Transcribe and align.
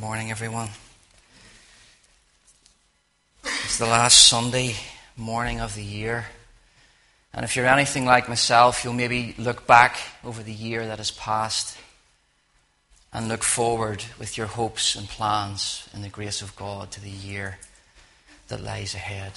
Morning, 0.00 0.30
everyone. 0.30 0.70
It's 3.44 3.76
the 3.76 3.84
last 3.84 4.30
Sunday 4.30 4.76
morning 5.14 5.60
of 5.60 5.74
the 5.74 5.84
year. 5.84 6.24
And 7.34 7.44
if 7.44 7.54
you're 7.54 7.66
anything 7.66 8.06
like 8.06 8.26
myself, 8.26 8.82
you'll 8.82 8.94
maybe 8.94 9.34
look 9.36 9.66
back 9.66 9.98
over 10.24 10.42
the 10.42 10.54
year 10.54 10.86
that 10.86 10.96
has 10.96 11.10
passed 11.10 11.76
and 13.12 13.28
look 13.28 13.42
forward 13.42 14.02
with 14.18 14.38
your 14.38 14.46
hopes 14.46 14.96
and 14.96 15.06
plans 15.06 15.86
in 15.92 16.00
the 16.00 16.08
grace 16.08 16.40
of 16.40 16.56
God 16.56 16.90
to 16.92 17.00
the 17.02 17.10
year 17.10 17.58
that 18.48 18.62
lies 18.62 18.94
ahead. 18.94 19.32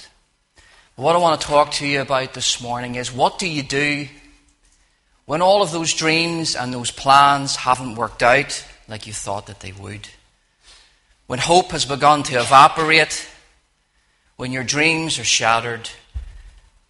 What 0.96 1.14
I 1.14 1.18
want 1.18 1.42
to 1.42 1.46
talk 1.46 1.72
to 1.72 1.86
you 1.86 2.00
about 2.00 2.32
this 2.32 2.62
morning 2.62 2.94
is 2.94 3.12
what 3.12 3.38
do 3.38 3.46
you 3.46 3.62
do 3.62 4.08
when 5.26 5.42
all 5.42 5.60
of 5.60 5.72
those 5.72 5.92
dreams 5.92 6.56
and 6.56 6.72
those 6.72 6.90
plans 6.90 7.54
haven't 7.54 7.96
worked 7.96 8.22
out 8.22 8.64
like 8.88 9.06
you 9.06 9.12
thought 9.12 9.48
that 9.48 9.60
they 9.60 9.72
would? 9.72 10.08
When 11.26 11.38
hope 11.38 11.70
has 11.70 11.84
begun 11.84 12.22
to 12.24 12.40
evaporate, 12.40 13.26
when 14.36 14.52
your 14.52 14.64
dreams 14.64 15.18
are 15.18 15.24
shattered, 15.24 15.88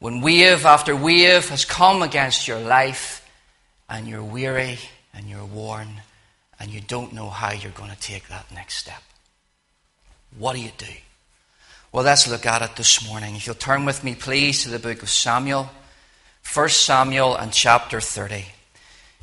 when 0.00 0.20
wave 0.20 0.64
after 0.64 0.96
wave 0.96 1.48
has 1.50 1.64
come 1.64 2.02
against 2.02 2.48
your 2.48 2.58
life 2.58 3.28
and 3.88 4.08
you're 4.08 4.24
weary 4.24 4.78
and 5.14 5.28
you're 5.28 5.44
worn 5.44 6.00
and 6.58 6.70
you 6.70 6.80
don't 6.80 7.12
know 7.12 7.30
how 7.30 7.52
you're 7.52 7.72
going 7.72 7.90
to 7.90 8.00
take 8.00 8.28
that 8.28 8.50
next 8.52 8.76
step. 8.76 9.02
What 10.36 10.56
do 10.56 10.62
you 10.62 10.72
do? 10.76 10.86
Well, 11.92 12.04
let's 12.04 12.28
look 12.28 12.44
at 12.44 12.62
it 12.62 12.74
this 12.76 13.06
morning. 13.08 13.36
If 13.36 13.46
you'll 13.46 13.54
turn 13.54 13.84
with 13.84 14.02
me, 14.02 14.16
please, 14.16 14.64
to 14.64 14.68
the 14.68 14.80
book 14.80 15.02
of 15.02 15.10
Samuel, 15.10 15.70
1 16.52 16.68
Samuel 16.70 17.36
and 17.36 17.52
chapter 17.52 18.00
30. 18.00 18.46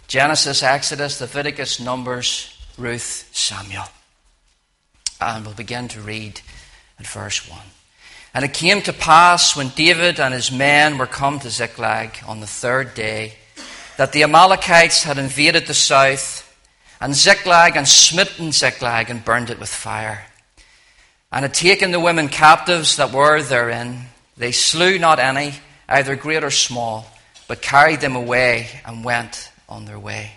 Genesis, 0.08 0.64
Exodus, 0.64 1.20
Leviticus, 1.20 1.80
Numbers, 1.82 2.58
Ruth, 2.78 3.30
Samuel. 3.34 3.86
And 5.22 5.46
we'll 5.46 5.56
begin 5.56 5.88
to 5.90 6.02
read 6.02 6.42
in 6.98 7.06
verse 7.06 7.48
1. 7.50 7.60
And 8.34 8.44
it 8.44 8.54
came 8.54 8.82
to 8.84 8.94
pass 8.94 9.56
when 9.56 9.70
David 9.70 10.20
and 10.20 10.34
his 10.34 10.52
men 10.52 10.98
were 10.98 11.06
come 11.06 11.40
to 11.40 11.50
Ziklag 11.50 12.18
on 12.28 12.40
the 12.40 12.48
third 12.48 12.94
day 12.94 13.36
that 13.98 14.14
the 14.14 14.24
Amalekites 14.24 15.04
had 15.04 15.18
invaded 15.18 15.68
the 15.68 15.74
south 15.74 16.48
and 17.00 17.14
Ziklag 17.14 17.76
and 17.76 17.88
smitten 17.88 18.52
Ziklag 18.52 19.10
and 19.10 19.24
burned 19.24 19.50
it 19.50 19.60
with 19.60 19.70
fire 19.70 20.26
and 21.32 21.44
had 21.44 21.54
taken 21.54 21.92
the 21.92 22.00
women 22.00 22.28
captives 22.28 22.98
that 22.98 23.12
were 23.12 23.42
therein. 23.42 24.06
They 24.38 24.52
slew 24.52 25.00
not 25.00 25.20
any, 25.20 25.54
either 25.88 26.16
great 26.16 26.44
or 26.44 26.52
small, 26.52 27.08
but 27.48 27.62
carried 27.62 28.02
them 28.02 28.16
away 28.16 28.70
and 28.86 29.04
went 29.04 29.50
on 29.70 29.86
their 29.86 30.00
way. 30.00 30.32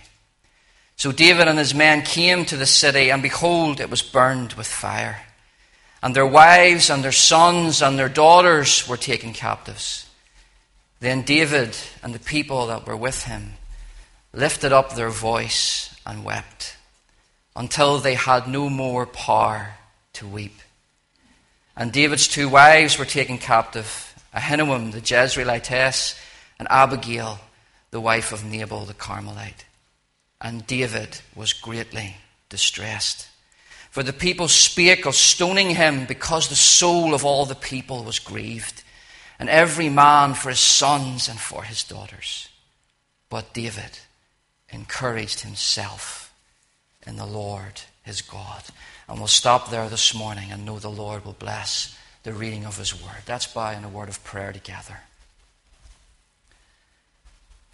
So 0.97 1.12
David 1.12 1.48
and 1.48 1.59
his 1.59 1.75
men 1.75 2.03
came 2.03 2.45
to 2.47 2.56
the 2.56 2.67
city, 2.67 3.11
and 3.11 3.23
behold, 3.23 3.81
it 3.81 3.91
was 3.91 4.03
burned 4.03 4.55
with 4.55 4.67
fire. 4.67 5.23
And 6.03 6.14
their 6.14 6.27
wives 6.27 6.91
and 6.91 7.03
their 7.03 7.12
sons 7.12 7.83
and 7.83 7.98
their 7.98 8.09
daughters 8.09 8.87
were 8.89 8.97
taken 8.97 9.33
captives. 9.33 10.09
Then 11.00 11.22
David 11.22 11.77
and 12.03 12.15
the 12.15 12.19
people 12.19 12.67
that 12.69 12.87
were 12.87 12.97
with 12.97 13.25
him 13.25 13.55
lifted 14.33 14.72
up 14.72 14.95
their 14.95 15.11
voice 15.11 15.95
and 16.06 16.25
wept 16.25 16.77
until 17.56 17.98
they 17.98 18.15
had 18.15 18.48
no 18.48 18.69
more 18.69 19.06
power 19.06 19.75
to 20.15 20.27
weep. 20.27 20.59
And 21.77 21.92
David's 21.92 22.28
two 22.28 22.48
wives 22.48 22.98
were 22.98 23.05
taken 23.05 23.39
captive 23.39 24.11
Ahinoam 24.34 24.92
the 24.92 25.00
Jezreelitess 25.00 26.19
and 26.59 26.67
Abigail, 26.69 27.39
the 27.92 28.00
wife 28.00 28.33
of 28.33 28.45
Nabal 28.45 28.84
the 28.84 28.95
Carmelite 28.95 29.63
and 30.45 30.67
David 30.67 31.20
was 31.34 31.55
greatly 31.55 32.19
distressed. 32.50 33.28
For 33.91 34.03
the 34.03 34.12
people 34.12 34.47
spake 34.47 35.06
of 35.06 35.14
stoning 35.14 35.70
him 35.70 36.05
because 36.05 36.48
the 36.48 36.55
soul 36.55 37.14
of 37.14 37.25
all 37.25 37.47
the 37.47 37.55
people 37.55 38.05
was 38.05 38.19
grieved, 38.19 38.83
and 39.39 39.48
every 39.48 39.89
man 39.89 40.34
for 40.34 40.50
his 40.50 40.61
sons 40.61 41.28
and 41.28 41.41
for 41.41 41.62
his 41.62 41.83
daughters. 41.83 42.49
But 43.31 43.54
David 43.54 43.99
encouraged 44.69 45.41
himself 45.41 46.33
in 47.06 47.16
the 47.16 47.27
Lord 47.27 47.81
his 48.03 48.21
God. 48.21 48.65
And 49.09 49.19
we'll 49.19 49.28
stop 49.28 49.71
there 49.71 49.88
this 49.88 50.15
morning 50.15 50.53
and 50.53 50.66
know 50.66 50.78
the 50.78 50.91
Lord 50.91 51.25
will 51.25 51.33
bless 51.33 51.99
the 52.22 52.34
reading 52.34 52.66
of 52.66 52.77
his 52.77 52.94
word. 52.94 53.22
That's 53.25 53.47
by 53.47 53.75
in 53.75 53.84
a 53.84 53.88
word 53.88 54.09
of 54.10 54.22
prayer 54.25 54.53
together. 54.53 55.00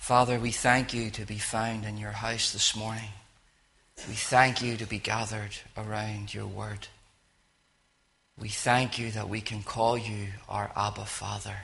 Father, 0.01 0.41
we 0.41 0.51
thank 0.51 0.95
you 0.95 1.11
to 1.11 1.27
be 1.27 1.39
found 1.39 1.85
in 1.85 1.99
your 1.99 2.11
house 2.11 2.53
this 2.53 2.75
morning. 2.75 3.11
We 4.09 4.15
thank 4.15 4.63
you 4.63 4.79
to 4.79 4.87
be 4.87 4.99
gathered 4.99 5.55
around 5.77 6.33
your 6.33 6.47
word. 6.47 6.89
We 8.37 8.49
thank 8.49 8.99
you 8.99 9.11
that 9.11 9.29
we 9.29 9.43
can 9.43 9.63
call 9.63 9.99
you 9.99 10.29
our 10.49 10.73
Abba 10.75 11.05
Father, 11.05 11.55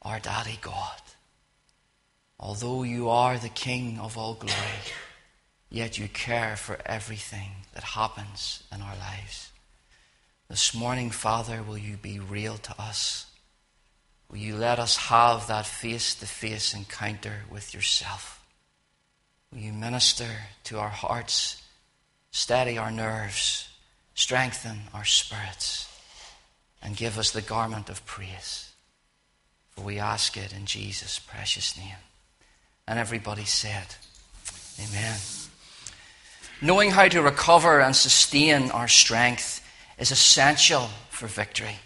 our 0.00 0.20
Daddy 0.20 0.58
God. 0.62 1.02
Although 2.40 2.82
you 2.82 3.10
are 3.10 3.36
the 3.36 3.50
King 3.50 3.98
of 4.00 4.16
all 4.16 4.34
glory, 4.34 4.82
yet 5.68 5.98
you 5.98 6.08
care 6.08 6.56
for 6.56 6.78
everything 6.86 7.50
that 7.74 7.84
happens 7.84 8.64
in 8.74 8.80
our 8.80 8.96
lives. 8.96 9.52
This 10.48 10.74
morning, 10.74 11.10
Father, 11.10 11.62
will 11.62 11.78
you 11.78 11.98
be 11.98 12.18
real 12.18 12.56
to 12.56 12.80
us? 12.80 13.26
Will 14.32 14.38
you 14.38 14.56
let 14.56 14.78
us 14.78 14.96
have 14.96 15.46
that 15.48 15.66
face 15.66 16.14
to 16.14 16.26
face 16.26 16.72
encounter 16.72 17.42
with 17.50 17.74
yourself? 17.74 18.42
Will 19.52 19.60
you 19.60 19.74
minister 19.74 20.28
to 20.64 20.78
our 20.78 20.88
hearts, 20.88 21.62
steady 22.30 22.78
our 22.78 22.90
nerves, 22.90 23.68
strengthen 24.14 24.84
our 24.94 25.04
spirits, 25.04 25.86
and 26.82 26.96
give 26.96 27.18
us 27.18 27.30
the 27.30 27.42
garment 27.42 27.90
of 27.90 28.06
praise? 28.06 28.72
For 29.72 29.82
we 29.82 29.98
ask 29.98 30.38
it 30.38 30.54
in 30.54 30.64
Jesus' 30.64 31.18
precious 31.18 31.76
name. 31.76 31.96
And 32.88 32.98
everybody 32.98 33.44
said, 33.44 33.96
Amen. 34.80 35.18
Knowing 36.62 36.92
how 36.92 37.08
to 37.08 37.20
recover 37.20 37.82
and 37.82 37.94
sustain 37.94 38.70
our 38.70 38.88
strength 38.88 39.62
is 39.98 40.10
essential 40.10 40.88
for 41.10 41.26
victory. 41.26 41.76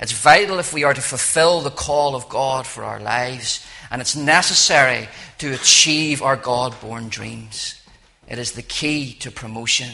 It's 0.00 0.12
vital 0.12 0.58
if 0.58 0.72
we 0.72 0.84
are 0.84 0.94
to 0.94 1.00
fulfill 1.00 1.60
the 1.60 1.70
call 1.70 2.14
of 2.16 2.28
God 2.28 2.66
for 2.66 2.84
our 2.84 3.00
lives, 3.00 3.64
and 3.90 4.00
it's 4.00 4.16
necessary 4.16 5.08
to 5.38 5.52
achieve 5.52 6.22
our 6.22 6.36
God 6.36 6.78
born 6.80 7.08
dreams. 7.08 7.80
It 8.26 8.38
is 8.38 8.52
the 8.52 8.62
key 8.62 9.14
to 9.20 9.30
promotion, 9.30 9.90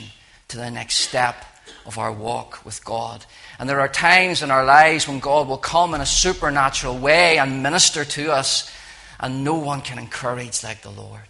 to 0.49 0.57
the 0.57 0.71
next 0.71 0.97
step 0.97 1.45
of 1.87 1.99
our 1.99 2.13
walk 2.13 2.65
with 2.65 2.85
God. 2.85 3.27
And 3.59 3.69
there 3.69 3.81
are 3.81 3.89
times 3.89 4.43
in 4.43 4.51
our 4.51 4.65
lives 4.65 5.07
when 5.07 5.19
God 5.19 5.49
will 5.49 5.59
come 5.59 5.95
in 5.95 6.01
a 6.01 6.07
supernatural 6.07 6.97
way 6.99 7.39
and 7.39 7.63
minister 7.63 8.05
to 8.05 8.33
us, 8.33 8.71
and 9.19 9.45
no 9.45 9.55
one 9.57 9.83
can 9.83 9.99
encourage 9.99 10.65
like 10.65 10.83
the 10.83 10.91
Lord. 10.91 11.21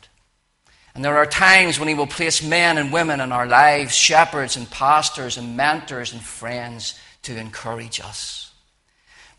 And 0.94 1.04
there 1.04 1.16
are 1.18 1.26
times 1.26 1.78
when 1.78 1.88
He 1.88 1.94
will 1.94 2.06
place 2.06 2.42
men 2.42 2.78
and 2.78 2.92
women 2.92 3.20
in 3.20 3.32
our 3.32 3.46
lives, 3.46 3.94
shepherds 3.94 4.56
and 4.56 4.70
pastors 4.70 5.36
and 5.36 5.56
mentors 5.56 6.12
and 6.12 6.22
friends, 6.22 6.98
to 7.22 7.36
encourage 7.36 8.00
us. 8.00 8.39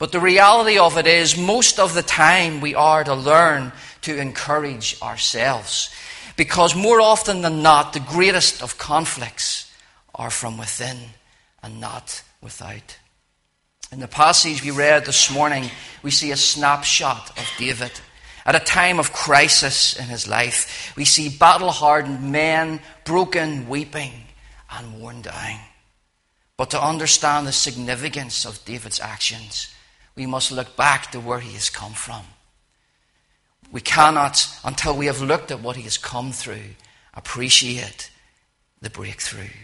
But 0.02 0.12
the 0.12 0.20
reality 0.20 0.80
of 0.80 0.98
it 0.98 1.06
is, 1.06 1.38
most 1.38 1.78
of 1.78 1.94
the 1.94 2.02
time 2.02 2.60
we 2.60 2.74
are 2.74 3.04
to 3.04 3.14
learn 3.14 3.72
to 4.02 4.18
encourage 4.18 5.00
ourselves. 5.00 5.92
Because 6.36 6.76
more 6.76 7.00
often 7.00 7.44
than 7.44 7.62
not, 7.62 7.94
the 7.94 8.00
greatest 8.00 8.64
of 8.64 8.80
conflicts 8.80 9.72
are 10.16 10.32
from 10.32 10.58
within 10.58 10.98
and 11.62 11.80
not 11.80 12.24
without. 12.42 12.98
In 13.92 14.00
the 14.00 14.08
passage 14.08 14.64
we 14.64 14.72
read 14.72 15.06
this 15.06 15.30
morning, 15.30 15.70
we 16.02 16.10
see 16.10 16.32
a 16.32 16.36
snapshot 16.36 17.38
of 17.38 17.48
David. 17.60 17.92
At 18.44 18.56
a 18.56 18.60
time 18.60 18.98
of 18.98 19.14
crisis 19.14 19.96
in 19.96 20.06
his 20.06 20.28
life, 20.28 20.96
we 20.98 21.06
see 21.06 21.30
battle 21.30 21.70
hardened 21.70 22.32
men, 22.32 22.80
broken, 23.06 23.70
weeping, 23.70 24.14
and 24.72 25.00
worn 25.00 25.22
down. 25.22 25.60
But 26.58 26.72
to 26.72 26.84
understand 26.84 27.46
the 27.46 27.52
significance 27.52 28.46
of 28.46 28.66
David's 28.66 29.00
actions, 29.00 29.68
we 30.16 30.26
must 30.26 30.52
look 30.52 30.76
back 30.76 31.12
to 31.12 31.20
where 31.20 31.40
he 31.40 31.54
has 31.54 31.70
come 31.70 31.94
from. 31.94 32.24
We 33.72 33.82
cannot, 33.82 34.48
until 34.64 34.96
we 34.96 35.06
have 35.06 35.22
looked 35.22 35.52
at 35.52 35.62
what 35.62 35.78
he 35.78 35.84
has 35.84 35.98
come 35.98 36.32
through, 36.32 36.76
appreciate 37.14 38.12
the 38.82 38.90
breakthrough. 38.90 39.56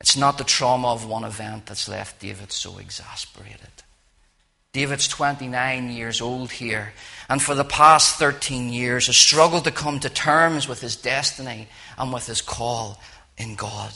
It's 0.00 0.16
not 0.16 0.38
the 0.38 0.44
trauma 0.44 0.88
of 0.88 1.06
one 1.06 1.24
event 1.24 1.66
that's 1.66 1.88
left 1.88 2.20
David 2.20 2.52
so 2.52 2.78
exasperated. 2.78 3.82
David's 4.72 5.06
29 5.06 5.90
years 5.90 6.20
old 6.20 6.50
here, 6.50 6.92
and 7.28 7.40
for 7.40 7.54
the 7.54 7.64
past 7.64 8.16
13 8.16 8.72
years 8.72 9.06
has 9.06 9.16
struggled 9.16 9.64
to 9.64 9.70
come 9.70 10.00
to 10.00 10.10
terms 10.10 10.66
with 10.66 10.80
his 10.80 10.96
destiny 10.96 11.68
and 11.96 12.12
with 12.12 12.26
his 12.26 12.42
call 12.42 13.00
in 13.38 13.54
God. 13.54 13.92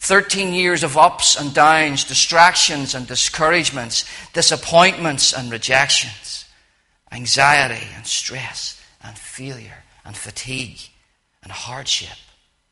13 0.00 0.54
years 0.54 0.82
of 0.82 0.96
ups 0.96 1.38
and 1.38 1.54
downs, 1.54 2.04
distractions 2.04 2.94
and 2.94 3.06
discouragements, 3.06 4.04
disappointments 4.32 5.32
and 5.32 5.52
rejections, 5.52 6.46
anxiety 7.12 7.86
and 7.94 8.06
stress 8.06 8.82
and 9.04 9.16
failure 9.16 9.84
and 10.04 10.16
fatigue 10.16 10.78
and 11.42 11.52
hardship 11.52 12.16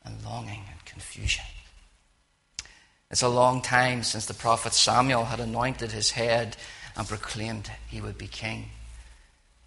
and 0.05 0.25
longing 0.25 0.65
and 0.71 0.85
confusion. 0.87 1.45
It's 3.11 3.23
a 3.23 3.29
long 3.29 3.61
time 3.61 4.03
since 4.03 4.25
the 4.25 4.35
prophet 4.35 4.73
Samuel 4.73 5.27
had 5.27 5.41
anointed 5.41 5.93
his 5.93 6.13
head 6.13 6.57
and 6.97 7.07
proclaimed 7.07 7.71
he 7.89 8.01
would 8.01 8.17
be 8.17 8.27
king. 8.27 8.71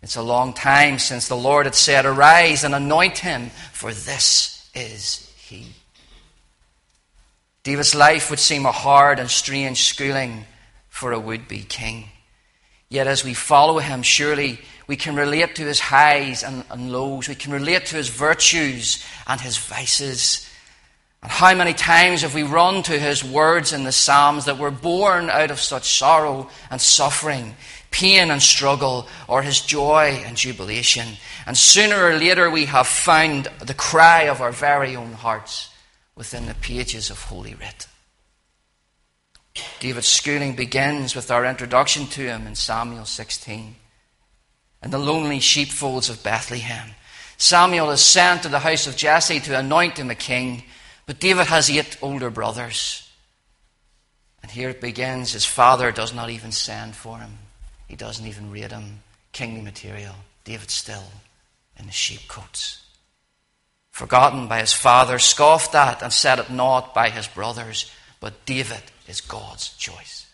It's 0.02 0.16
a 0.16 0.22
long 0.24 0.54
time 0.54 0.98
since 0.98 1.28
the 1.28 1.36
Lord 1.36 1.68
had 1.68 1.76
said, 1.76 2.06
Arise 2.08 2.64
and 2.64 2.74
anoint 2.74 3.20
him, 3.20 3.52
for 3.72 3.94
this 3.94 4.70
is 4.74 5.32
he. 5.38 5.68
David's 7.64 7.94
life 7.94 8.30
would 8.30 8.40
seem 8.40 8.66
a 8.66 8.72
hard 8.72 9.20
and 9.20 9.30
strange 9.30 9.84
schooling 9.84 10.46
for 10.90 11.12
a 11.12 11.20
would 11.20 11.48
be 11.48 11.60
king. 11.60 12.10
Yet 12.90 13.08
as 13.08 13.24
we 13.24 13.34
follow 13.34 13.78
him, 13.78 14.02
surely 14.02 14.60
we 14.88 14.96
can 14.96 15.16
relate 15.16 15.56
to 15.56 15.64
his 15.64 15.80
highs 15.80 16.44
and, 16.44 16.66
and, 16.70 16.92
lows. 16.92 17.30
We 17.30 17.36
can 17.36 17.54
relate 17.54 17.86
to 17.88 17.96
his 17.96 18.10
virtues 18.10 19.06
and 19.28 19.40
his 19.40 19.58
vices. 19.58 20.50
And 21.22 21.32
how 21.32 21.54
many 21.54 21.74
times 21.74 22.24
have 22.24 22.34
we 22.34 22.44
run 22.44 22.84
to 22.84 23.00
his 23.00 23.24
words 23.24 23.72
in 23.72 23.84
the 23.84 23.92
Psalms 23.92 24.46
that 24.46 24.58
were 24.58 24.72
born 24.72 25.30
out 25.30 25.52
of 25.52 25.62
such 25.62 25.98
sorrow 25.98 26.50
and 26.70 26.82
suffering, 26.82 27.56
pain 27.92 28.32
and 28.32 28.42
struggle, 28.42 29.08
or 29.28 29.44
his 29.44 29.62
joy 29.62 30.22
and 30.26 30.36
jubilation? 30.36 31.08
And 31.46 31.58
sooner 31.58 32.04
or 32.04 32.18
later 32.18 32.50
we 32.50 32.66
have 32.66 32.88
found 32.88 33.46
the 33.60 33.76
cry 33.76 34.24
of 34.24 34.42
our 34.42 34.52
very 34.52 34.96
own 34.96 35.14
hearts 35.14 35.71
within 36.16 36.46
the 36.46 36.56
pages 36.56 37.10
of 37.10 37.24
Holy 37.24 37.54
Writ. 37.54 37.88
David's 39.80 40.08
schooling 40.08 40.56
begins 40.56 41.16
with 41.16 41.30
our 41.32 41.46
introduction 41.46 42.08
to 42.08 42.22
him 42.22 42.48
in 42.48 42.56
Samuel 42.56 43.06
16 43.06 43.76
and 44.82 44.94
the 44.94 44.98
lonely 44.98 45.40
sheepfolds 45.40 46.10
of 46.10 46.24
Bethlehem. 46.24 46.92
Samuel 47.38 47.92
is 47.92 48.02
sent 48.02 48.44
to 48.44 48.50
the 48.50 48.60
house 48.60 48.88
of 48.88 48.96
Jesse 48.96 49.40
to 49.42 49.58
anoint 49.58 49.98
him 49.98 50.10
a 50.10 50.16
king, 50.16 50.64
but 51.06 51.20
David 51.20 51.48
has 51.48 51.70
eight 51.70 51.98
older 52.02 52.30
brothers. 52.30 53.10
And 54.42 54.52
here 54.52 54.70
it 54.70 54.82
begins. 54.82 55.34
His 55.34 55.46
father 55.46 55.92
does 55.92 56.14
not 56.14 56.30
even 56.30 56.52
send 56.52 56.96
for 56.96 57.20
him, 57.20 57.38
he 57.88 57.96
doesn't 57.96 58.26
even 58.26 58.52
rate 58.52 58.72
him 58.72 59.02
kingly 59.32 59.62
material. 59.62 60.16
David 60.44 60.70
still 60.70 61.04
in 61.78 61.86
the 61.86 61.92
sheepcotes. 61.92 62.81
Forgotten 64.02 64.48
by 64.48 64.62
his 64.62 64.74
father, 64.74 65.20
scoffed 65.20 65.76
at 65.76 66.02
and 66.02 66.12
set 66.12 66.40
at 66.40 66.50
naught 66.50 66.92
by 66.92 67.12
his 67.12 67.28
brothers, 67.28 67.92
but 68.20 68.48
David 68.48 68.82
is 69.08 69.22
God's 69.22 69.78
choice. 69.78 70.26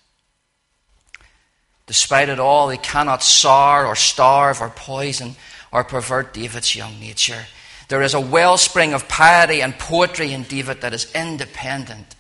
Despite 1.86 2.30
it 2.30 2.40
all, 2.40 2.68
they 2.68 2.78
cannot 2.78 3.24
sour 3.24 3.86
or 3.86 3.98
starve 3.98 4.62
or 4.62 4.70
poison 4.70 5.36
or 5.70 5.84
pervert 5.84 6.34
David's 6.34 6.78
young 6.78 6.98
nature. 7.02 7.44
There 7.90 8.02
is 8.02 8.14
a 8.14 8.22
wellspring 8.22 8.94
of 8.94 9.10
piety 9.10 9.62
and 9.62 9.78
poetry 9.78 10.32
in 10.32 10.44
David 10.44 10.80
that 10.80 10.94
is 10.94 11.14
independent 11.14 12.16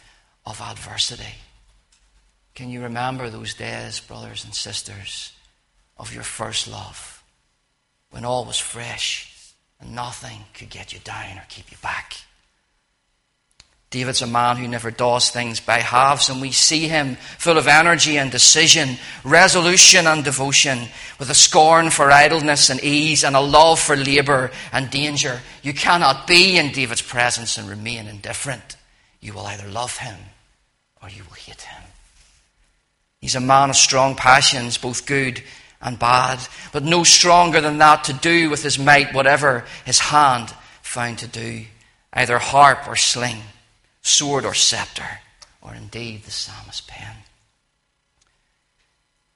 of 0.45 0.59
adversity. 0.59 1.35
Can 2.55 2.69
you 2.69 2.81
remember 2.81 3.29
those 3.29 3.53
days, 3.53 4.01
brothers 4.01 4.43
and 4.43 4.53
sisters, 4.53 5.31
of 5.97 6.13
your 6.13 6.23
first 6.23 6.67
love, 6.67 7.23
when 8.09 8.25
all 8.25 8.43
was 8.43 8.59
fresh 8.59 9.33
and 9.79 9.93
nothing 9.93 10.45
could 10.53 10.69
get 10.69 10.93
you 10.93 10.99
down 10.99 11.37
or 11.37 11.45
keep 11.49 11.71
you 11.71 11.77
back? 11.81 12.15
David's 13.89 14.21
a 14.21 14.27
man 14.27 14.57
who 14.57 14.67
never 14.67 14.91
does 14.91 15.29
things 15.29 15.61
by 15.61 15.79
halves, 15.79 16.29
and 16.29 16.41
we 16.41 16.51
see 16.51 16.89
him 16.89 17.15
full 17.37 17.57
of 17.57 17.67
energy 17.67 18.17
and 18.17 18.29
decision, 18.29 18.97
resolution 19.23 20.05
and 20.05 20.25
devotion, 20.25 20.89
with 21.19 21.29
a 21.29 21.33
scorn 21.33 21.89
for 21.89 22.11
idleness 22.11 22.69
and 22.69 22.83
ease, 22.83 23.23
and 23.23 23.33
a 23.33 23.39
love 23.39 23.79
for 23.79 23.95
labour 23.95 24.51
and 24.73 24.89
danger. 24.89 25.39
You 25.63 25.73
cannot 25.73 26.27
be 26.27 26.57
in 26.57 26.73
David's 26.73 27.01
presence 27.01 27.57
and 27.57 27.69
remain 27.69 28.07
indifferent. 28.07 28.75
You 29.21 29.33
will 29.33 29.47
either 29.47 29.69
love 29.69 29.97
him 29.97 30.17
or 31.01 31.09
you 31.09 31.23
will 31.23 31.35
hate 31.35 31.61
him. 31.61 31.83
He's 33.21 33.35
a 33.35 33.39
man 33.39 33.69
of 33.69 33.77
strong 33.77 34.15
passions, 34.15 34.77
both 34.77 35.05
good 35.05 35.41
and 35.81 35.99
bad, 35.99 36.39
but 36.71 36.83
no 36.83 37.03
stronger 37.03 37.61
than 37.61 37.77
that 37.77 38.03
to 38.05 38.13
do 38.13 38.49
with 38.49 38.63
his 38.63 38.79
might 38.79 39.13
whatever 39.13 39.65
his 39.85 39.99
hand 39.99 40.53
found 40.81 41.19
to 41.19 41.27
do, 41.27 41.65
either 42.13 42.37
harp 42.39 42.87
or 42.87 42.95
sling 42.95 43.41
sword 44.01 44.45
or 44.45 44.53
scepter, 44.53 45.19
or 45.61 45.75
indeed 45.75 46.23
the 46.23 46.31
psalmist's 46.31 46.81
pen. 46.87 47.15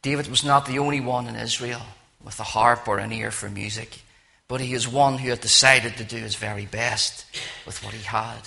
David 0.01 0.27
was 0.27 0.43
not 0.43 0.65
the 0.65 0.79
only 0.79 1.01
one 1.01 1.27
in 1.27 1.35
Israel 1.35 1.81
with 2.23 2.39
a 2.39 2.43
harp 2.43 2.87
or 2.87 2.97
an 2.97 3.11
ear 3.11 3.31
for 3.31 3.49
music, 3.49 4.01
but 4.47 4.61
he 4.61 4.73
is 4.73 4.87
one 4.87 5.17
who 5.17 5.29
had 5.29 5.41
decided 5.41 5.97
to 5.97 6.03
do 6.03 6.17
his 6.17 6.35
very 6.35 6.65
best 6.65 7.25
with 7.65 7.83
what 7.83 7.93
he 7.93 8.03
had. 8.03 8.41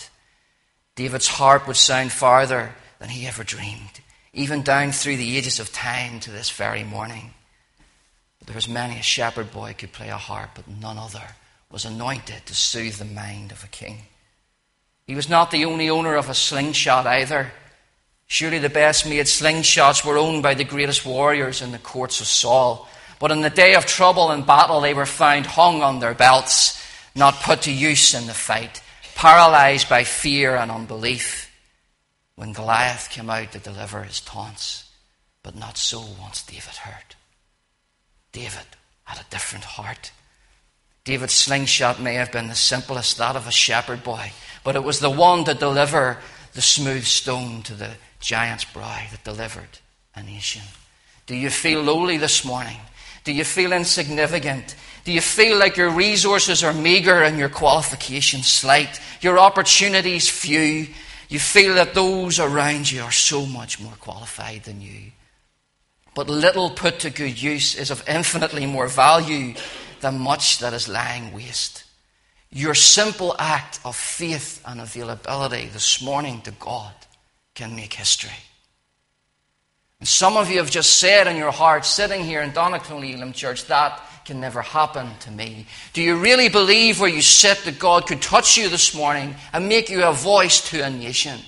David's 0.97 1.29
harp 1.29 1.67
would 1.67 1.76
sound 1.76 2.12
farther 2.12 2.75
than 2.99 3.11
he 3.11 3.26
ever 3.26 3.44
dreamed, 3.44 4.00
even 4.32 4.62
down 4.62 4.93
through 4.93 5.17
the 5.17 5.37
ages 5.37 5.61
of 5.61 5.73
time 5.73 6.20
to 6.20 6.31
this 6.31 6.50
very 6.50 6.85
morning. 6.85 7.35
There 8.46 8.55
was 8.55 8.69
many 8.69 8.99
a 8.99 9.02
shepherd 9.02 9.52
boy 9.52 9.75
could 9.76 9.93
play 9.93 10.11
a 10.11 10.17
harp, 10.17 10.50
but 10.55 10.69
none 10.69 10.99
other 10.99 11.37
was 11.70 11.85
anointed 11.85 12.46
to 12.46 12.55
soothe 12.55 12.96
the 12.96 13.05
mind 13.05 13.50
of 13.50 13.64
a 13.64 13.69
king. 13.69 14.02
He 15.06 15.14
was 15.14 15.29
not 15.29 15.50
the 15.50 15.64
only 15.64 15.91
owner 15.91 16.14
of 16.14 16.29
a 16.29 16.35
slingshot 16.35 17.06
either. 17.06 17.52
Surely 18.26 18.58
the 18.58 18.69
best 18.69 19.06
made 19.06 19.26
slingshots 19.26 20.05
were 20.05 20.17
owned 20.17 20.43
by 20.43 20.55
the 20.55 20.64
greatest 20.64 21.05
warriors 21.05 21.61
in 21.61 21.73
the 21.73 21.79
courts 21.79 22.20
of 22.20 22.26
Saul. 22.26 22.88
But 23.19 23.31
in 23.31 23.43
the 23.43 23.50
day 23.50 23.75
of 23.75 23.87
trouble 23.87 24.31
and 24.31 24.47
battle, 24.47 24.81
they 24.81 24.94
were 24.94 25.06
found 25.06 25.47
hung 25.47 25.82
on 25.82 25.99
their 25.99 26.14
belts, 26.14 26.82
not 27.14 27.43
put 27.43 27.62
to 27.62 27.73
use 27.73 28.14
in 28.14 28.26
the 28.26 28.35
fight, 28.35 28.82
paralyzed 29.14 29.88
by 29.88 30.05
fear 30.05 30.56
and 30.56 30.70
unbelief. 30.70 31.50
When 32.37 32.52
Goliath 32.52 33.11
came 33.11 33.31
out 33.31 33.52
to 33.52 33.58
deliver 33.58 34.02
his 34.02 34.20
taunts, 34.20 34.90
but 35.43 35.55
not 35.55 35.76
so 35.76 36.00
once 36.20 36.43
David 36.43 36.75
heard. 36.75 37.14
David 38.34 38.66
had 39.04 39.19
a 39.19 39.31
different 39.31 39.64
heart. 39.64 40.10
David's 41.04 41.34
slingshot 41.34 42.00
may 42.00 42.14
have 42.14 42.32
been 42.32 42.48
the 42.48 42.54
simplest, 42.54 43.16
that 43.19 43.36
of 43.36 43.46
a 43.46 43.52
shepherd 43.52 44.02
boy, 44.02 44.32
but 44.64 44.75
it 44.75 44.82
was 44.82 44.98
the 44.98 45.08
one 45.08 45.44
to 45.44 45.54
deliver 45.54 46.19
the 46.52 46.60
smooth 46.60 47.04
stone 47.04 47.62
to 47.62 47.75
the 47.75 47.92
giant's 48.20 48.64
brow 48.64 49.02
that 49.10 49.22
delivered 49.22 49.78
a 50.16 50.22
nation. 50.22 50.62
Do 51.26 51.36
you 51.36 51.48
feel 51.48 51.82
lowly 51.82 52.16
this 52.16 52.44
morning? 52.44 52.78
Do 53.22 53.32
you 53.32 53.44
feel 53.44 53.72
insignificant? 53.72 54.75
Do 55.04 55.12
you 55.12 55.20
feel 55.20 55.56
like 55.56 55.76
your 55.76 55.90
resources 55.90 56.64
are 56.64 56.72
meager 56.72 57.22
and 57.22 57.38
your 57.38 57.48
qualifications 57.48 58.48
slight? 58.48 59.00
Your 59.20 59.38
opportunities 59.38 60.28
few? 60.28 60.88
You 61.28 61.38
feel 61.38 61.75
that 61.75 61.94
those 61.94 62.40
around 62.40 62.90
you 62.90 63.02
are 63.02 63.12
so 63.12 63.46
much 63.46 63.80
more 63.80 63.94
qualified 64.00 64.64
than 64.64 64.80
you. 64.80 65.12
But 66.14 66.28
little 66.28 66.71
put 66.71 67.00
to 67.00 67.11
good 67.11 67.40
use 67.40 67.75
is 67.75 67.90
of 67.90 68.09
infinitely 68.09 68.66
more 68.66 68.88
value 68.88 69.54
than 70.00 70.18
much 70.18 70.59
that 70.59 70.73
is 70.73 70.88
lying 70.88 71.33
waste. 71.33 71.85
Your 72.50 72.75
simple 72.75 73.35
act 73.38 73.80
of 73.85 73.97
faith 73.97 74.62
and 74.64 74.80
availability 74.80 75.66
this 75.66 76.00
morning 76.00 76.40
to 76.42 76.52
God 76.52 76.92
can 77.54 77.75
make 77.75 77.94
history. 77.94 78.30
And 79.99 80.09
some 80.09 80.37
of 80.37 80.50
you 80.50 80.59
have 80.59 80.71
just 80.71 80.99
said 80.99 81.26
in 81.26 81.37
your 81.37 81.50
heart, 81.50 81.85
sitting 81.85 82.23
here 82.23 82.42
in 82.42 82.52
Donegal 82.52 83.02
Elim 83.02 83.33
Church, 83.33 83.64
that 83.66 84.00
can 84.25 84.40
never 84.40 84.62
happen 84.62 85.09
to 85.21 85.30
me. 85.30 85.66
Do 85.92 86.02
you 86.02 86.16
really 86.16 86.49
believe 86.49 87.00
where 87.00 87.11
you 87.11 87.23
sit 87.23 87.59
that 87.64 87.78
God 87.78 88.06
could 88.06 88.23
touch 88.23 88.56
you 88.56 88.68
this 88.68 88.94
morning 88.94 89.35
and 89.52 89.68
make 89.68 89.90
you 89.90 90.04
a 90.04 90.12
voice 90.12 90.61
to 90.71 90.83
a 90.83 90.90
nation? 90.90 91.40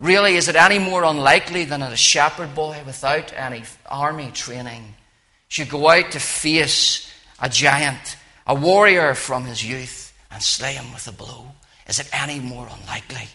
Really, 0.00 0.36
is 0.36 0.48
it 0.48 0.56
any 0.56 0.78
more 0.78 1.02
unlikely 1.02 1.64
than 1.64 1.80
that 1.80 1.92
a 1.92 1.96
shepherd 1.96 2.54
boy 2.54 2.80
without 2.86 3.32
any 3.32 3.64
army 3.86 4.30
training 4.32 4.94
should 5.48 5.68
go 5.68 5.88
out 5.88 6.12
to 6.12 6.20
face 6.20 7.12
a 7.40 7.48
giant 7.48 8.16
a 8.48 8.54
warrior 8.54 9.14
from 9.14 9.44
his 9.44 9.62
youth 9.62 10.12
and 10.30 10.42
slay 10.42 10.72
him 10.72 10.92
with 10.92 11.06
a 11.06 11.12
blow? 11.12 11.52
Is 11.86 12.00
it 12.00 12.08
any 12.12 12.40
more 12.40 12.66
unlikely? 12.66 13.28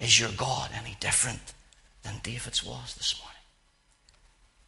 Is 0.00 0.18
your 0.18 0.30
God 0.36 0.70
any 0.76 0.96
different 0.98 1.54
than 2.02 2.14
David's 2.22 2.64
was 2.64 2.94
this 2.96 3.20
morning? 3.20 3.34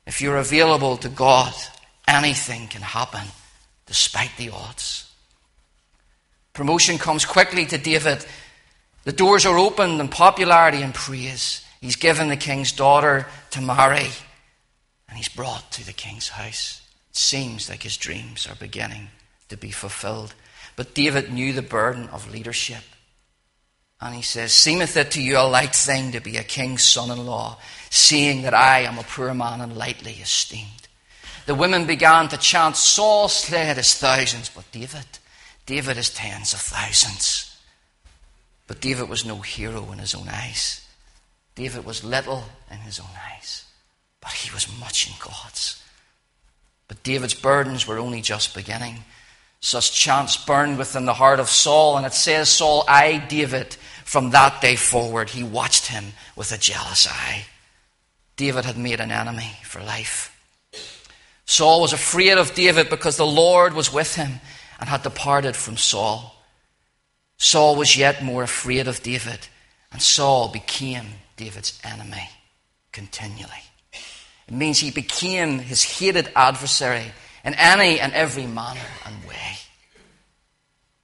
If 0.07 0.23
you're 0.23 0.37
available 0.37 0.97
to 0.99 1.09
God, 1.09 1.53
anything 2.07 2.69
can 2.69 2.83
happen 2.83 3.27
despite 3.87 4.31
the 4.39 4.51
odds. 4.51 5.11
Promotion 6.53 6.97
comes 6.97 7.25
quickly 7.25 7.67
to 7.67 7.77
David. 7.77 8.25
The 9.07 9.13
doors 9.13 9.47
are 9.47 9.57
opened 9.57 10.01
and 10.01 10.11
popularity 10.11 10.83
and 10.83 10.93
praise. 10.93 11.65
He's 11.81 11.95
given 11.95 12.29
the 12.29 12.37
king's 12.37 12.73
daughter 12.73 13.29
to 13.53 13.61
marry, 13.61 14.09
and 15.09 15.17
he's 15.17 15.29
brought 15.29 15.71
to 15.73 15.87
the 15.87 15.93
king's 15.93 16.31
house. 16.31 16.83
It 17.11 17.17
seems 17.17 17.71
like 17.71 17.85
his 17.85 17.97
dreams 17.97 18.49
are 18.49 18.57
beginning 18.57 19.11
to 19.49 19.57
be 19.57 19.71
fulfilled. 19.71 20.35
But 20.75 20.93
David 20.93 21.33
knew 21.33 21.53
the 21.53 21.63
burden 21.63 22.09
of 22.09 22.33
leadership. 22.33 22.83
And 24.01 24.13
he 24.13 24.23
says, 24.23 24.51
Seemeth 24.53 24.97
it 24.97 25.13
to 25.13 25.23
you 25.23 25.39
a 25.39 25.47
light 25.47 25.77
thing 25.77 26.11
to 26.11 26.21
be 26.21 26.37
a 26.37 26.43
king's 26.43 26.83
son 26.83 27.13
in 27.13 27.25
law, 27.27 27.59
seeing 27.91 28.43
that 28.43 28.55
I 28.55 28.81
am 28.81 28.99
a 28.99 29.05
poor 29.05 29.33
man 29.35 29.61
and 29.61 29.77
lightly 29.77 30.15
esteemed. 30.15 30.89
The 31.47 31.55
women 31.55 31.87
began 31.87 32.27
to 32.31 32.37
chant, 32.37 32.75
Saul 32.75 33.29
slayed 33.29 33.77
his 33.77 33.95
thousands, 33.95 34.49
but 34.49 34.69
David, 34.73 35.07
David 35.65 35.97
is 35.97 36.11
tens 36.11 36.53
of 36.53 36.61
thousands. 36.61 37.46
But 38.67 38.81
David 38.81 39.09
was 39.09 39.25
no 39.25 39.37
hero 39.37 39.91
in 39.93 39.99
his 39.99 40.15
own 40.15 40.29
eyes. 40.29 40.87
David 41.55 41.85
was 41.85 42.05
little 42.05 42.45
in 42.71 42.79
his 42.79 43.01
own 43.01 43.07
eyes, 43.33 43.65
but 44.21 44.33
he 44.33 44.53
was 44.53 44.79
much 44.79 45.09
in 45.09 45.15
God's. 45.19 45.83
But 46.89 47.03
David's 47.03 47.35
burdens 47.35 47.87
were 47.87 47.99
only 47.99 48.21
just 48.21 48.55
beginning. 48.55 49.05
Such 49.61 49.93
chance 49.93 50.37
burned 50.37 50.79
within 50.79 51.07
the 51.07 51.15
heart 51.15 51.41
of 51.41 51.49
Saul, 51.49 51.97
and 51.97 52.07
it 52.07 52.13
says 52.13 52.49
Saul 52.49 52.85
eyed 52.87 53.29
David 53.29 53.75
from 54.05 54.31
that 54.31 54.61
day 54.61 54.77
forward. 54.77 55.31
He 55.31 55.43
watched 55.43 55.87
him 55.87 56.13
with 56.37 56.53
a 56.53 56.59
jealous 56.59 57.07
eye. 57.09 57.47
David 58.37 58.65
had 58.65 58.77
made 58.77 59.01
an 59.01 59.11
enemy 59.11 59.53
for 59.65 59.83
life. 59.83 60.33
Saul 61.47 61.81
was 61.81 61.93
afraid 61.93 62.37
of 62.39 62.55
David 62.55 62.91
because 62.91 63.17
the 63.17 63.27
Lord 63.27 63.73
was 63.73 63.93
with 63.93 64.17
him 64.17 64.41
and 64.79 64.89
had 64.89 65.03
departed 65.03 65.57
from 65.57 65.77
Saul. 65.77 66.36
Saul 67.39 67.77
was 67.77 67.97
yet 67.97 68.23
more 68.23 68.43
afraid 68.43 68.89
of 68.89 69.03
David, 69.03 69.49
and 69.93 70.01
Saul 70.01 70.49
became 70.49 71.07
David's 71.37 71.79
enemy 71.85 72.31
continually. 72.93 73.51
It 74.49 74.55
means 74.55 74.79
he 74.79 74.91
became 74.91 75.59
his 75.59 75.83
hated 75.83 76.31
adversary 76.35 77.13
in 77.45 77.55
any 77.55 78.01
and 78.01 78.13
every 78.13 78.47
manner 78.47 78.81
and 79.05 79.25
way. 79.25 79.59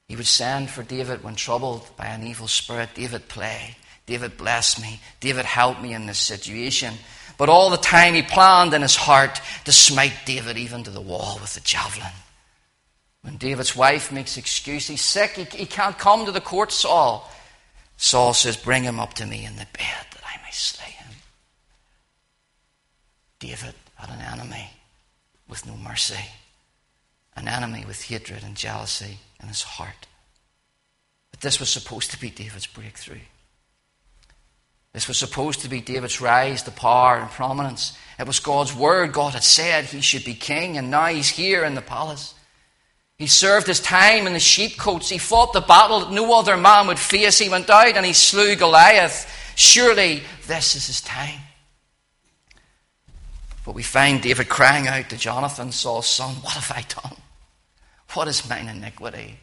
He 0.07 0.15
would 0.15 0.27
send 0.27 0.69
for 0.69 0.83
David 0.83 1.23
when 1.23 1.35
troubled 1.35 1.87
by 1.97 2.05
an 2.05 2.25
evil 2.25 2.47
spirit 2.47 2.89
David, 2.93 3.27
play. 3.27 3.77
David, 4.05 4.37
bless 4.37 4.81
me. 4.81 4.99
David, 5.19 5.45
help 5.45 5.81
me 5.81 5.93
in 5.93 6.05
this 6.05 6.19
situation. 6.19 6.95
But 7.37 7.49
all 7.49 7.69
the 7.69 7.77
time 7.77 8.13
he 8.13 8.21
planned 8.21 8.73
in 8.73 8.81
his 8.81 8.95
heart 8.95 9.41
to 9.65 9.71
smite 9.71 10.13
David 10.25 10.57
even 10.57 10.83
to 10.83 10.91
the 10.91 11.01
wall 11.01 11.37
with 11.41 11.53
the 11.53 11.61
javelin. 11.61 12.11
When 13.23 13.37
David's 13.37 13.75
wife 13.75 14.11
makes 14.11 14.37
excuse, 14.37 14.87
he's 14.87 15.01
sick, 15.01 15.31
he, 15.31 15.43
he 15.45 15.65
can't 15.65 15.97
come 15.97 16.25
to 16.25 16.31
the 16.31 16.41
court, 16.41 16.71
Saul. 16.71 17.31
Saul 17.95 18.33
says, 18.33 18.57
Bring 18.57 18.83
him 18.83 18.99
up 18.99 19.13
to 19.15 19.25
me 19.25 19.45
in 19.45 19.53
the 19.55 19.67
bed 19.77 20.05
that 20.11 20.23
I 20.25 20.37
may 20.43 20.51
slay 20.51 20.91
him. 20.91 21.13
David 23.39 23.73
had 23.95 24.09
an 24.09 24.21
enemy 24.21 24.71
with 25.47 25.65
no 25.65 25.77
mercy, 25.77 26.19
an 27.37 27.47
enemy 27.47 27.85
with 27.87 28.03
hatred 28.03 28.43
and 28.43 28.57
jealousy 28.57 29.19
in 29.41 29.47
his 29.47 29.61
heart. 29.61 30.07
But 31.31 31.39
this 31.39 31.61
was 31.61 31.69
supposed 31.69 32.11
to 32.11 32.19
be 32.19 32.29
David's 32.29 32.67
breakthrough. 32.67 33.21
This 34.91 35.07
was 35.07 35.17
supposed 35.17 35.61
to 35.61 35.69
be 35.69 35.79
David's 35.79 36.19
rise 36.19 36.61
to 36.63 36.71
power 36.71 37.17
and 37.17 37.29
prominence. 37.31 37.97
It 38.19 38.27
was 38.27 38.39
God's 38.39 38.75
word. 38.75 39.13
God 39.13 39.33
had 39.33 39.43
said 39.43 39.85
he 39.85 40.01
should 40.01 40.25
be 40.25 40.35
king, 40.35 40.77
and 40.77 40.91
now 40.91 41.07
he's 41.07 41.29
here 41.29 41.63
in 41.63 41.73
the 41.73 41.81
palace. 41.81 42.35
He 43.23 43.27
served 43.27 43.67
his 43.67 43.79
time 43.79 44.27
in 44.27 44.33
the 44.33 44.39
sheepcotes. 44.39 45.07
He 45.07 45.17
fought 45.17 45.53
the 45.53 45.61
battle 45.61 46.01
that 46.01 46.11
no 46.11 46.37
other 46.37 46.57
man 46.57 46.87
would 46.87 46.99
face. 46.99 47.39
He 47.39 47.47
went 47.47 47.69
out 47.69 47.95
and 47.95 48.05
he 48.05 48.11
slew 48.11 48.57
Goliath. 48.57 49.53
Surely 49.55 50.23
this 50.45 50.75
is 50.75 50.87
his 50.87 50.99
time. 50.99 51.39
But 53.63 53.75
we 53.75 53.81
find 53.81 54.21
David 54.21 54.49
crying 54.49 54.89
out 54.89 55.09
to 55.09 55.15
Jonathan, 55.15 55.71
Saul's 55.71 56.05
son, 56.05 56.35
What 56.41 56.55
have 56.55 56.69
I 56.75 56.81
done? 56.81 57.15
What 58.11 58.27
is 58.27 58.49
mine 58.49 58.67
iniquity? 58.67 59.37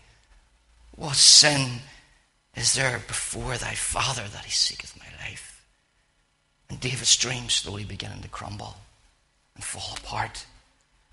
What 0.97 1.17
sin 1.17 1.79
is 2.55 2.75
there 2.75 3.01
before 3.09 3.57
thy 3.57 3.73
father 3.73 4.29
that 4.31 4.45
he 4.45 4.51
seeketh 4.51 4.95
my 4.99 5.27
life? 5.27 5.65
And 6.69 6.79
David's 6.79 7.17
dreams 7.17 7.55
slowly 7.55 7.85
beginning 7.85 8.21
to 8.21 8.29
crumble 8.29 8.77
and 9.55 9.65
fall 9.65 9.97
apart. 9.97 10.45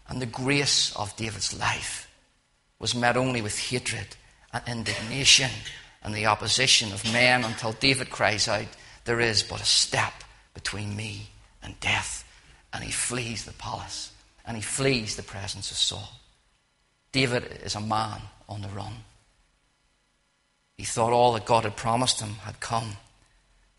And 0.10 0.22
the 0.22 0.26
grace 0.26 0.94
of 0.98 1.16
David's 1.16 1.58
life 1.58 2.07
was 2.80 2.96
met 2.96 3.18
only 3.18 3.42
with 3.42 3.58
hatred 3.58 4.16
and 4.54 4.64
indignation 4.68 5.52
and 6.04 6.14
the 6.14 6.28
opposition 6.28 6.92
of 6.94 7.12
men 7.12 7.44
until 7.44 7.74
David 7.74 8.10
cries 8.10 8.48
out, 8.48 8.68
There 9.06 9.20
is 9.20 9.44
but 9.44 9.62
a 9.62 9.66
step 9.66 10.14
between 10.54 10.96
me 10.96 11.30
and 11.62 11.80
death. 11.80 12.24
And 12.72 12.84
he 12.84 12.92
flees 12.92 13.46
the 13.46 13.54
palace 13.54 14.12
and 14.46 14.56
he 14.56 14.64
flees 14.64 15.16
the 15.16 15.24
presence 15.24 15.72
of 15.72 15.78
Saul. 15.78 16.10
David 17.12 17.60
is 17.64 17.76
a 17.76 17.82
man 17.82 18.22
on 18.48 18.62
the 18.62 18.70
run. 18.70 18.94
He 20.78 20.86
thought 20.86 21.12
all 21.12 21.34
that 21.34 21.46
God 21.46 21.64
had 21.64 21.76
promised 21.76 22.22
him 22.22 22.36
had 22.44 22.60
come, 22.60 22.98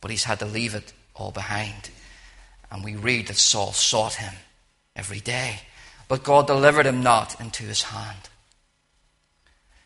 but 0.01 0.11
he's 0.11 0.25
had 0.25 0.41
to 0.41 0.45
leave 0.45 0.75
it 0.75 0.93
all 1.15 1.31
behind. 1.31 1.91
And 2.71 2.85
we 2.85 2.97
read 2.97 3.29
that 3.29 3.37
Saul 3.37 3.73
sought 3.73 4.15
him 4.15 4.35
every 4.97 5.21
day, 5.21 5.61
but 6.09 6.25
God 6.25 6.47
delivered 6.47 6.87
him 6.87 7.03
not 7.03 7.41
into 7.41 7.63
his 7.63 7.85
hand. 7.85 8.29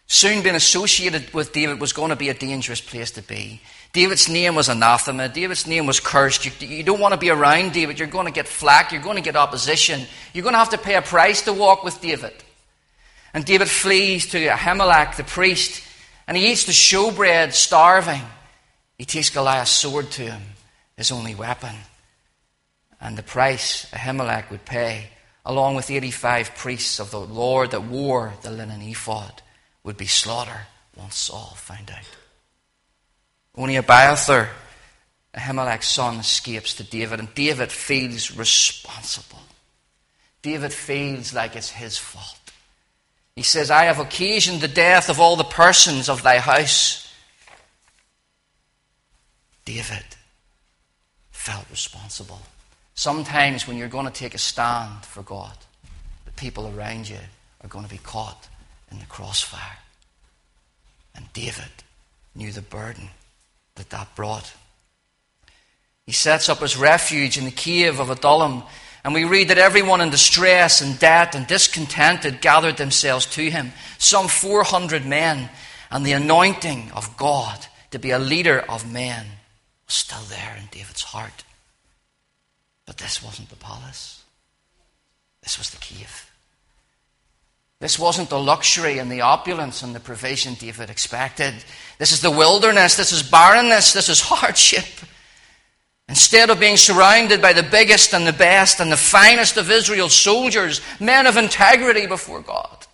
Soon 0.07 0.43
being 0.43 0.55
associated 0.55 1.33
with 1.33 1.53
David 1.53 1.81
was 1.81 1.93
going 1.93 2.11
to 2.11 2.17
be 2.17 2.29
a 2.29 2.35
dangerous 2.35 2.81
place 2.81 3.11
to 3.13 3.23
be. 3.23 3.61
David's 3.93 4.29
name 4.29 4.55
was 4.55 4.69
anathema. 4.69 5.29
David's 5.29 5.67
name 5.67 5.87
was 5.87 6.01
cursed. 6.01 6.45
You, 6.45 6.67
you, 6.67 6.83
don't 6.83 7.01
want 7.01 7.13
to 7.13 7.21
be 7.21 7.31
around 7.31 7.73
David. 7.73 7.99
You're 7.99 8.09
going 8.09 8.27
to 8.27 8.33
get 8.33 8.49
flack. 8.49 8.91
You're 8.91 9.03
going 9.03 9.17
to 9.17 9.23
get 9.23 9.37
opposition. 9.37 10.03
You're 10.33 10.43
going 10.43 10.55
to 10.55 10.59
have 10.59 10.71
to 10.71 10.79
pay 10.79 10.97
a 10.97 11.03
price 11.03 11.43
to 11.43 11.53
walk 11.53 11.85
with 11.85 12.01
David. 12.01 12.33
And 13.35 13.45
David 13.45 13.69
flees 13.69 14.31
to 14.31 14.47
Ahimelech, 14.47 15.17
the 15.17 15.25
priest, 15.25 15.83
and 16.27 16.37
he 16.37 16.53
eats 16.53 16.65
the 16.65 16.73
showbread, 16.73 17.53
starving. 17.53 18.23
He 18.99 19.05
takes 19.05 19.31
Goliath's 19.31 19.71
sword 19.71 20.11
to 20.13 20.23
him, 20.23 20.43
his 20.97 21.13
only 21.13 21.35
weapon. 21.35 21.75
And 23.01 23.17
the 23.17 23.23
price 23.23 23.91
Ahimelech 23.93 24.51
would 24.51 24.65
pay, 24.65 25.09
along 25.45 25.75
with 25.75 25.91
85 25.91 26.55
priests 26.55 27.01
of 27.01 27.11
the 27.11 27.21
Lord 27.21 27.73
that 27.73 27.83
wore 27.83 28.35
the 28.43 28.51
linen 28.51 28.83
ephod 28.83 29.43
would 29.85 29.97
be 29.97 30.07
slaughter 30.07 30.67
once 30.97 31.17
Saul 31.17 31.55
found 31.57 31.91
out. 31.91 32.09
Only 33.55 33.77
Abiathar, 33.77 34.51
Ahimelech's 35.35 35.89
son, 35.89 36.17
escapes 36.17 36.75
to 36.75 36.85
David, 36.85 37.21
and 37.21 37.35
David 37.35 37.71
feels 37.71 38.37
responsible. 38.37 39.41
David 40.43 40.73
feels 40.73 41.35
like 41.35 41.57
it's 41.57 41.71
his 41.71 41.99
fault. 41.99 42.39
He 43.37 43.43
says, 43.43 43.71
I 43.71 43.85
have 43.85 43.99
occasioned 43.99 44.61
the 44.61 44.69
death 44.69 45.09
of 45.09 45.21
all 45.21 45.37
the 45.37 45.45
persons 45.45 46.09
of 46.09 46.23
thy 46.23 46.39
house. 46.39 47.13
David 49.65 50.05
felt 51.31 51.65
responsible. 51.71 52.41
Sometimes 52.95 53.67
when 53.67 53.77
you're 53.77 53.89
going 53.89 54.07
to 54.07 54.13
take 54.13 54.35
a 54.35 54.39
stand 54.39 55.05
for 55.05 55.23
God, 55.23 55.57
the 56.25 56.33
people 56.33 56.73
around 56.77 57.09
you 57.09 57.19
are 57.63 57.69
going 57.69 57.85
to 57.85 57.91
be 57.91 57.99
caught 57.99 58.49
in 58.93 58.99
the 58.99 59.07
crossfire. 59.07 59.79
And 61.15 61.33
David 61.33 61.65
knew 62.35 62.53
the 62.53 62.63
burden 62.63 63.09
that 63.75 63.91
that 63.91 64.15
brought. 64.15 64.53
He 66.07 66.13
sets 66.13 66.49
up 66.49 66.59
his 66.59 66.77
refuge 66.77 67.39
in 67.39 67.45
the 67.45 67.51
cave 67.51 68.01
of 68.01 68.11
Adullam, 68.11 68.63
and 69.05 69.15
we 69.15 69.25
read 69.25 69.49
that 69.49 69.59
everyone 69.59 70.01
in 70.01 70.11
distress 70.11 70.81
and 70.81 70.99
debt 70.99 71.35
and 71.35 71.47
discontented 71.47 72.41
gathered 72.41 72.77
themselves 72.77 73.27
to 73.27 73.51
him, 73.51 73.73
some 73.99 74.29
400 74.29 75.05
men, 75.05 75.51
and 75.91 76.05
the 76.05 76.13
anointing 76.13 76.91
of 76.93 77.17
God 77.17 77.67
to 77.91 77.99
be 77.99 78.11
a 78.11 78.19
leader 78.19 78.61
of 78.69 78.91
men 78.91 79.27
was 79.87 79.95
still 79.95 80.23
there 80.29 80.57
in 80.59 80.67
David's 80.71 81.03
heart. 81.03 81.45
But 82.87 82.99
this 82.99 83.23
wasn't 83.23 83.51
the 83.51 83.57
palace, 83.57 84.23
this 85.43 85.59
was 85.59 85.71
the 85.71 85.79
cave. 85.79 86.32
This 87.83 87.99
wasn't 87.99 88.31
the 88.31 88.39
luxury 88.39 88.99
and 88.99 89.11
the 89.11 89.23
opulence 89.23 89.83
and 89.83 89.93
the 89.93 89.99
provision 89.99 90.55
David 90.55 90.89
expected. 90.89 91.53
This 91.99 92.13
is 92.13 92.21
the 92.21 92.31
wilderness. 92.31 92.97
This 92.97 93.11
is 93.11 93.25
barrenness. 93.25 93.93
This 93.93 94.09
is 94.09 94.21
hardship. 94.25 94.85
Instead 96.09 96.49
of 96.49 96.61
being 96.61 96.77
surrounded 96.77 97.43
by 97.43 97.53
the 97.53 97.65
biggest 97.65 98.15
and 98.15 98.25
the 98.25 98.33
best 98.33 98.79
and 98.79 98.93
the 98.93 98.97
finest 98.97 99.57
of 99.57 99.69
Israel's 99.69 100.15
soldiers, 100.15 100.81
men 101.01 101.27
of 101.27 101.37
integrity 101.37 102.07
before 102.07 102.41
God, 102.41 102.87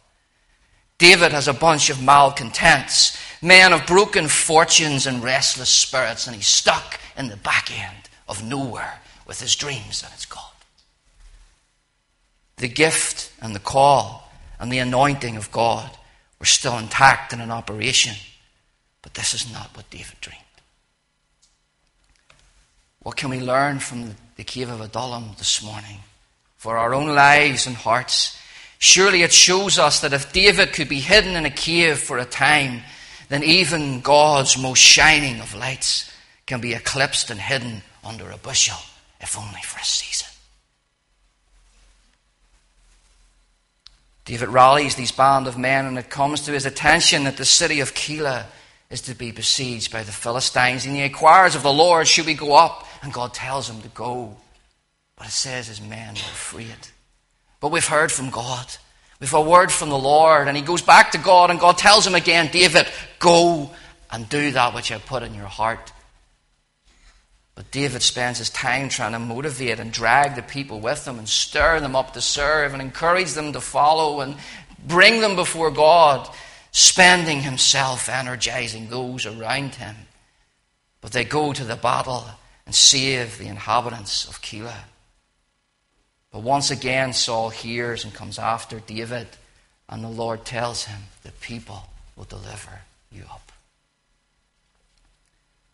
David 0.97 1.33
has 1.33 1.49
a 1.49 1.53
bunch 1.53 1.91
of 1.91 2.03
malcontents, 2.03 3.15
men 3.43 3.75
of 3.75 3.87
broken 3.87 4.27
fortunes 4.27 5.07
and 5.07 5.23
restless 5.23 5.69
spirits, 5.69 6.27
and 6.27 6.35
he's 6.35 6.49
stuck 6.49 6.99
in 7.15 7.29
the 7.29 7.37
back 7.37 7.71
end 7.79 8.09
of 8.27 8.43
nowhere 8.43 9.03
with 9.27 9.39
his 9.39 9.55
dreams 9.55 10.03
and 10.03 10.15
his 10.15 10.25
God. 10.25 10.45
The 12.57 12.69
gift 12.69 13.31
and 13.43 13.55
the 13.55 13.61
call 13.61 14.28
and 14.59 14.73
the 14.73 14.79
anointing 14.79 15.37
of 15.37 15.53
God 15.53 15.91
were 16.39 16.47
still 16.47 16.79
intact 16.79 17.33
and 17.33 17.43
in 17.43 17.51
operation. 17.51 18.15
But 19.03 19.15
this 19.15 19.35
is 19.35 19.53
not 19.53 19.77
what 19.77 19.91
David 19.91 20.21
dreamed. 20.21 20.43
What 23.01 23.17
can 23.17 23.31
we 23.31 23.41
learn 23.41 23.79
from 23.79 24.17
the 24.37 24.45
cave 24.45 24.71
of 24.71 24.81
Adullam 24.81 25.31
this 25.39 25.63
morning 25.63 26.01
for 26.57 26.77
our 26.77 26.95
own 26.95 27.15
lives 27.15 27.67
and 27.67 27.77
hearts? 27.77 28.39
Surely 28.79 29.23
it 29.23 29.33
shows 29.33 29.79
us 29.79 30.01
that 30.01 30.13
if 30.13 30.33
David 30.33 30.73
could 30.73 30.89
be 30.89 31.01
hidden 31.01 31.35
in 31.35 31.47
a 31.47 31.51
cave 31.51 31.99
for 31.99 32.19
a 32.19 32.25
time, 32.25 32.83
then 33.29 33.43
even 33.43 34.01
God's 34.01 34.59
most 34.59 34.79
shining 34.79 35.41
of 35.41 35.55
lights 35.55 36.11
can 36.47 36.61
be 36.61 36.75
eclipsed 36.75 37.31
and 37.31 37.41
hidden 37.41 37.83
under 38.05 38.31
a 38.31 38.39
bushel, 38.39 38.79
if 39.21 39.39
only 39.39 39.61
for 39.63 39.79
a 39.79 39.85
season. 39.85 40.29
David 44.29 44.51
rallies 44.51 44.95
these 44.95 45.11
band 45.11 45.47
of 45.47 45.57
men, 45.57 45.87
and 45.87 45.97
it 45.97 46.11
comes 46.11 46.43
to 46.43 46.53
his 46.53 46.67
attention 46.67 47.25
that 47.25 47.39
the 47.39 47.47
city 47.47 47.81
of 47.81 47.95
Keilah 47.95 48.45
is 48.91 49.01
to 49.01 49.15
be 49.15 49.31
besieged 49.31 49.91
by 49.91 50.03
the 50.03 50.13
Philistines. 50.13 50.85
And 50.85 50.95
he 50.95 51.01
inquires 51.01 51.55
of 51.55 51.63
the 51.63 51.73
Lord, 51.73 52.07
Should 52.07 52.27
we 52.27 52.35
go 52.35 52.55
up 52.55 52.87
and 53.03 53.11
God 53.11 53.33
tells 53.33 53.71
him 53.71 53.81
to 53.81 53.89
go. 53.89 54.37
But 55.17 55.29
it 55.29 55.33
says 55.33 55.69
his 55.69 55.81
men 55.81 56.13
were 56.13 56.21
afraid. 56.21 56.77
But 57.59 57.71
we've 57.73 57.87
heard 57.87 58.13
from 58.13 58.29
God. 58.29 58.67
We've 59.19 59.33
a 59.33 59.41
word 59.41 59.73
from 59.73 59.89
the 59.89 59.97
Lord. 59.97 60.47
And 60.47 60.59
he 60.59 60.63
goes 60.63 60.83
back 60.83 61.13
to 61.13 61.19
God, 61.19 61.51
and 61.51 61.59
God 61.59 61.79
tells 61.79 62.07
him 62.07 62.15
again, 62.15 62.51
David, 62.53 62.87
go 63.19 63.71
and 64.11 64.29
do 64.29 64.51
that 64.51 64.75
which 64.75 64.93
I 64.93 64.99
put 64.99 65.23
in 65.23 65.33
your 65.33 65.47
heart. 65.47 65.91
But 67.59 67.73
David 67.73 68.03
spends 68.03 68.39
his 68.39 68.51
time 68.51 68.89
trying 68.89 69.15
to 69.15 69.19
motivate 69.19 69.81
and 69.81 69.91
drag 69.91 70.37
the 70.37 70.43
people 70.43 70.79
with 70.79 71.09
him 71.09 71.19
and 71.19 71.29
stir 71.29 71.81
them 71.81 71.97
up 71.97 72.13
to 72.13 72.21
serve 72.21 72.73
and 72.73 72.81
encourage 72.81 73.33
them 73.33 73.53
to 73.53 73.61
follow 73.61 74.21
and 74.21 74.37
bring 74.87 75.21
them 75.21 75.35
before 75.35 75.73
God, 75.73 76.31
spending 76.71 77.41
himself 77.41 78.09
energizing 78.09 78.91
those 78.91 79.27
around 79.27 79.75
him. 79.75 79.97
But 81.01 81.11
they 81.11 81.25
go 81.25 81.53
to 81.53 81.65
the 81.65 81.75
battle 81.75 82.27
and 82.65 82.77
save 82.77 83.39
the 83.39 83.49
inhabitants 83.49 84.29
of 84.29 84.41
Keilah. 84.41 84.85
But 86.31 86.43
once 86.43 86.71
again, 86.71 87.13
Saul 87.13 87.51
hears 87.51 88.05
and 88.05 88.15
comes 88.15 88.39
after 88.39 88.79
David, 88.79 89.27
and 89.89 90.05
the 90.05 90.09
Lord 90.09 90.45
tells 90.45 90.85
him, 90.85 91.01
The 91.25 91.33
people 91.33 91.89
will 92.15 92.23
deliver 92.23 92.83
you 93.11 93.25
up. 93.29 93.51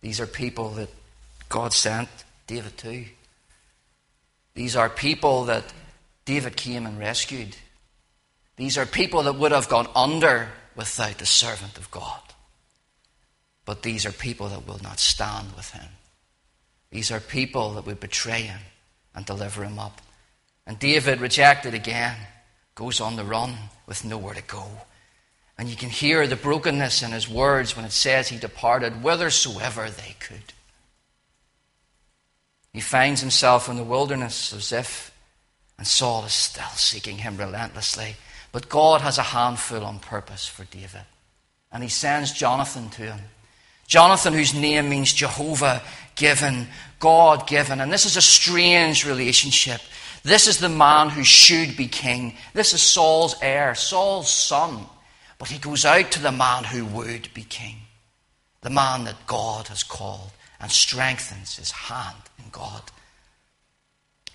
These 0.00 0.18
are 0.18 0.26
people 0.26 0.70
that 0.70 0.88
God 1.48 1.72
sent 1.72 2.08
David 2.46 2.76
to. 2.78 3.04
These 4.54 4.76
are 4.76 4.88
people 4.88 5.44
that 5.44 5.64
David 6.24 6.56
came 6.56 6.86
and 6.86 6.98
rescued. 6.98 7.56
These 8.56 8.78
are 8.78 8.86
people 8.86 9.24
that 9.24 9.34
would 9.34 9.52
have 9.52 9.68
gone 9.68 9.88
under 9.94 10.48
without 10.76 11.18
the 11.18 11.26
servant 11.26 11.76
of 11.76 11.90
God. 11.90 12.20
But 13.64 13.82
these 13.82 14.06
are 14.06 14.12
people 14.12 14.48
that 14.48 14.66
will 14.66 14.80
not 14.82 14.98
stand 14.98 15.54
with 15.56 15.70
him. 15.70 15.88
These 16.90 17.10
are 17.10 17.20
people 17.20 17.74
that 17.74 17.86
would 17.86 18.00
betray 18.00 18.42
him 18.42 18.60
and 19.14 19.26
deliver 19.26 19.64
him 19.64 19.78
up. 19.78 20.00
And 20.66 20.78
David, 20.78 21.20
rejected 21.20 21.74
again, 21.74 22.16
goes 22.74 23.00
on 23.00 23.16
the 23.16 23.24
run 23.24 23.54
with 23.86 24.04
nowhere 24.04 24.34
to 24.34 24.42
go. 24.42 24.66
And 25.58 25.68
you 25.68 25.76
can 25.76 25.90
hear 25.90 26.26
the 26.26 26.36
brokenness 26.36 27.02
in 27.02 27.12
his 27.12 27.28
words 27.28 27.76
when 27.76 27.84
it 27.84 27.92
says 27.92 28.28
he 28.28 28.38
departed 28.38 28.92
whithersoever 28.94 29.88
they 29.88 30.16
could. 30.18 30.52
He 32.74 32.80
finds 32.80 33.20
himself 33.20 33.68
in 33.68 33.76
the 33.76 33.84
wilderness 33.84 34.52
of 34.52 34.60
Ziph, 34.60 35.12
and 35.78 35.86
Saul 35.86 36.24
is 36.24 36.32
still 36.32 36.64
seeking 36.74 37.18
him 37.18 37.36
relentlessly. 37.36 38.16
But 38.50 38.68
God 38.68 39.00
has 39.00 39.16
a 39.16 39.22
handful 39.22 39.84
on 39.84 40.00
purpose 40.00 40.46
for 40.46 40.64
David. 40.64 41.02
And 41.70 41.84
he 41.84 41.88
sends 41.88 42.32
Jonathan 42.32 42.90
to 42.90 43.02
him. 43.02 43.20
Jonathan, 43.86 44.32
whose 44.32 44.54
name 44.54 44.88
means 44.88 45.12
Jehovah 45.12 45.82
given, 46.16 46.66
God 46.98 47.46
given. 47.46 47.80
And 47.80 47.92
this 47.92 48.06
is 48.06 48.16
a 48.16 48.22
strange 48.22 49.06
relationship. 49.06 49.80
This 50.24 50.48
is 50.48 50.58
the 50.58 50.68
man 50.68 51.10
who 51.10 51.22
should 51.22 51.76
be 51.76 51.86
king. 51.86 52.36
This 52.54 52.72
is 52.72 52.82
Saul's 52.82 53.36
heir, 53.40 53.76
Saul's 53.76 54.30
son. 54.30 54.84
But 55.38 55.48
he 55.48 55.58
goes 55.58 55.84
out 55.84 56.10
to 56.12 56.22
the 56.22 56.32
man 56.32 56.64
who 56.64 56.84
would 56.86 57.32
be 57.34 57.42
king, 57.42 57.76
the 58.62 58.70
man 58.70 59.04
that 59.04 59.26
God 59.28 59.68
has 59.68 59.84
called, 59.84 60.32
and 60.60 60.72
strengthens 60.72 61.56
his 61.56 61.70
hand 61.70 62.23
in 62.38 62.44
God. 62.50 62.82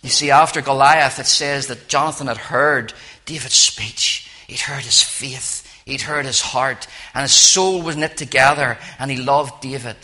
You 0.02 0.10
see, 0.10 0.32
after 0.32 0.62
Goliath, 0.62 1.20
it 1.20 1.26
says 1.26 1.68
that 1.68 1.88
Jonathan 1.88 2.28
had 2.28 2.38
heard 2.38 2.94
David's 3.26 3.56
speech, 3.56 4.30
he'd 4.48 4.62
heard 4.62 4.84
his 4.84 5.04
faith, 5.04 5.66
he'd 5.86 6.02
heard 6.02 6.26
his 6.26 6.42
heart, 6.42 6.88
and 7.14 7.24
his 7.24 7.34
soul 7.34 7.82
was 7.82 7.98
knit 7.98 8.16
together, 8.16 8.78
and 8.98 9.12
he 9.12 9.18
loved 9.18 9.62
David 9.62 9.98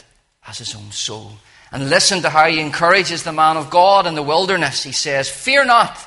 as 0.48 0.58
his 0.58 0.76
own 0.76 0.92
soul. 0.92 1.34
And 1.72 1.90
listen 1.90 2.22
to 2.22 2.30
how 2.30 2.48
he 2.48 2.60
encourages 2.60 3.24
the 3.24 3.34
man 3.34 3.58
of 3.58 3.70
God 3.70 4.06
in 4.06 4.16
the 4.16 4.24
wilderness. 4.24 4.84
He 4.84 4.92
says, 4.92 5.30
Fear 5.30 5.66
not, 5.66 5.98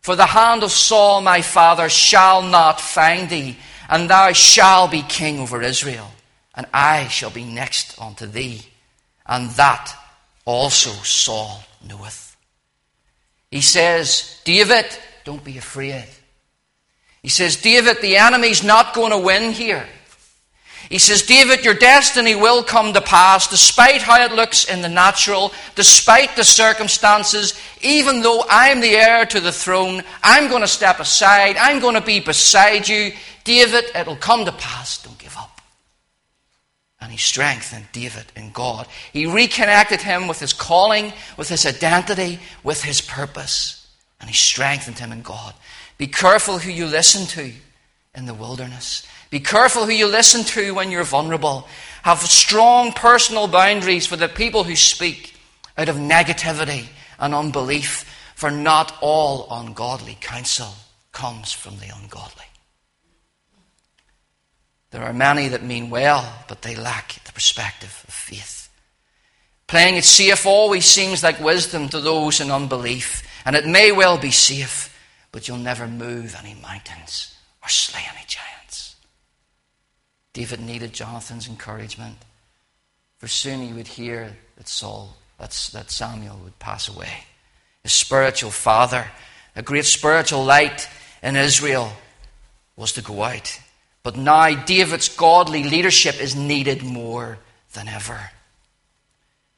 for 0.00 0.16
the 0.16 0.26
hand 0.26 0.62
of 0.62 0.72
Saul 0.72 1.20
my 1.20 1.40
father 1.40 1.88
shall 1.88 2.42
not 2.42 2.80
find 2.80 3.30
thee, 3.30 3.56
and 3.88 4.10
thou 4.10 4.32
shalt 4.32 4.90
be 4.90 5.02
king 5.02 5.38
over 5.38 5.62
Israel, 5.62 6.10
and 6.54 6.66
I 6.74 7.06
shall 7.08 7.30
be 7.30 7.44
next 7.44 8.00
unto 8.00 8.26
thee, 8.26 8.62
and 9.24 9.50
that 9.52 9.96
also 10.44 10.90
Saul 10.90 11.62
knoweth. 11.86 12.36
He 13.50 13.60
says, 13.60 14.40
David, 14.44 14.86
don't 15.24 15.44
be 15.44 15.58
afraid. 15.58 16.06
He 17.22 17.28
says, 17.28 17.56
David, 17.56 17.98
the 18.00 18.16
enemy's 18.16 18.64
not 18.64 18.94
going 18.94 19.12
to 19.12 19.18
win 19.18 19.52
here. 19.52 19.86
He 20.88 20.98
says, 20.98 21.22
David, 21.22 21.64
your 21.64 21.74
destiny 21.74 22.34
will 22.34 22.62
come 22.62 22.92
to 22.92 23.00
pass 23.00 23.46
despite 23.48 24.02
how 24.02 24.22
it 24.24 24.32
looks 24.32 24.64
in 24.68 24.82
the 24.82 24.88
natural, 24.88 25.52
despite 25.74 26.36
the 26.36 26.44
circumstances. 26.44 27.58
Even 27.80 28.20
though 28.20 28.44
I'm 28.50 28.80
the 28.80 28.96
heir 28.96 29.24
to 29.26 29.40
the 29.40 29.52
throne, 29.52 30.02
I'm 30.22 30.48
going 30.48 30.62
to 30.62 30.68
step 30.68 31.00
aside. 31.00 31.56
I'm 31.56 31.80
going 31.80 31.94
to 31.94 32.00
be 32.00 32.20
beside 32.20 32.88
you. 32.88 33.12
David, 33.44 33.84
it'll 33.94 34.16
come 34.16 34.44
to 34.44 34.52
pass. 34.52 35.01
And 37.02 37.10
he 37.10 37.18
strengthened 37.18 37.86
David 37.90 38.26
in 38.36 38.52
God. 38.52 38.86
He 39.12 39.26
reconnected 39.26 40.00
him 40.00 40.28
with 40.28 40.38
his 40.38 40.52
calling, 40.52 41.12
with 41.36 41.48
his 41.48 41.66
identity, 41.66 42.38
with 42.62 42.84
his 42.84 43.00
purpose. 43.00 43.88
And 44.20 44.30
he 44.30 44.36
strengthened 44.36 45.00
him 45.00 45.10
in 45.10 45.22
God. 45.22 45.52
Be 45.98 46.06
careful 46.06 46.58
who 46.58 46.70
you 46.70 46.86
listen 46.86 47.26
to 47.26 47.52
in 48.14 48.26
the 48.26 48.34
wilderness. 48.34 49.04
Be 49.30 49.40
careful 49.40 49.84
who 49.84 49.92
you 49.92 50.06
listen 50.06 50.44
to 50.44 50.74
when 50.74 50.92
you're 50.92 51.02
vulnerable. 51.02 51.66
Have 52.02 52.18
strong 52.20 52.92
personal 52.92 53.48
boundaries 53.48 54.06
for 54.06 54.16
the 54.16 54.28
people 54.28 54.62
who 54.62 54.76
speak 54.76 55.34
out 55.76 55.88
of 55.88 55.96
negativity 55.96 56.86
and 57.18 57.34
unbelief, 57.34 58.08
for 58.36 58.50
not 58.50 58.96
all 59.00 59.48
ungodly 59.50 60.18
counsel 60.20 60.72
comes 61.10 61.52
from 61.52 61.78
the 61.78 61.92
ungodly. 62.00 62.44
There 64.92 65.02
are 65.02 65.12
many 65.14 65.48
that 65.48 65.64
mean 65.64 65.88
well, 65.88 66.44
but 66.48 66.62
they 66.62 66.76
lack 66.76 67.24
the 67.24 67.32
perspective 67.32 68.04
of 68.06 68.14
faith. 68.14 68.68
Playing 69.66 69.96
it 69.96 70.04
safe 70.04 70.44
always 70.44 70.84
seems 70.84 71.22
like 71.22 71.40
wisdom 71.40 71.88
to 71.88 72.00
those 72.00 72.42
in 72.42 72.50
unbelief, 72.50 73.26
and 73.46 73.56
it 73.56 73.66
may 73.66 73.90
well 73.90 74.18
be 74.18 74.30
safe, 74.30 74.94
but 75.32 75.48
you'll 75.48 75.56
never 75.56 75.88
move 75.88 76.36
any 76.38 76.54
mountains 76.60 77.34
or 77.62 77.70
slay 77.70 78.02
any 78.14 78.24
giants. 78.26 78.96
David 80.34 80.60
needed 80.60 80.92
Jonathan's 80.92 81.48
encouragement, 81.48 82.18
for 83.16 83.28
soon 83.28 83.62
he 83.62 83.72
would 83.72 83.88
hear 83.88 84.36
that 84.56 84.68
Saul, 84.68 85.16
that, 85.38 85.54
Samuel 85.54 86.38
would 86.44 86.58
pass 86.58 86.86
away. 86.86 87.24
His 87.82 87.92
spiritual 87.92 88.50
father, 88.50 89.06
a 89.56 89.62
great 89.62 89.86
spiritual 89.86 90.44
light 90.44 90.86
in 91.22 91.34
Israel, 91.34 91.92
was 92.76 92.92
to 92.92 93.00
go 93.00 93.22
out. 93.22 93.58
But 94.02 94.16
now 94.16 94.64
David's 94.64 95.08
godly 95.08 95.64
leadership 95.64 96.20
is 96.20 96.34
needed 96.34 96.82
more 96.82 97.38
than 97.72 97.88
ever. 97.88 98.30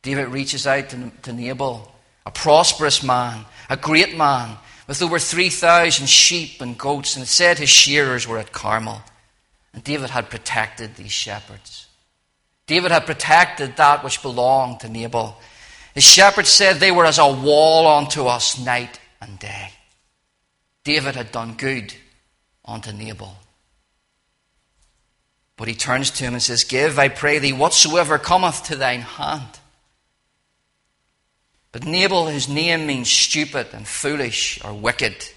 David 0.02 0.28
reaches 0.28 0.66
out 0.66 0.90
to, 0.90 1.10
to 1.22 1.32
Nabal, 1.32 1.90
a 2.26 2.30
prosperous 2.30 3.02
man, 3.02 3.46
a 3.70 3.76
great 3.76 4.16
man, 4.16 4.56
with 4.86 5.00
over 5.02 5.18
3,000 5.18 6.06
sheep 6.06 6.60
and 6.60 6.76
goats, 6.76 7.16
and 7.16 7.22
it 7.22 7.28
said 7.28 7.58
his 7.58 7.70
shearers 7.70 8.28
were 8.28 8.38
at 8.38 8.52
Carmel. 8.52 9.02
And 9.72 9.82
David 9.82 10.10
had 10.10 10.28
protected 10.28 10.94
these 10.94 11.10
shepherds. 11.10 11.86
David 12.66 12.92
had 12.92 13.06
protected 13.06 13.76
that 13.76 14.04
which 14.04 14.22
belonged 14.22 14.80
to 14.80 14.88
Nabal. 14.88 15.38
His 15.94 16.04
shepherds 16.04 16.50
said 16.50 16.76
they 16.76 16.90
were 16.90 17.06
as 17.06 17.18
a 17.18 17.32
wall 17.32 17.86
unto 17.86 18.26
us 18.26 18.58
night 18.58 19.00
and 19.20 19.38
day. 19.38 19.70
David 20.84 21.16
had 21.16 21.32
done 21.32 21.54
good 21.54 21.94
unto 22.64 22.92
Nabal. 22.92 23.36
But 25.56 25.68
he 25.68 25.74
turns 25.74 26.10
to 26.12 26.24
him 26.24 26.34
and 26.34 26.42
says, 26.42 26.64
Give, 26.64 26.98
I 26.98 27.08
pray 27.08 27.38
thee, 27.38 27.52
whatsoever 27.52 28.18
cometh 28.18 28.64
to 28.64 28.76
thine 28.76 29.02
hand. 29.02 29.60
But 31.70 31.84
Nabal, 31.84 32.30
whose 32.30 32.48
name 32.48 32.86
means 32.86 33.10
stupid 33.10 33.68
and 33.72 33.86
foolish 33.86 34.64
or 34.64 34.72
wicked, 34.72 35.28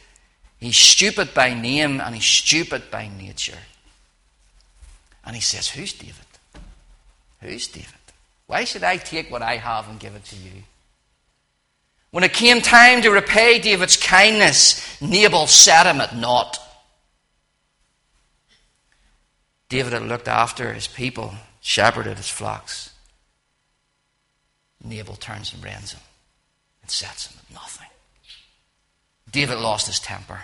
he's 0.60 0.78
stupid 0.78 1.34
by 1.34 1.54
name 1.54 2.00
and 2.00 2.16
he's 2.16 2.26
stupid 2.26 2.92
by 2.92 3.10
nature. 3.10 3.58
And 5.26 5.36
he 5.36 5.42
says, 5.42 5.68
Who's 5.68 5.94
David? 5.94 6.14
Who's 7.42 7.68
David? 7.68 7.94
Why 8.48 8.64
should 8.64 8.84
I 8.84 8.98
take 8.98 9.30
what 9.30 9.42
I 9.42 9.58
have 9.58 9.90
and 9.90 10.00
give 10.00 10.16
it 10.16 10.26
to 10.26 10.36
you? 10.36 10.64
When 12.12 12.24
it 12.24 12.34
came 12.34 12.62
time 12.62 13.02
to 13.02 13.12
repay 13.12 13.60
David's 13.60 13.98
kindness, 13.98 15.02
Nabal 15.02 15.48
set 15.48 15.86
him 15.86 16.02
at 16.02 16.16
naught. 16.16 16.58
David 19.70 19.94
had 19.94 20.04
looked 20.04 20.28
after 20.28 20.74
his 20.74 20.88
people, 20.88 21.34
shepherded 21.62 22.18
his 22.18 22.30
flocks. 22.30 22.92
Nabal 24.84 25.16
turns 25.16 25.54
and 25.54 25.64
rends 25.64 25.94
him 25.94 26.02
and 26.82 26.90
sets 26.90 27.28
him 27.28 27.40
at 27.40 27.54
nothing. 27.54 27.88
David 29.32 29.58
lost 29.58 29.88
his 29.88 30.00
temper. 30.00 30.42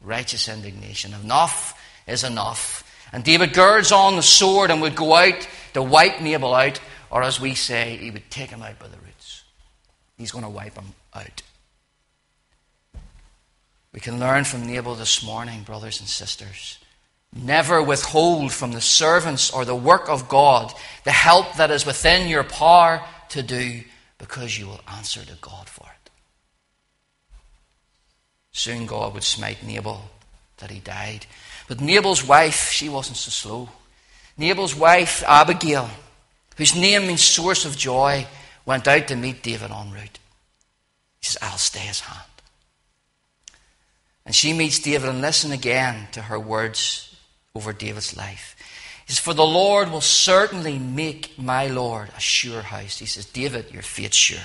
Righteous 0.00 0.48
indignation. 0.48 1.14
Enough 1.14 1.80
is 2.06 2.24
enough. 2.24 2.82
And 3.12 3.22
David 3.22 3.52
girds 3.52 3.92
on 3.92 4.16
the 4.16 4.22
sword 4.22 4.70
and 4.70 4.80
would 4.82 4.96
go 4.96 5.14
out 5.14 5.48
to 5.74 5.82
wipe 5.82 6.20
Nabal 6.20 6.54
out 6.54 6.80
or 7.10 7.22
as 7.22 7.40
we 7.40 7.54
say, 7.54 7.96
he 7.96 8.10
would 8.10 8.30
take 8.30 8.50
him 8.50 8.62
out 8.62 8.78
by 8.78 8.88
the 8.88 8.98
roots. 8.98 9.44
He's 10.16 10.32
going 10.32 10.44
to 10.44 10.50
wipe 10.50 10.74
him 10.74 10.94
out. 11.14 11.42
We 13.92 14.00
can 14.00 14.20
learn 14.20 14.44
from 14.44 14.66
Nabal 14.66 14.94
this 14.94 15.24
morning, 15.24 15.62
brothers 15.62 16.00
and 16.00 16.08
sisters. 16.08 16.78
Never 17.42 17.82
withhold 17.82 18.52
from 18.52 18.72
the 18.72 18.80
servants 18.80 19.50
or 19.50 19.64
the 19.64 19.76
work 19.76 20.08
of 20.08 20.28
God 20.28 20.72
the 21.04 21.12
help 21.12 21.56
that 21.56 21.70
is 21.70 21.84
within 21.84 22.28
your 22.28 22.44
power 22.44 23.02
to 23.30 23.42
do 23.42 23.82
because 24.18 24.58
you 24.58 24.66
will 24.66 24.80
answer 24.88 25.24
to 25.24 25.34
God 25.40 25.68
for 25.68 25.86
it. 25.86 26.10
Soon 28.52 28.86
God 28.86 29.12
would 29.12 29.22
smite 29.22 29.62
Nabal 29.62 30.10
that 30.58 30.70
he 30.70 30.80
died. 30.80 31.26
But 31.68 31.80
Nabal's 31.80 32.26
wife, 32.26 32.70
she 32.70 32.88
wasn't 32.88 33.18
so 33.18 33.30
slow. 33.30 33.68
Nabal's 34.38 34.74
wife, 34.74 35.22
Abigail, 35.26 35.90
whose 36.56 36.74
name 36.74 37.06
means 37.06 37.22
source 37.22 37.66
of 37.66 37.76
joy, 37.76 38.26
went 38.64 38.88
out 38.88 39.08
to 39.08 39.16
meet 39.16 39.42
David 39.42 39.70
en 39.70 39.92
route. 39.92 40.18
He 41.20 41.26
says, 41.26 41.38
I'll 41.42 41.58
stay 41.58 41.80
his 41.80 42.00
hand. 42.00 42.22
And 44.24 44.34
she 44.34 44.52
meets 44.52 44.78
David 44.78 45.08
and 45.10 45.20
listen 45.20 45.52
again 45.52 46.08
to 46.12 46.22
her 46.22 46.40
words 46.40 47.05
over 47.56 47.72
David's 47.72 48.16
life. 48.16 48.54
He 49.06 49.12
says, 49.12 49.18
For 49.18 49.34
the 49.34 49.46
Lord 49.46 49.90
will 49.90 50.00
certainly 50.00 50.78
make 50.78 51.38
my 51.38 51.66
Lord 51.66 52.10
a 52.16 52.20
sure 52.20 52.62
house. 52.62 52.98
He 52.98 53.06
says, 53.06 53.26
David, 53.26 53.72
your 53.72 53.82
faith's 53.82 54.16
sure. 54.16 54.38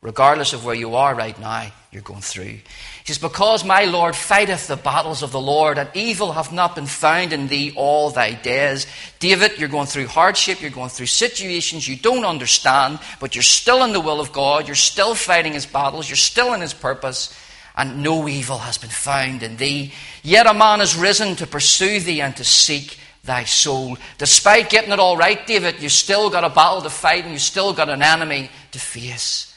Regardless 0.00 0.52
of 0.52 0.64
where 0.64 0.76
you 0.76 0.94
are 0.94 1.12
right 1.12 1.38
now, 1.40 1.72
you're 1.90 2.02
going 2.02 2.20
through. 2.20 2.44
He 2.44 2.62
says, 3.04 3.18
Because 3.18 3.64
my 3.64 3.84
Lord 3.84 4.14
fighteth 4.14 4.68
the 4.68 4.76
battles 4.76 5.24
of 5.24 5.32
the 5.32 5.40
Lord, 5.40 5.76
and 5.76 5.88
evil 5.92 6.30
hath 6.30 6.52
not 6.52 6.76
been 6.76 6.86
found 6.86 7.32
in 7.32 7.48
thee 7.48 7.72
all 7.74 8.10
thy 8.10 8.34
days. 8.34 8.86
David, 9.18 9.58
you're 9.58 9.68
going 9.68 9.88
through 9.88 10.06
hardship, 10.06 10.60
you're 10.60 10.70
going 10.70 10.90
through 10.90 11.06
situations 11.06 11.88
you 11.88 11.96
don't 11.96 12.24
understand, 12.24 13.00
but 13.18 13.34
you're 13.34 13.42
still 13.42 13.82
in 13.82 13.92
the 13.92 14.00
will 14.00 14.20
of 14.20 14.30
God, 14.30 14.68
you're 14.68 14.76
still 14.76 15.16
fighting 15.16 15.54
his 15.54 15.66
battles, 15.66 16.08
you're 16.08 16.16
still 16.16 16.54
in 16.54 16.60
his 16.60 16.74
purpose, 16.74 17.34
and 17.78 18.02
no 18.02 18.26
evil 18.28 18.58
has 18.58 18.76
been 18.76 18.90
found 18.90 19.44
in 19.44 19.56
thee. 19.56 19.92
Yet 20.24 20.48
a 20.48 20.52
man 20.52 20.80
is 20.80 20.96
risen 20.96 21.36
to 21.36 21.46
pursue 21.46 22.00
thee 22.00 22.20
and 22.20 22.36
to 22.36 22.44
seek 22.44 22.98
thy 23.22 23.44
soul. 23.44 23.96
Despite 24.18 24.68
getting 24.68 24.90
it 24.90 24.98
all 24.98 25.16
right, 25.16 25.46
David, 25.46 25.80
you 25.80 25.88
still 25.88 26.28
got 26.28 26.42
a 26.42 26.50
battle 26.50 26.82
to 26.82 26.90
fight, 26.90 27.22
and 27.22 27.32
you 27.32 27.38
still 27.38 27.72
got 27.72 27.88
an 27.88 28.02
enemy 28.02 28.50
to 28.72 28.80
face. 28.80 29.54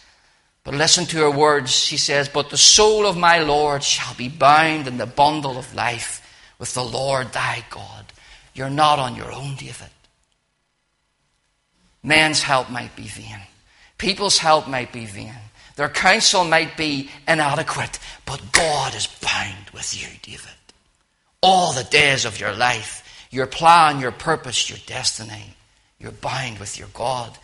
But 0.63 0.75
listen 0.75 1.05
to 1.07 1.17
her 1.17 1.31
words. 1.31 1.71
She 1.71 1.97
says, 1.97 2.29
But 2.29 2.51
the 2.51 2.57
soul 2.57 3.07
of 3.07 3.17
my 3.17 3.39
Lord 3.39 3.81
shall 3.81 4.13
be 4.13 4.29
bound 4.29 4.87
in 4.87 4.97
the 4.97 5.07
bundle 5.07 5.57
of 5.57 5.73
life 5.73 6.21
with 6.59 6.75
the 6.75 6.85
Lord 6.85 7.33
thy 7.33 7.65
God. 7.71 8.05
You're 8.53 8.69
not 8.69 8.99
on 8.99 9.15
your 9.15 9.31
own, 9.31 9.55
David. 9.55 9.89
Man's 12.03 12.43
help 12.43 12.69
might 12.69 12.95
be 12.95 13.07
vain. 13.07 13.39
People's 13.97 14.37
help 14.37 14.67
might 14.67 14.93
be 14.93 15.05
vain. 15.07 15.33
Their 15.75 15.89
counsel 15.89 16.43
might 16.43 16.77
be 16.77 17.09
inadequate. 17.27 17.99
But 18.25 18.51
God 18.51 18.95
is 18.95 19.07
bound 19.07 19.69
with 19.73 19.99
you, 19.99 20.07
David. 20.21 20.49
All 21.41 21.73
the 21.73 21.83
days 21.83 22.25
of 22.25 22.39
your 22.39 22.53
life, 22.53 23.27
your 23.31 23.47
plan, 23.47 23.99
your 23.99 24.11
purpose, 24.11 24.69
your 24.69 24.79
destiny, 24.85 25.55
you're 25.99 26.11
bound 26.11 26.59
with 26.59 26.77
your 26.77 26.89
God, 26.93 27.37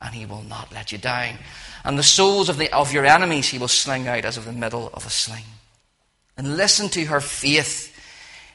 and 0.00 0.14
He 0.14 0.26
will 0.26 0.42
not 0.42 0.72
let 0.72 0.92
you 0.92 0.98
down 0.98 1.38
and 1.84 1.98
the 1.98 2.02
souls 2.02 2.48
of, 2.48 2.58
the, 2.58 2.72
of 2.72 2.92
your 2.92 3.06
enemies 3.06 3.48
he 3.48 3.58
will 3.58 3.68
sling 3.68 4.06
out 4.06 4.24
as 4.24 4.36
of 4.36 4.44
the 4.44 4.52
middle 4.52 4.90
of 4.92 5.06
a 5.06 5.10
sling. 5.10 5.44
And 6.36 6.56
listen 6.56 6.88
to 6.90 7.04
her 7.06 7.20
faith. 7.20 7.96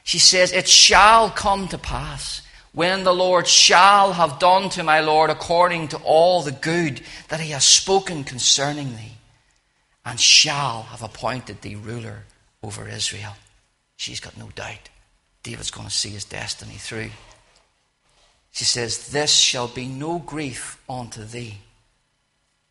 She 0.04 0.18
says, 0.18 0.52
It 0.52 0.68
shall 0.68 1.30
come 1.30 1.68
to 1.68 1.78
pass 1.78 2.42
when 2.76 3.04
the 3.04 3.14
Lord 3.14 3.46
shall 3.46 4.12
have 4.12 4.38
done 4.38 4.68
to 4.68 4.82
my 4.82 5.00
Lord 5.00 5.30
according 5.30 5.88
to 5.88 5.96
all 6.04 6.42
the 6.42 6.52
good 6.52 7.00
that 7.28 7.40
he 7.40 7.52
has 7.52 7.64
spoken 7.64 8.22
concerning 8.22 8.96
thee, 8.96 9.14
and 10.04 10.20
shall 10.20 10.82
have 10.82 11.02
appointed 11.02 11.62
thee 11.62 11.74
ruler 11.74 12.24
over 12.62 12.86
Israel. 12.86 13.32
She's 13.96 14.20
got 14.20 14.36
no 14.36 14.50
doubt. 14.54 14.90
David's 15.42 15.70
going 15.70 15.88
to 15.88 15.94
see 15.94 16.10
his 16.10 16.26
destiny 16.26 16.74
through. 16.74 17.12
She 18.52 18.66
says, 18.66 19.08
This 19.08 19.32
shall 19.32 19.68
be 19.68 19.86
no 19.86 20.18
grief 20.18 20.78
unto 20.86 21.24
thee 21.24 21.60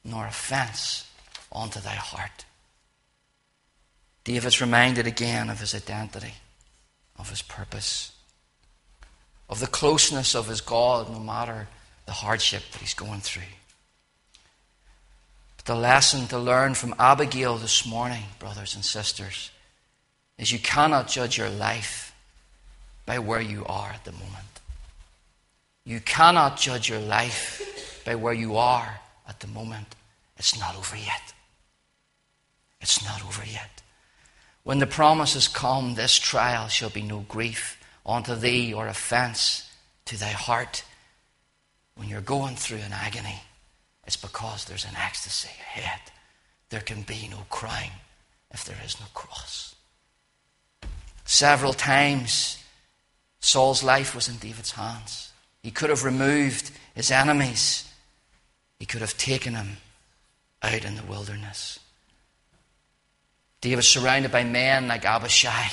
nor 0.03 0.27
offense 0.27 1.09
unto 1.51 1.79
thy 1.79 1.95
heart. 1.95 2.45
David's 4.23 4.61
reminded 4.61 5.07
again 5.07 5.49
of 5.49 5.61
his 5.61 5.73
identity, 5.73 6.35
of 7.17 7.31
his 7.31 7.41
purpose, 7.41 8.11
of 9.49 9.59
the 9.59 9.67
closeness 9.67 10.35
of 10.35 10.47
his 10.47 10.61
God, 10.61 11.09
no 11.11 11.19
matter 11.19 11.67
the 12.05 12.11
hardship 12.11 12.63
that 12.71 12.81
he's 12.81 12.93
going 12.93 13.21
through. 13.21 13.43
But 15.57 15.65
the 15.65 15.75
lesson 15.75 16.27
to 16.27 16.37
learn 16.37 16.73
from 16.73 16.95
Abigail 16.99 17.57
this 17.57 17.85
morning, 17.85 18.23
brothers 18.39 18.75
and 18.75 18.83
sisters, 18.83 19.51
is 20.37 20.51
you 20.51 20.59
cannot 20.59 21.07
judge 21.07 21.37
your 21.37 21.49
life 21.49 22.13
by 23.05 23.19
where 23.19 23.41
you 23.41 23.65
are 23.65 23.89
at 23.89 24.03
the 24.03 24.11
moment. 24.11 24.31
You 25.85 25.99
cannot 25.99 26.57
judge 26.57 26.89
your 26.89 26.99
life 26.99 28.01
by 28.05 28.15
where 28.15 28.33
you 28.33 28.57
are 28.57 28.99
at 29.27 29.39
the 29.39 29.47
moment. 29.47 29.95
It's 30.37 30.59
not 30.59 30.75
over 30.75 30.97
yet. 30.97 31.33
It's 32.81 33.03
not 33.03 33.23
over 33.23 33.43
yet. 33.45 33.81
When 34.63 34.79
the 34.79 34.87
promise 34.87 35.33
promises 35.33 35.47
come, 35.47 35.93
this 35.93 36.17
trial 36.17 36.67
shall 36.67 36.89
be 36.89 37.03
no 37.03 37.19
grief 37.27 37.77
unto 38.05 38.35
thee 38.35 38.73
or 38.73 38.87
offense 38.87 39.69
to 40.05 40.17
thy 40.17 40.29
heart. 40.29 40.83
When 41.95 42.09
you're 42.09 42.21
going 42.21 42.55
through 42.55 42.79
an 42.79 42.93
agony, 42.93 43.41
it's 44.05 44.17
because 44.17 44.65
there's 44.65 44.85
an 44.85 44.95
ecstasy 44.97 45.49
ahead. 45.49 45.99
There 46.69 46.81
can 46.81 47.03
be 47.03 47.27
no 47.29 47.45
crying 47.49 47.91
if 48.51 48.65
there 48.65 48.77
is 48.85 48.99
no 48.99 49.05
cross. 49.13 49.75
Several 51.23 51.73
times, 51.73 52.61
Saul's 53.39 53.83
life 53.83 54.13
was 54.13 54.27
in 54.27 54.37
David's 54.37 54.71
hands. 54.71 55.31
He 55.63 55.71
could 55.71 55.89
have 55.89 56.03
removed 56.03 56.71
his 56.93 57.09
enemies 57.11 57.85
he 58.79 58.85
could 58.85 59.01
have 59.01 59.17
taken 59.17 59.55
him 59.55 59.77
out 60.61 60.85
in 60.85 60.95
the 60.95 61.03
wilderness. 61.03 61.79
David 63.61 63.77
was 63.77 63.89
surrounded 63.89 64.31
by 64.31 64.43
men 64.43 64.87
like 64.87 65.05
Abishai, 65.05 65.69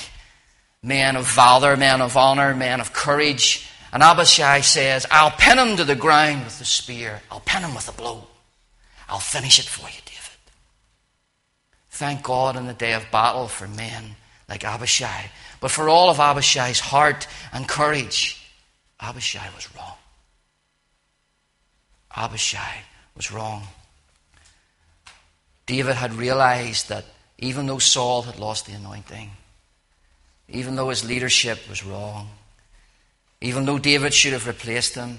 men 0.83 1.17
of 1.17 1.27
valor, 1.31 1.77
man 1.77 2.01
of 2.01 2.17
honor, 2.17 2.55
man 2.55 2.81
of 2.81 2.93
courage. 2.93 3.69
And 3.93 4.03
Abishai 4.03 4.61
says, 4.63 5.07
I'll 5.11 5.31
pin 5.31 5.59
him 5.59 5.77
to 5.77 5.85
the 5.85 5.95
ground 5.95 6.45
with 6.45 6.59
the 6.59 6.65
spear. 6.65 7.23
I'll 7.31 7.41
pin 7.41 7.63
him 7.63 7.75
with 7.75 7.89
a 7.89 7.93
blow. 7.93 8.27
I'll 9.09 9.19
finish 9.19 9.59
it 9.59 9.67
for 9.67 9.87
you, 9.89 10.01
David. 10.05 10.19
Thank 11.91 12.23
God 12.23 12.57
in 12.57 12.67
the 12.67 12.73
day 12.73 12.95
of 12.95 13.11
battle 13.13 13.49
for 13.49 13.69
men 13.69 14.17
like 14.49 14.65
Abishai. 14.65 15.31
But 15.61 15.71
for 15.71 15.89
all 15.89 16.11
of 16.11 16.19
Abishai's 16.19 16.81
heart 16.81 17.29
and 17.53 17.69
courage, 17.69 18.51
Abishai 19.01 19.49
was 19.55 19.69
wrong. 19.77 19.97
Abishai 22.17 22.83
was 23.15 23.31
wrong. 23.31 23.65
David 25.67 25.95
had 25.95 26.15
realized 26.15 26.89
that 26.89 27.05
even 27.39 27.67
though 27.67 27.79
Saul 27.79 28.23
had 28.23 28.39
lost 28.39 28.67
the 28.67 28.73
anointing, 28.73 29.31
even 30.53 30.77
though 30.77 30.91
his 30.91 31.05
leadership 31.05 31.69
was 31.69 31.85
wrong, 31.85 32.31
even 33.41 33.65
though 33.65 33.79
David 33.79 34.15
should 34.15 34.33
have 34.33 34.47
replaced 34.47 34.95
him, 34.95 35.19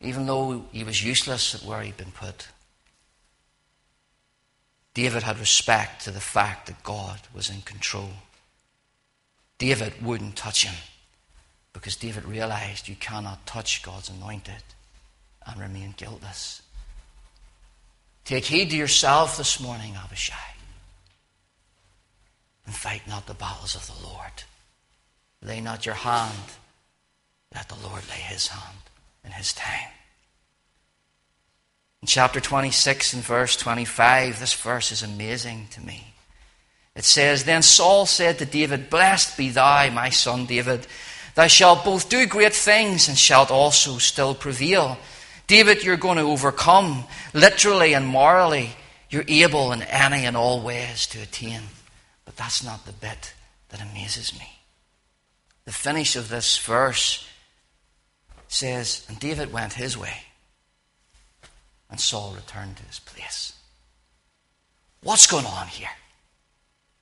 even 0.00 0.26
though 0.26 0.64
he 0.72 0.84
was 0.84 1.02
useless 1.02 1.54
at 1.54 1.62
where 1.62 1.80
he'd 1.80 1.96
been 1.96 2.12
put, 2.12 2.48
David 4.92 5.22
had 5.22 5.38
respect 5.38 6.04
to 6.04 6.10
the 6.10 6.20
fact 6.20 6.66
that 6.66 6.82
God 6.82 7.20
was 7.34 7.48
in 7.48 7.62
control. 7.62 8.10
David 9.58 10.02
wouldn't 10.02 10.36
touch 10.36 10.64
him. 10.64 10.74
Because 11.72 11.94
David 11.96 12.24
realized 12.24 12.88
you 12.88 12.96
cannot 12.96 13.46
touch 13.46 13.82
God's 13.82 14.08
anointed 14.08 14.64
and 15.46 15.60
remain 15.60 15.94
guiltless. 15.96 16.62
Take 18.24 18.46
heed 18.46 18.70
to 18.70 18.76
yourself 18.76 19.36
this 19.36 19.60
morning, 19.60 19.94
Abishai, 19.96 20.34
and 22.68 22.76
fight 22.76 23.08
not 23.08 23.26
the 23.26 23.32
battles 23.32 23.74
of 23.74 23.86
the 23.86 24.06
Lord. 24.06 24.44
Lay 25.42 25.62
not 25.62 25.86
your 25.86 25.94
hand, 25.94 26.36
let 27.54 27.66
the 27.70 27.88
Lord 27.88 28.06
lay 28.10 28.20
his 28.20 28.48
hand 28.48 28.76
in 29.24 29.30
his 29.30 29.54
time. 29.54 29.88
In 32.02 32.08
chapter 32.08 32.40
26 32.40 33.14
and 33.14 33.22
verse 33.22 33.56
25, 33.56 34.38
this 34.38 34.52
verse 34.52 34.92
is 34.92 35.02
amazing 35.02 35.68
to 35.70 35.80
me. 35.80 36.12
It 36.94 37.04
says, 37.04 37.44
Then 37.44 37.62
Saul 37.62 38.04
said 38.04 38.38
to 38.38 38.44
David, 38.44 38.90
Blessed 38.90 39.38
be 39.38 39.48
thou, 39.48 39.88
my 39.90 40.10
son 40.10 40.44
David. 40.44 40.86
Thou 41.36 41.46
shalt 41.46 41.86
both 41.86 42.10
do 42.10 42.26
great 42.26 42.52
things 42.52 43.08
and 43.08 43.16
shalt 43.16 43.50
also 43.50 43.96
still 43.96 44.34
prevail. 44.34 44.98
David, 45.46 45.84
you're 45.84 45.96
going 45.96 46.18
to 46.18 46.24
overcome 46.24 47.04
literally 47.32 47.94
and 47.94 48.06
morally. 48.06 48.72
You're 49.08 49.24
able 49.26 49.72
in 49.72 49.80
any 49.80 50.26
and 50.26 50.36
all 50.36 50.60
ways 50.60 51.06
to 51.06 51.22
attain. 51.22 51.62
That's 52.38 52.64
not 52.64 52.86
the 52.86 52.92
bit 52.92 53.34
that 53.68 53.82
amazes 53.82 54.32
me. 54.32 54.60
The 55.66 55.72
finish 55.72 56.16
of 56.16 56.30
this 56.30 56.56
verse 56.56 57.28
says, 58.46 59.04
And 59.08 59.18
David 59.18 59.52
went 59.52 59.74
his 59.74 59.98
way, 59.98 60.22
And 61.90 62.00
Saul 62.00 62.32
returned 62.34 62.78
to 62.78 62.84
his 62.84 63.00
place. 63.00 63.52
What's 65.02 65.26
going 65.26 65.44
on 65.44 65.66
here? 65.66 65.90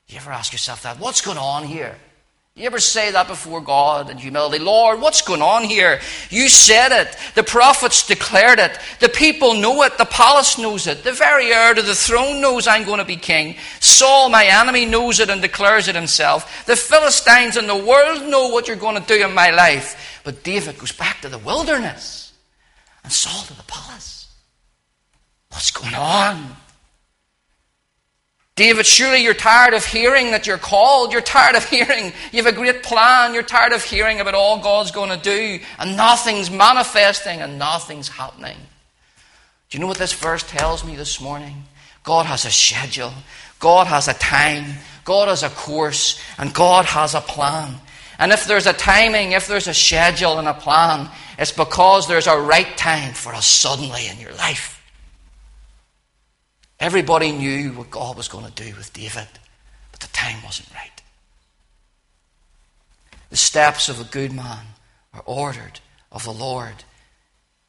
You 0.08 0.16
ever 0.16 0.32
ask 0.32 0.52
yourself 0.52 0.82
that? 0.82 0.98
What's 0.98 1.20
going 1.20 1.38
on 1.38 1.64
here? 1.64 1.96
You 2.56 2.64
ever 2.64 2.80
say 2.80 3.10
that 3.10 3.28
before 3.28 3.60
God 3.60 4.08
in 4.08 4.16
humility? 4.16 4.64
Lord, 4.64 4.98
what's 4.98 5.20
going 5.20 5.42
on 5.42 5.64
here? 5.64 6.00
You 6.30 6.48
said 6.48 6.90
it. 6.90 7.14
The 7.34 7.42
prophets 7.42 8.06
declared 8.06 8.58
it. 8.58 8.78
The 8.98 9.10
people 9.10 9.52
know 9.52 9.82
it. 9.82 9.98
The 9.98 10.06
palace 10.06 10.56
knows 10.56 10.86
it. 10.86 11.04
The 11.04 11.12
very 11.12 11.52
heir 11.52 11.74
to 11.74 11.82
the 11.82 11.94
throne 11.94 12.40
knows 12.40 12.66
I'm 12.66 12.86
going 12.86 12.98
to 12.98 13.04
be 13.04 13.16
king. 13.16 13.56
Saul, 13.80 14.30
my 14.30 14.46
enemy, 14.46 14.86
knows 14.86 15.20
it 15.20 15.28
and 15.28 15.42
declares 15.42 15.86
it 15.86 15.94
himself. 15.94 16.64
The 16.64 16.76
Philistines 16.76 17.58
and 17.58 17.68
the 17.68 17.76
world 17.76 18.26
know 18.26 18.48
what 18.48 18.68
you're 18.68 18.76
going 18.76 18.98
to 18.98 19.06
do 19.06 19.22
in 19.22 19.34
my 19.34 19.50
life. 19.50 20.22
But 20.24 20.42
David 20.42 20.78
goes 20.78 20.92
back 20.92 21.20
to 21.20 21.28
the 21.28 21.36
wilderness 21.36 22.32
and 23.04 23.12
Saul 23.12 23.44
to 23.48 23.54
the 23.54 23.64
palace. 23.64 24.32
What's 25.50 25.72
going 25.72 25.94
on? 25.94 26.56
David, 28.56 28.86
surely 28.86 29.22
you're 29.22 29.34
tired 29.34 29.74
of 29.74 29.84
hearing 29.84 30.30
that 30.30 30.46
you're 30.46 30.56
called. 30.56 31.12
You're 31.12 31.20
tired 31.20 31.56
of 31.56 31.64
hearing 31.68 32.14
you 32.32 32.42
have 32.42 32.46
a 32.46 32.56
great 32.56 32.82
plan. 32.82 33.34
You're 33.34 33.42
tired 33.42 33.74
of 33.74 33.84
hearing 33.84 34.18
about 34.18 34.34
all 34.34 34.58
God's 34.62 34.90
going 34.90 35.10
to 35.10 35.22
do 35.22 35.60
and 35.78 35.94
nothing's 35.94 36.50
manifesting 36.50 37.42
and 37.42 37.58
nothing's 37.58 38.08
happening. 38.08 38.56
Do 39.68 39.76
you 39.76 39.80
know 39.80 39.86
what 39.86 39.98
this 39.98 40.14
verse 40.14 40.42
tells 40.42 40.84
me 40.84 40.96
this 40.96 41.20
morning? 41.20 41.64
God 42.02 42.24
has 42.24 42.46
a 42.46 42.50
schedule. 42.50 43.12
God 43.58 43.88
has 43.88 44.08
a 44.08 44.14
time. 44.14 44.76
God 45.04 45.28
has 45.28 45.42
a 45.42 45.50
course. 45.50 46.18
And 46.38 46.54
God 46.54 46.86
has 46.86 47.14
a 47.14 47.20
plan. 47.20 47.74
And 48.18 48.32
if 48.32 48.46
there's 48.46 48.66
a 48.66 48.72
timing, 48.72 49.32
if 49.32 49.48
there's 49.48 49.68
a 49.68 49.74
schedule 49.74 50.38
and 50.38 50.48
a 50.48 50.54
plan, 50.54 51.10
it's 51.38 51.52
because 51.52 52.08
there's 52.08 52.26
a 52.26 52.38
right 52.38 52.74
time 52.78 53.12
for 53.12 53.34
us 53.34 53.46
suddenly 53.46 54.06
in 54.08 54.18
your 54.18 54.32
life. 54.32 54.75
Everybody 56.78 57.32
knew 57.32 57.72
what 57.72 57.90
God 57.90 58.16
was 58.16 58.28
going 58.28 58.44
to 58.44 58.52
do 58.52 58.74
with 58.76 58.92
David, 58.92 59.28
but 59.92 60.00
the 60.00 60.08
time 60.08 60.42
wasn't 60.44 60.74
right. 60.74 61.02
The 63.30 63.36
steps 63.36 63.88
of 63.88 64.00
a 64.00 64.04
good 64.04 64.32
man 64.32 64.66
are 65.14 65.22
ordered 65.24 65.80
of 66.12 66.24
the 66.24 66.32
Lord. 66.32 66.84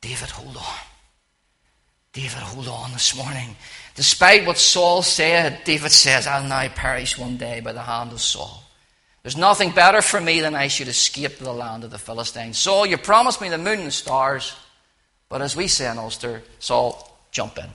David, 0.02 0.30
hold 0.30 0.58
on. 0.58 0.80
David, 2.12 2.40
hold 2.40 2.68
on 2.68 2.92
this 2.92 3.16
morning. 3.16 3.56
Despite 3.96 4.46
what 4.46 4.58
Saul 4.58 5.02
said, 5.02 5.64
David 5.64 5.92
says, 5.92 6.28
I'll 6.28 6.48
now 6.48 6.68
perish 6.68 7.18
one 7.18 7.38
day 7.38 7.62
by 7.62 7.72
the 7.72 7.82
hand 7.82 8.12
of 8.12 8.22
Saul. 8.22 8.64
There's 9.24 9.38
nothing 9.38 9.72
better 9.72 10.02
for 10.02 10.20
me 10.20 10.42
than 10.42 10.56
I 10.56 10.68
should 10.68 10.88
escape 10.88 11.38
to 11.38 11.44
the 11.44 11.54
land 11.54 11.84
of 11.84 11.92
the 11.92 11.98
Philistines. 11.98 12.58
Saul, 12.58 12.86
you 12.86 12.98
promised 12.98 13.42
me 13.42 13.50
the 13.50 13.58
moon 13.58 13.80
and 13.80 13.88
the 13.88 13.92
stars, 13.92 14.56
but 15.30 15.42
as 15.42 15.56
we 15.56 15.68
say 15.68 15.90
in 15.90 15.98
Ulster, 15.98 16.44
Saul, 16.60 17.18
jump 17.32 17.58
in 17.58 17.70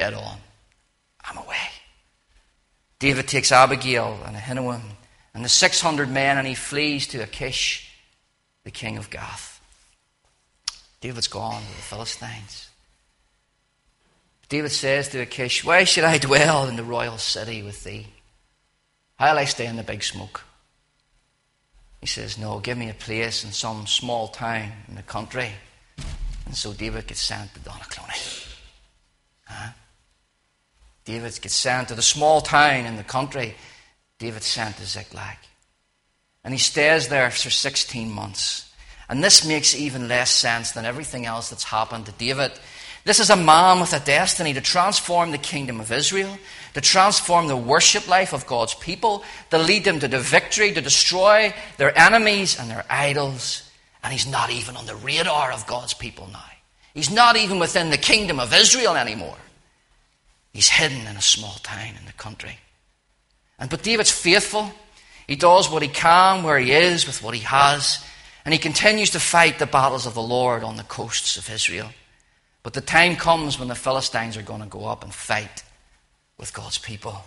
dead 0.00 0.14
on. 0.14 0.38
I'm 1.22 1.36
away. 1.36 1.68
David 3.00 3.28
takes 3.28 3.52
Abigail 3.52 4.18
and 4.24 4.34
Ahinoam 4.34 4.80
and 5.34 5.44
the 5.44 5.48
600 5.50 6.08
men 6.08 6.38
and 6.38 6.46
he 6.46 6.54
flees 6.54 7.06
to 7.08 7.18
Achish, 7.18 7.94
the 8.64 8.70
king 8.70 8.96
of 8.96 9.10
Gath. 9.10 9.60
David's 11.02 11.28
gone 11.28 11.60
to 11.60 11.76
the 11.76 11.82
Philistines. 11.82 12.70
David 14.48 14.72
says 14.72 15.10
to 15.10 15.20
Achish, 15.20 15.64
Why 15.64 15.84
should 15.84 16.04
I 16.04 16.16
dwell 16.16 16.66
in 16.66 16.76
the 16.76 16.82
royal 16.82 17.18
city 17.18 17.62
with 17.62 17.84
thee? 17.84 18.06
How'll 19.18 19.38
I 19.38 19.44
stay 19.44 19.66
in 19.66 19.76
the 19.76 19.82
big 19.82 20.02
smoke? 20.02 20.44
He 22.00 22.06
says, 22.06 22.38
No, 22.38 22.58
give 22.58 22.78
me 22.78 22.88
a 22.88 22.94
place 22.94 23.44
in 23.44 23.52
some 23.52 23.86
small 23.86 24.28
town 24.28 24.72
in 24.88 24.94
the 24.94 25.02
country. 25.02 25.50
And 26.46 26.56
so 26.56 26.72
David 26.72 27.06
gets 27.06 27.20
sent 27.20 27.52
to 27.52 27.60
Donaghcloney. 27.60 28.46
Huh? 29.44 29.72
David 31.10 31.40
gets 31.42 31.56
sent 31.56 31.88
to 31.88 31.96
the 31.96 32.02
small 32.02 32.40
town 32.40 32.86
in 32.86 32.94
the 32.94 33.02
country. 33.02 33.56
David 34.20 34.44
sent 34.44 34.76
to 34.76 34.86
Ziklag. 34.86 35.38
And 36.44 36.54
he 36.54 36.58
stays 36.58 37.08
there 37.08 37.28
for 37.32 37.50
16 37.50 38.08
months. 38.08 38.70
And 39.08 39.24
this 39.24 39.44
makes 39.44 39.74
even 39.74 40.06
less 40.06 40.30
sense 40.30 40.70
than 40.70 40.84
everything 40.84 41.26
else 41.26 41.50
that's 41.50 41.64
happened 41.64 42.06
to 42.06 42.12
David. 42.12 42.52
This 43.04 43.18
is 43.18 43.28
a 43.28 43.34
man 43.34 43.80
with 43.80 43.92
a 43.92 43.98
destiny 43.98 44.52
to 44.52 44.60
transform 44.60 45.32
the 45.32 45.38
kingdom 45.38 45.80
of 45.80 45.90
Israel, 45.90 46.38
to 46.74 46.80
transform 46.80 47.48
the 47.48 47.56
worship 47.56 48.06
life 48.06 48.32
of 48.32 48.46
God's 48.46 48.74
people, 48.74 49.24
to 49.50 49.58
lead 49.58 49.82
them 49.82 49.98
to 49.98 50.06
the 50.06 50.20
victory, 50.20 50.72
to 50.72 50.80
destroy 50.80 51.52
their 51.76 51.98
enemies 51.98 52.56
and 52.56 52.70
their 52.70 52.84
idols. 52.88 53.68
And 54.04 54.12
he's 54.12 54.28
not 54.28 54.50
even 54.50 54.76
on 54.76 54.86
the 54.86 54.94
radar 54.94 55.50
of 55.50 55.66
God's 55.66 55.92
people 55.92 56.28
now. 56.32 56.44
He's 56.94 57.10
not 57.10 57.36
even 57.36 57.58
within 57.58 57.90
the 57.90 57.98
kingdom 57.98 58.38
of 58.38 58.54
Israel 58.54 58.94
anymore. 58.94 59.36
He's 60.52 60.68
hidden 60.68 61.06
in 61.06 61.16
a 61.16 61.22
small 61.22 61.54
town 61.62 61.94
in 61.98 62.06
the 62.06 62.12
country. 62.12 62.58
And 63.58 63.70
but 63.70 63.82
David's 63.82 64.10
faithful. 64.10 64.72
He 65.26 65.36
does 65.36 65.70
what 65.70 65.82
he 65.82 65.88
can 65.88 66.42
where 66.42 66.58
he 66.58 66.72
is 66.72 67.06
with 67.06 67.22
what 67.22 67.34
he 67.34 67.40
has. 67.40 68.04
And 68.44 68.52
he 68.52 68.58
continues 68.58 69.10
to 69.10 69.20
fight 69.20 69.58
the 69.58 69.66
battles 69.66 70.06
of 70.06 70.14
the 70.14 70.22
Lord 70.22 70.64
on 70.64 70.76
the 70.76 70.82
coasts 70.82 71.36
of 71.36 71.50
Israel. 71.50 71.90
But 72.62 72.72
the 72.72 72.80
time 72.80 73.16
comes 73.16 73.58
when 73.58 73.68
the 73.68 73.74
Philistines 73.74 74.36
are 74.36 74.42
going 74.42 74.60
to 74.60 74.66
go 74.66 74.86
up 74.86 75.04
and 75.04 75.14
fight 75.14 75.62
with 76.36 76.52
God's 76.52 76.78
people. 76.78 77.24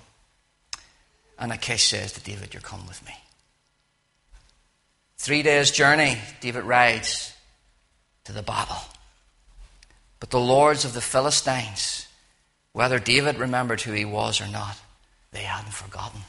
And 1.39 1.51
Achish 1.51 1.85
says 1.85 2.13
to 2.13 2.21
David, 2.21 2.53
You're 2.53 2.61
with 2.87 3.05
me. 3.05 3.13
Three 5.17 5.43
days' 5.43 5.71
journey, 5.71 6.17
David 6.41 6.63
rides 6.63 7.33
to 8.25 8.33
the 8.33 8.43
battle. 8.43 8.81
But 10.19 10.29
the 10.29 10.39
lords 10.39 10.85
of 10.85 10.93
the 10.93 11.01
Philistines 11.01 12.07
whether 12.73 12.99
David 12.99 13.37
remembered 13.37 13.81
who 13.81 13.93
he 13.93 14.05
was 14.05 14.41
or 14.41 14.47
not, 14.47 14.79
they 15.31 15.43
hadn't 15.43 15.73
forgotten. 15.73 16.21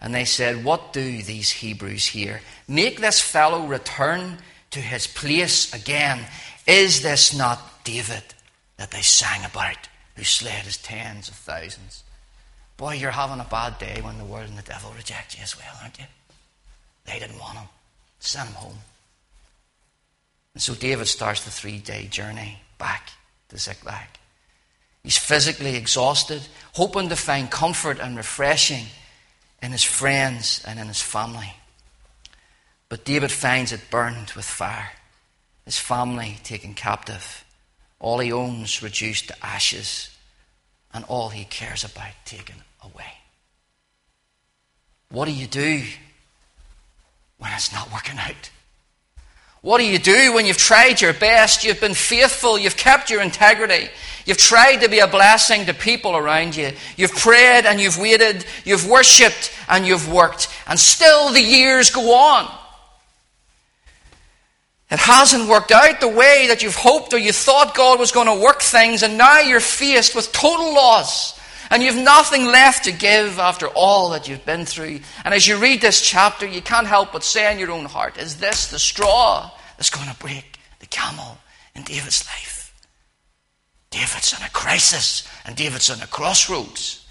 And 0.00 0.14
they 0.14 0.24
said, 0.24 0.64
What 0.64 0.92
do 0.92 1.22
these 1.22 1.50
Hebrews 1.50 2.06
here? 2.06 2.40
Make 2.66 3.00
this 3.00 3.20
fellow 3.20 3.66
return 3.66 4.38
to 4.70 4.80
his 4.80 5.06
place 5.06 5.72
again. 5.72 6.24
Is 6.66 7.02
this 7.02 7.36
not 7.36 7.84
David 7.84 8.22
that 8.76 8.90
they 8.90 9.02
sang 9.02 9.44
about, 9.44 9.88
who 10.14 10.24
slayed 10.24 10.64
his 10.64 10.76
tens 10.76 11.28
of 11.28 11.34
thousands? 11.34 12.04
Boy, 12.76 12.94
you're 12.94 13.10
having 13.10 13.40
a 13.40 13.44
bad 13.44 13.78
day 13.78 14.00
when 14.02 14.18
the 14.18 14.24
world 14.24 14.48
and 14.48 14.58
the 14.58 14.62
devil 14.62 14.92
reject 14.96 15.36
you 15.36 15.42
as 15.42 15.56
well, 15.56 15.74
aren't 15.82 15.98
you? 15.98 16.04
They 17.06 17.18
didn't 17.18 17.40
want 17.40 17.58
him. 17.58 17.68
Send 18.20 18.48
him 18.48 18.54
home. 18.54 18.78
And 20.54 20.62
so 20.62 20.74
David 20.74 21.08
starts 21.08 21.44
the 21.44 21.50
three 21.50 21.78
day 21.78 22.06
journey 22.06 22.60
back 22.78 23.10
to 23.48 23.58
Ziklag. 23.58 24.08
He's 25.02 25.18
physically 25.18 25.76
exhausted, 25.76 26.42
hoping 26.74 27.08
to 27.08 27.16
find 27.16 27.50
comfort 27.50 27.98
and 27.98 28.16
refreshing 28.16 28.86
in 29.62 29.72
his 29.72 29.84
friends 29.84 30.62
and 30.66 30.78
in 30.78 30.88
his 30.88 31.02
family. 31.02 31.52
But 32.88 33.04
David 33.04 33.30
finds 33.30 33.72
it 33.72 33.90
burned 33.90 34.30
with 34.30 34.44
fire, 34.44 34.90
his 35.64 35.78
family 35.78 36.38
taken 36.42 36.74
captive, 36.74 37.44
all 38.00 38.18
he 38.18 38.32
owns 38.32 38.82
reduced 38.82 39.28
to 39.28 39.44
ashes, 39.44 40.10
and 40.92 41.04
all 41.04 41.28
he 41.28 41.44
cares 41.44 41.84
about 41.84 42.14
taken 42.24 42.56
away. 42.82 43.12
What 45.10 45.26
do 45.26 45.32
you 45.32 45.46
do 45.46 45.84
when 47.38 47.52
it's 47.52 47.72
not 47.72 47.92
working 47.92 48.18
out? 48.18 48.50
What 49.68 49.80
do 49.80 49.86
you 49.86 49.98
do 49.98 50.32
when 50.32 50.46
you've 50.46 50.56
tried 50.56 51.02
your 51.02 51.12
best, 51.12 51.62
you've 51.62 51.78
been 51.78 51.92
faithful, 51.92 52.58
you've 52.58 52.78
kept 52.78 53.10
your 53.10 53.20
integrity, 53.20 53.90
you've 54.24 54.38
tried 54.38 54.76
to 54.76 54.88
be 54.88 55.00
a 55.00 55.06
blessing 55.06 55.66
to 55.66 55.74
people 55.74 56.16
around 56.16 56.56
you, 56.56 56.72
you've 56.96 57.14
prayed 57.14 57.66
and 57.66 57.78
you've 57.78 57.98
waited, 57.98 58.46
you've 58.64 58.88
worshipped 58.88 59.52
and 59.68 59.86
you've 59.86 60.10
worked, 60.10 60.48
and 60.68 60.80
still 60.80 61.34
the 61.34 61.42
years 61.42 61.90
go 61.90 62.14
on? 62.14 62.50
It 64.90 65.00
hasn't 65.00 65.50
worked 65.50 65.70
out 65.70 66.00
the 66.00 66.08
way 66.08 66.46
that 66.48 66.62
you've 66.62 66.74
hoped 66.74 67.12
or 67.12 67.18
you 67.18 67.32
thought 67.34 67.74
God 67.74 67.98
was 67.98 68.10
going 68.10 68.26
to 68.26 68.42
work 68.42 68.62
things, 68.62 69.02
and 69.02 69.18
now 69.18 69.40
you're 69.40 69.60
faced 69.60 70.14
with 70.14 70.32
total 70.32 70.72
loss. 70.72 71.38
And 71.70 71.82
you've 71.82 71.96
nothing 71.96 72.46
left 72.46 72.84
to 72.84 72.92
give 72.92 73.38
after 73.38 73.66
all 73.66 74.08
that 74.12 74.26
you've 74.26 74.46
been 74.46 74.64
through. 74.64 75.00
And 75.22 75.34
as 75.34 75.46
you 75.46 75.58
read 75.58 75.82
this 75.82 76.00
chapter, 76.00 76.46
you 76.46 76.62
can't 76.62 76.86
help 76.86 77.12
but 77.12 77.22
say 77.22 77.52
in 77.52 77.58
your 77.58 77.72
own 77.72 77.84
heart, 77.84 78.16
is 78.16 78.38
this 78.38 78.70
the 78.70 78.78
straw 78.78 79.50
that's 79.78 79.88
going 79.88 80.10
to 80.10 80.16
break 80.16 80.58
the 80.80 80.86
camel 80.86 81.38
in 81.74 81.82
David's 81.84 82.26
life? 82.26 82.74
David's 83.90 84.38
in 84.38 84.44
a 84.44 84.50
crisis, 84.50 85.26
and 85.46 85.56
David's 85.56 85.88
in 85.88 86.02
a 86.02 86.06
crossroads. 86.06 87.06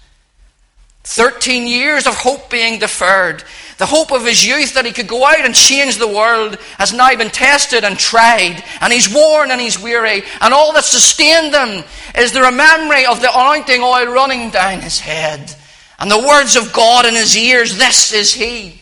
13 1.04 1.66
years 1.66 2.06
of 2.06 2.14
hope 2.14 2.50
being 2.50 2.78
deferred. 2.78 3.42
The 3.78 3.86
hope 3.86 4.12
of 4.12 4.26
his 4.26 4.46
youth 4.46 4.74
that 4.74 4.84
he 4.84 4.92
could 4.92 5.08
go 5.08 5.24
out 5.24 5.40
and 5.40 5.54
change 5.54 5.96
the 5.96 6.06
world 6.06 6.56
has 6.76 6.92
now 6.92 7.16
been 7.16 7.30
tested 7.30 7.82
and 7.82 7.98
tried, 7.98 8.62
and 8.80 8.92
he's 8.92 9.12
worn 9.12 9.50
and 9.50 9.60
he's 9.60 9.82
weary, 9.82 10.22
and 10.40 10.52
all 10.52 10.72
that 10.74 10.84
sustained 10.84 11.54
him 11.54 11.82
is 12.16 12.32
the 12.32 12.52
memory 12.52 13.06
of 13.06 13.22
the 13.22 13.30
anointing 13.32 13.82
oil 13.82 14.12
running 14.12 14.50
down 14.50 14.80
his 14.80 15.00
head, 15.00 15.54
and 15.98 16.10
the 16.10 16.26
words 16.26 16.56
of 16.56 16.72
God 16.74 17.06
in 17.06 17.14
his 17.14 17.36
ears, 17.36 17.78
This 17.78 18.12
is 18.12 18.34
he. 18.34 18.78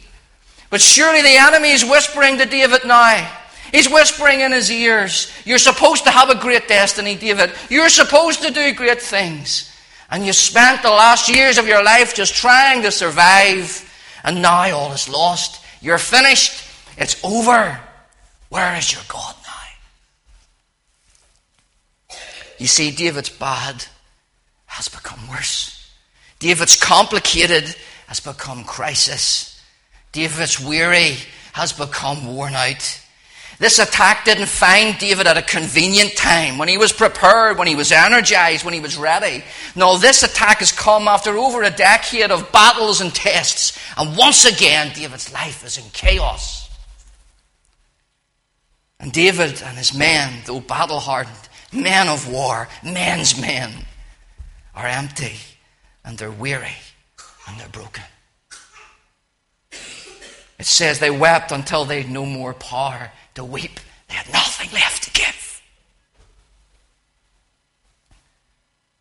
But 0.69 0.81
surely 0.81 1.23
the 1.23 1.37
enemy 1.37 1.71
is 1.71 1.85
whispering 1.85 2.39
to 2.39 2.47
David 2.47 2.85
now. 2.85 3.31
He's 3.77 3.91
whispering 3.91 4.41
in 4.41 4.53
his 4.53 4.71
ears, 4.71 5.31
You're 5.45 5.59
supposed 5.59 6.05
to 6.05 6.11
have 6.11 6.31
a 6.31 6.35
great 6.35 6.67
destiny, 6.67 7.15
David. 7.15 7.53
You're 7.69 7.91
supposed 7.91 8.41
to 8.41 8.51
do 8.51 8.73
great 8.73 9.03
things. 9.03 9.71
And 10.11 10.25
you 10.25 10.33
spent 10.33 10.81
the 10.81 10.89
last 10.89 11.29
years 11.29 11.59
of 11.59 11.69
your 11.69 11.85
life 11.85 12.15
just 12.15 12.35
trying 12.35 12.81
to 12.85 12.91
survive, 12.91 13.85
and 14.25 14.41
now 14.41 14.75
all 14.75 14.93
is 14.93 15.11
lost. 15.11 15.63
You're 15.83 15.99
finished. 15.99 16.67
It's 16.97 17.23
over. 17.23 17.79
Where 18.49 18.77
is 18.79 18.95
your 18.95 19.03
God 19.09 19.35
now? 22.09 22.17
You 22.57 22.69
see, 22.69 22.93
David's 22.93 23.29
bad 23.29 23.85
has 24.65 24.89
become 24.89 25.29
worse. 25.29 25.93
David's 26.39 26.81
complicated 26.81 27.77
has 28.07 28.21
become 28.21 28.65
crisis. 28.65 29.63
David's 30.13 30.59
weary 30.59 31.17
has 31.53 31.75
become 31.75 32.35
worn 32.35 32.55
out. 32.55 33.03
This 33.59 33.79
attack 33.79 34.27
didn't 34.27 34.49
find 34.49 34.99
David 34.99 35.27
at 35.27 35.39
a 35.39 35.43
convenient 35.43 36.15
time, 36.15 36.59
when 36.59 36.69
he 36.69 36.77
was 36.77 36.93
prepared, 36.93 37.57
when 37.57 37.67
he 37.67 37.75
was 37.75 37.91
energized, 37.91 38.65
when 38.65 38.75
he 38.75 38.81
was 38.81 38.99
ready. 38.99 39.43
No, 39.75 39.97
this 39.97 40.23
attack 40.23 40.59
has 40.59 40.73
come 40.73 41.09
after 41.09 41.39
over 41.39 41.63
a 41.63 41.71
decade 41.71 42.31
of 42.31 42.53
battles 42.53 43.01
and 43.01 43.15
tests. 43.15 43.79
And 43.97 44.17
once 44.17 44.45
again, 44.45 44.93
David's 44.95 45.33
life 45.33 45.65
is 45.65 45.79
in 45.79 45.85
chaos. 45.93 46.69
And 49.01 49.13
David 49.13 49.63
and 49.63 49.79
his 49.79 49.95
men, 49.95 50.43
though 50.47 50.61
battle 50.61 51.01
hardened, 51.01 51.49
men 51.73 52.09
of 52.09 52.31
war, 52.31 52.69
men's 52.83 53.41
men, 53.41 53.73
are 54.75 54.87
empty 54.87 55.37
and 56.05 56.19
they're 56.19 56.31
weary 56.31 56.77
and 57.49 57.59
they're 57.59 57.69
broken. 57.69 58.05
It 60.59 60.67
says 60.67 60.99
they 60.99 61.11
wept 61.11 61.53
until 61.53 61.85
they 61.85 62.03
had 62.03 62.11
no 62.11 62.25
more 62.25 62.55
power 62.55 63.11
to 63.37 63.45
weep. 63.45 63.81
They 64.09 64.15
had 64.15 64.33
nothing 64.33 64.71
left 64.73 65.05
to 65.05 65.11
give. 65.11 65.63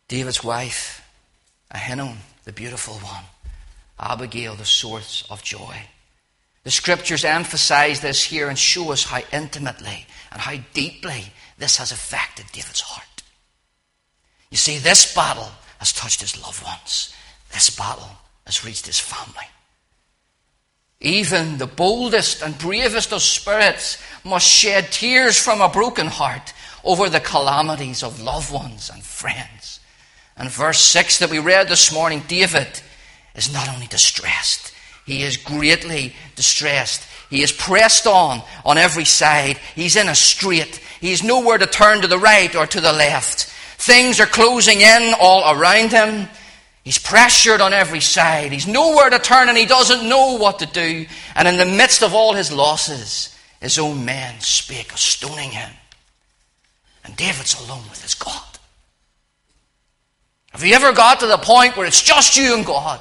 David's 0.08 0.42
wife, 0.44 1.02
Ahinoam, 1.74 2.16
the 2.44 2.52
beautiful 2.52 2.94
one, 2.94 3.24
Abigail, 3.98 4.54
the 4.54 4.64
source 4.64 5.26
of 5.30 5.42
joy. 5.42 5.76
The 6.62 6.70
scriptures 6.70 7.24
emphasize 7.24 8.00
this 8.00 8.24
here 8.24 8.48
and 8.48 8.58
show 8.58 8.92
us 8.92 9.04
how 9.04 9.20
intimately 9.32 10.06
and 10.32 10.40
how 10.40 10.56
deeply 10.72 11.32
this 11.58 11.76
has 11.78 11.92
affected 11.92 12.46
David's 12.52 12.80
heart. 12.80 13.22
You 14.50 14.56
see, 14.56 14.78
this 14.78 15.14
battle 15.14 15.50
has 15.78 15.92
touched 15.92 16.20
his 16.20 16.40
loved 16.40 16.62
ones. 16.64 17.14
This 17.52 17.70
battle 17.70 18.10
has 18.46 18.64
reached 18.64 18.86
his 18.86 18.98
family. 18.98 19.46
Even 21.00 21.58
the 21.58 21.66
boldest 21.66 22.42
and 22.42 22.56
bravest 22.58 23.12
of 23.12 23.22
spirits 23.22 24.02
must 24.24 24.46
shed 24.48 24.90
tears 24.90 25.38
from 25.38 25.60
a 25.60 25.68
broken 25.68 26.06
heart 26.06 26.52
over 26.84 27.08
the 27.08 27.20
calamities 27.20 28.02
of 28.02 28.22
loved 28.22 28.52
ones 28.52 28.90
and 28.92 29.02
friends. 29.02 29.80
And 30.36 30.50
verse 30.50 30.80
6 30.80 31.18
that 31.18 31.30
we 31.30 31.38
read 31.38 31.68
this 31.68 31.92
morning, 31.92 32.22
David 32.28 32.68
is 33.34 33.52
not 33.52 33.68
only 33.68 33.86
distressed, 33.86 34.72
he 35.06 35.22
is 35.22 35.36
greatly 35.36 36.14
distressed. 36.34 37.06
He 37.30 37.42
is 37.42 37.52
pressed 37.52 38.06
on 38.08 38.42
on 38.64 38.76
every 38.76 39.04
side. 39.04 39.58
He's 39.76 39.94
in 39.94 40.08
a 40.08 40.14
strait. 40.16 40.80
He's 41.00 41.22
nowhere 41.22 41.58
to 41.58 41.66
turn 41.66 42.02
to 42.02 42.08
the 42.08 42.18
right 42.18 42.54
or 42.56 42.66
to 42.66 42.80
the 42.80 42.92
left. 42.92 43.44
Things 43.78 44.18
are 44.18 44.26
closing 44.26 44.80
in 44.80 45.14
all 45.20 45.48
around 45.48 45.92
him. 45.92 46.28
He's 46.86 46.98
pressured 46.98 47.60
on 47.60 47.72
every 47.72 47.98
side. 47.98 48.52
He's 48.52 48.68
nowhere 48.68 49.10
to 49.10 49.18
turn 49.18 49.48
and 49.48 49.58
he 49.58 49.66
doesn't 49.66 50.08
know 50.08 50.38
what 50.38 50.60
to 50.60 50.66
do. 50.66 51.04
And 51.34 51.48
in 51.48 51.56
the 51.56 51.66
midst 51.66 52.04
of 52.04 52.14
all 52.14 52.32
his 52.32 52.52
losses, 52.52 53.36
his 53.60 53.76
own 53.76 54.04
men 54.04 54.38
spake 54.38 54.92
of 54.92 55.00
stoning 55.00 55.50
him. 55.50 55.72
And 57.02 57.16
David's 57.16 57.60
alone 57.60 57.82
with 57.90 58.02
his 58.02 58.14
God. 58.14 58.40
Have 60.52 60.62
you 60.62 60.74
ever 60.74 60.92
got 60.92 61.18
to 61.18 61.26
the 61.26 61.38
point 61.38 61.76
where 61.76 61.88
it's 61.88 62.00
just 62.00 62.36
you 62.36 62.54
and 62.54 62.64
God? 62.64 63.00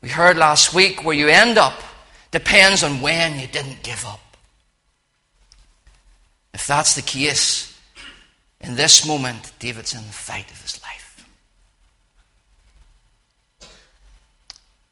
We 0.00 0.10
heard 0.10 0.36
last 0.36 0.72
week 0.72 1.04
where 1.04 1.16
you 1.16 1.26
end 1.26 1.58
up 1.58 1.82
depends 2.30 2.84
on 2.84 3.00
when 3.00 3.40
you 3.40 3.48
didn't 3.48 3.82
give 3.82 4.04
up. 4.06 4.20
If 6.54 6.68
that's 6.68 6.94
the 6.94 7.02
case, 7.02 7.75
in 8.60 8.74
this 8.74 9.06
moment, 9.06 9.52
David's 9.58 9.94
in 9.94 10.00
the 10.00 10.12
fight 10.12 10.50
of 10.50 10.60
his 10.62 10.80
life. 10.82 11.26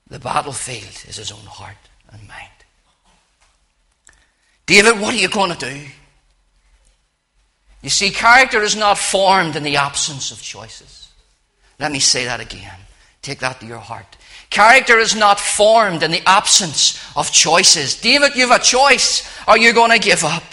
The 0.09 0.19
battlefield 0.19 1.05
is 1.09 1.17
his 1.17 1.33
own 1.33 1.47
heart 1.47 1.77
and 2.11 2.29
mind. 2.29 2.51
David, 4.67 5.01
what 5.01 5.15
are 5.15 5.19
you 5.19 5.29
going 5.29 5.53
to 5.53 5.71
do? 5.71 5.81
You 7.83 7.91
see, 7.91 8.11
character 8.11 8.63
is 8.63 8.77
not 8.77 8.97
formed 8.97 9.57
in 9.57 9.63
the 9.63 9.77
absence 9.77 10.31
of 10.31 10.41
choices. 10.41 11.11
Let 11.79 11.93
me 11.93 11.99
say 11.99 12.25
that 12.25 12.41
again. 12.41 12.79
Take 13.21 13.41
that 13.41 13.61
to 13.61 13.67
your 13.67 13.79
heart. 13.79 14.17
Character 14.51 14.99
is 14.99 15.17
not 15.17 15.41
formed 15.41 16.03
in 16.03 16.11
the 16.11 16.23
absence 16.27 17.03
of 17.17 17.31
choices. 17.33 18.01
David, 18.01 18.37
you 18.37 18.49
have 18.49 18.61
a 18.61 18.63
choice. 18.63 19.29
Are 19.49 19.59
you 19.59 19.73
going 19.73 19.91
to 19.91 19.99
give 19.99 20.25
up? 20.25 20.45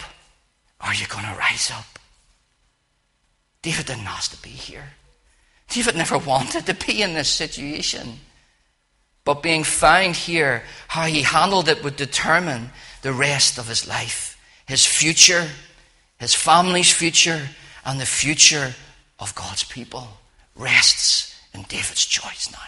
Are 0.80 0.94
you 0.94 1.06
going 1.08 1.26
to 1.26 1.36
rise 1.38 1.72
up? 1.72 1.91
David 3.62 3.86
didn't 3.86 4.08
ask 4.08 4.32
to 4.32 4.42
be 4.42 4.50
here. 4.50 4.94
David 5.70 5.96
never 5.96 6.18
wanted 6.34 6.66
to 6.66 6.74
be 6.74 7.02
in 7.02 7.14
this 7.14 7.30
situation. 7.30 8.20
But 9.24 9.44
being 9.44 9.64
found 9.64 10.16
here, 10.16 10.64
how 10.88 11.06
he 11.06 11.22
handled 11.22 11.70
it 11.70 11.84
would 11.84 11.96
determine 11.96 12.72
the 13.02 13.14
rest 13.14 13.58
of 13.58 13.68
his 13.68 13.88
life, 13.88 14.40
his 14.66 14.86
future, 14.86 15.48
his 16.18 16.34
family's 16.34 16.92
future, 16.92 17.50
and 17.86 18.00
the 18.00 18.06
future 18.06 18.74
of 19.20 19.36
God's 19.36 19.64
people 19.64 20.08
rests 20.56 21.36
in 21.54 21.64
David's 21.64 22.06
choice 22.06 22.52
now. 22.52 22.60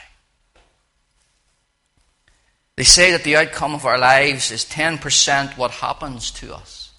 They 2.75 2.83
say 2.83 3.11
that 3.11 3.23
the 3.23 3.35
outcome 3.35 3.75
of 3.75 3.85
our 3.85 3.99
lives 3.99 4.51
is 4.51 4.65
10% 4.65 5.57
what 5.57 5.71
happens 5.71 6.31
to 6.31 6.55
us, 6.55 6.91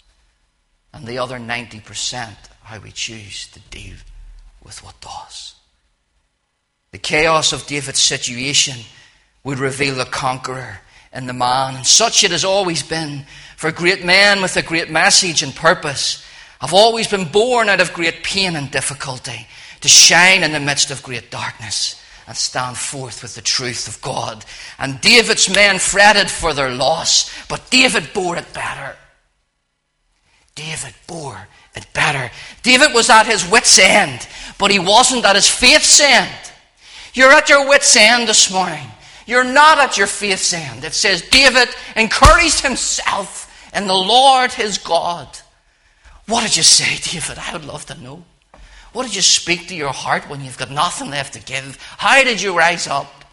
and 0.92 1.06
the 1.06 1.18
other 1.18 1.38
90% 1.38 2.36
how 2.64 2.78
we 2.78 2.90
choose 2.90 3.46
to 3.48 3.60
deal 3.70 3.94
with 4.64 4.82
what 4.82 5.00
does. 5.00 5.54
The 6.92 6.98
chaos 6.98 7.52
of 7.52 7.66
David's 7.66 8.00
situation 8.00 8.84
would 9.42 9.58
reveal 9.58 9.96
the 9.96 10.04
conqueror 10.04 10.80
in 11.12 11.26
the 11.26 11.32
man, 11.32 11.76
and 11.76 11.86
such 11.86 12.24
it 12.24 12.30
has 12.30 12.44
always 12.44 12.82
been. 12.82 13.26
For 13.56 13.70
great 13.70 14.04
men 14.04 14.42
with 14.42 14.56
a 14.56 14.62
great 14.62 14.90
message 14.90 15.42
and 15.42 15.54
purpose 15.54 16.24
have 16.60 16.74
always 16.74 17.06
been 17.06 17.28
born 17.28 17.68
out 17.68 17.80
of 17.80 17.92
great 17.92 18.22
pain 18.24 18.56
and 18.56 18.70
difficulty 18.70 19.46
to 19.80 19.88
shine 19.88 20.42
in 20.42 20.52
the 20.52 20.60
midst 20.60 20.90
of 20.90 21.02
great 21.02 21.30
darkness 21.30 22.00
and 22.26 22.36
stand 22.36 22.76
forth 22.78 23.22
with 23.22 23.34
the 23.34 23.42
truth 23.42 23.86
of 23.86 24.00
God. 24.00 24.44
And 24.78 25.00
David's 25.00 25.54
men 25.54 25.78
fretted 25.78 26.30
for 26.30 26.54
their 26.54 26.70
loss, 26.70 27.30
but 27.48 27.70
David 27.70 28.12
bore 28.14 28.36
it 28.36 28.52
better. 28.54 28.96
David 30.54 30.94
bore 31.06 31.48
better. 31.92 32.30
David 32.62 32.94
was 32.94 33.10
at 33.10 33.26
his 33.26 33.48
wits' 33.48 33.78
end, 33.78 34.26
but 34.58 34.70
he 34.70 34.78
wasn't 34.78 35.24
at 35.24 35.36
his 35.36 35.48
faith's 35.48 36.00
end. 36.00 36.30
You're 37.12 37.32
at 37.32 37.48
your 37.48 37.68
wits' 37.68 37.96
end 37.96 38.28
this 38.28 38.52
morning. 38.52 38.86
You're 39.26 39.44
not 39.44 39.78
at 39.78 39.96
your 39.96 40.06
faith's 40.06 40.52
end. 40.52 40.84
It 40.84 40.92
says 40.92 41.22
David 41.22 41.68
encouraged 41.96 42.60
himself 42.60 43.50
in 43.74 43.86
the 43.86 43.94
Lord 43.94 44.52
his 44.52 44.78
God. 44.78 45.28
What 46.26 46.42
did 46.42 46.56
you 46.56 46.62
say, 46.62 46.96
David? 47.12 47.38
I 47.38 47.52
would 47.52 47.64
love 47.64 47.86
to 47.86 48.00
know. 48.00 48.24
What 48.92 49.06
did 49.06 49.16
you 49.16 49.22
speak 49.22 49.68
to 49.68 49.74
your 49.74 49.92
heart 49.92 50.28
when 50.28 50.44
you've 50.44 50.58
got 50.58 50.70
nothing 50.70 51.10
left 51.10 51.34
to 51.34 51.40
give? 51.40 51.78
How 51.98 52.22
did 52.22 52.40
you 52.40 52.56
rise 52.56 52.86
up? 52.86 53.24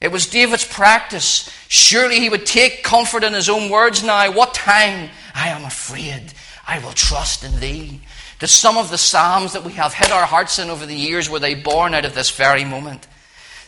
It 0.00 0.10
was 0.10 0.26
David's 0.26 0.66
practice. 0.66 1.48
Surely 1.68 2.18
he 2.18 2.28
would 2.28 2.46
take 2.46 2.82
comfort 2.82 3.22
in 3.22 3.34
his 3.34 3.48
own 3.48 3.70
words 3.70 4.02
now. 4.02 4.32
What 4.32 4.54
time? 4.54 5.10
I 5.34 5.48
am 5.48 5.64
afraid. 5.64 6.32
I 6.72 6.78
will 6.78 6.92
trust 6.92 7.44
in 7.44 7.60
thee. 7.60 8.00
That 8.38 8.48
some 8.48 8.78
of 8.78 8.88
the 8.88 8.96
Psalms 8.96 9.52
that 9.52 9.62
we 9.62 9.72
have 9.72 9.92
hit 9.92 10.10
our 10.10 10.24
hearts 10.24 10.58
in 10.58 10.70
over 10.70 10.86
the 10.86 10.94
years 10.94 11.28
were 11.28 11.38
they 11.38 11.54
born 11.54 11.92
out 11.92 12.06
of 12.06 12.14
this 12.14 12.30
very 12.30 12.64
moment? 12.64 13.06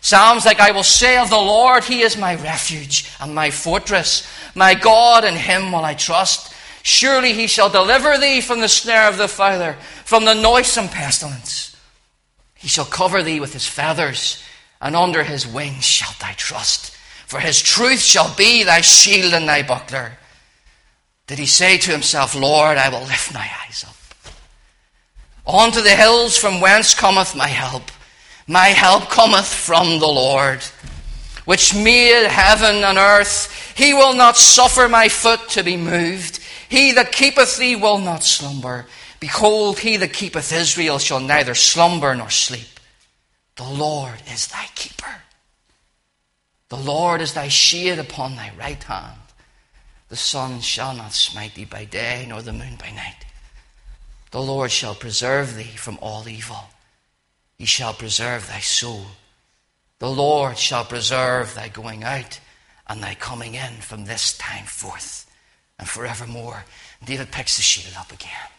Psalms 0.00 0.46
like, 0.46 0.58
I 0.58 0.70
will 0.70 0.82
say 0.82 1.18
of 1.18 1.28
the 1.28 1.36
Lord, 1.36 1.84
He 1.84 2.00
is 2.00 2.16
my 2.16 2.34
refuge 2.36 3.10
and 3.20 3.34
my 3.34 3.50
fortress. 3.50 4.26
My 4.54 4.74
God, 4.74 5.24
in 5.24 5.34
Him 5.34 5.70
will 5.70 5.84
I 5.84 5.92
trust. 5.92 6.54
Surely 6.82 7.32
he 7.32 7.46
shall 7.46 7.70
deliver 7.70 8.18
thee 8.18 8.40
from 8.40 8.60
the 8.60 8.68
snare 8.68 9.08
of 9.08 9.18
the 9.18 9.28
fowler, 9.28 9.74
from 10.04 10.24
the 10.24 10.34
noisome 10.34 10.88
pestilence. 10.88 11.74
He 12.54 12.68
shall 12.68 12.84
cover 12.84 13.22
thee 13.22 13.40
with 13.40 13.54
his 13.54 13.66
feathers, 13.66 14.42
and 14.80 14.96
under 14.96 15.24
his 15.24 15.46
wings 15.46 15.84
shalt 15.84 16.18
thou 16.20 16.32
trust. 16.36 16.94
For 17.26 17.40
his 17.40 17.62
truth 17.62 18.00
shall 18.00 18.34
be 18.34 18.64
thy 18.64 18.82
shield 18.82 19.32
and 19.34 19.48
thy 19.48 19.62
buckler. 19.62 20.18
Did 21.26 21.38
he 21.38 21.46
say 21.46 21.78
to 21.78 21.90
himself, 21.90 22.34
Lord, 22.34 22.76
I 22.76 22.88
will 22.88 23.00
lift 23.00 23.32
my 23.32 23.48
eyes 23.66 23.84
up? 23.86 23.94
Unto 25.46 25.80
the 25.80 25.96
hills 25.96 26.36
from 26.36 26.60
whence 26.60 26.94
cometh 26.94 27.36
my 27.36 27.48
help. 27.48 27.90
My 28.46 28.68
help 28.68 29.08
cometh 29.08 29.46
from 29.46 29.98
the 29.98 30.06
Lord 30.06 30.62
which 31.44 31.74
made 31.74 32.26
heaven 32.26 32.76
and 32.84 32.98
earth. 32.98 33.74
He 33.76 33.92
will 33.92 34.14
not 34.14 34.36
suffer 34.36 34.88
my 34.88 35.08
foot 35.08 35.48
to 35.50 35.62
be 35.62 35.76
moved. 35.76 36.40
He 36.68 36.92
that 36.92 37.12
keepeth 37.12 37.58
thee 37.58 37.76
will 37.76 37.98
not 37.98 38.24
slumber. 38.24 38.86
Behold, 39.20 39.80
he 39.80 39.96
that 39.98 40.12
keepeth 40.12 40.52
Israel 40.52 40.98
shall 40.98 41.20
neither 41.20 41.54
slumber 41.54 42.14
nor 42.14 42.30
sleep. 42.30 42.80
The 43.56 43.64
Lord 43.64 44.22
is 44.30 44.48
thy 44.48 44.66
keeper. 44.74 45.22
The 46.68 46.76
Lord 46.76 47.20
is 47.20 47.34
thy 47.34 47.48
shade 47.48 47.98
upon 47.98 48.36
thy 48.36 48.50
right 48.58 48.82
hand. 48.82 49.18
The 50.14 50.18
sun 50.18 50.60
shall 50.60 50.94
not 50.94 51.12
smite 51.12 51.56
thee 51.56 51.64
by 51.64 51.86
day, 51.86 52.24
nor 52.28 52.40
the 52.40 52.52
moon 52.52 52.76
by 52.78 52.92
night. 52.92 53.26
The 54.30 54.40
Lord 54.40 54.70
shall 54.70 54.94
preserve 54.94 55.56
thee 55.56 55.74
from 55.74 55.98
all 56.00 56.28
evil. 56.28 56.70
He 57.58 57.64
shall 57.64 57.92
preserve 57.92 58.46
thy 58.46 58.60
soul. 58.60 59.06
The 59.98 60.08
Lord 60.08 60.56
shall 60.56 60.84
preserve 60.84 61.56
thy 61.56 61.66
going 61.66 62.04
out 62.04 62.38
and 62.86 63.02
thy 63.02 63.16
coming 63.16 63.56
in 63.56 63.80
from 63.80 64.04
this 64.04 64.38
time 64.38 64.66
forth 64.66 65.28
and 65.80 65.88
forevermore. 65.88 66.64
David 67.04 67.32
picks 67.32 67.56
the 67.56 67.62
shield 67.62 67.96
up 67.98 68.12
again. 68.12 68.50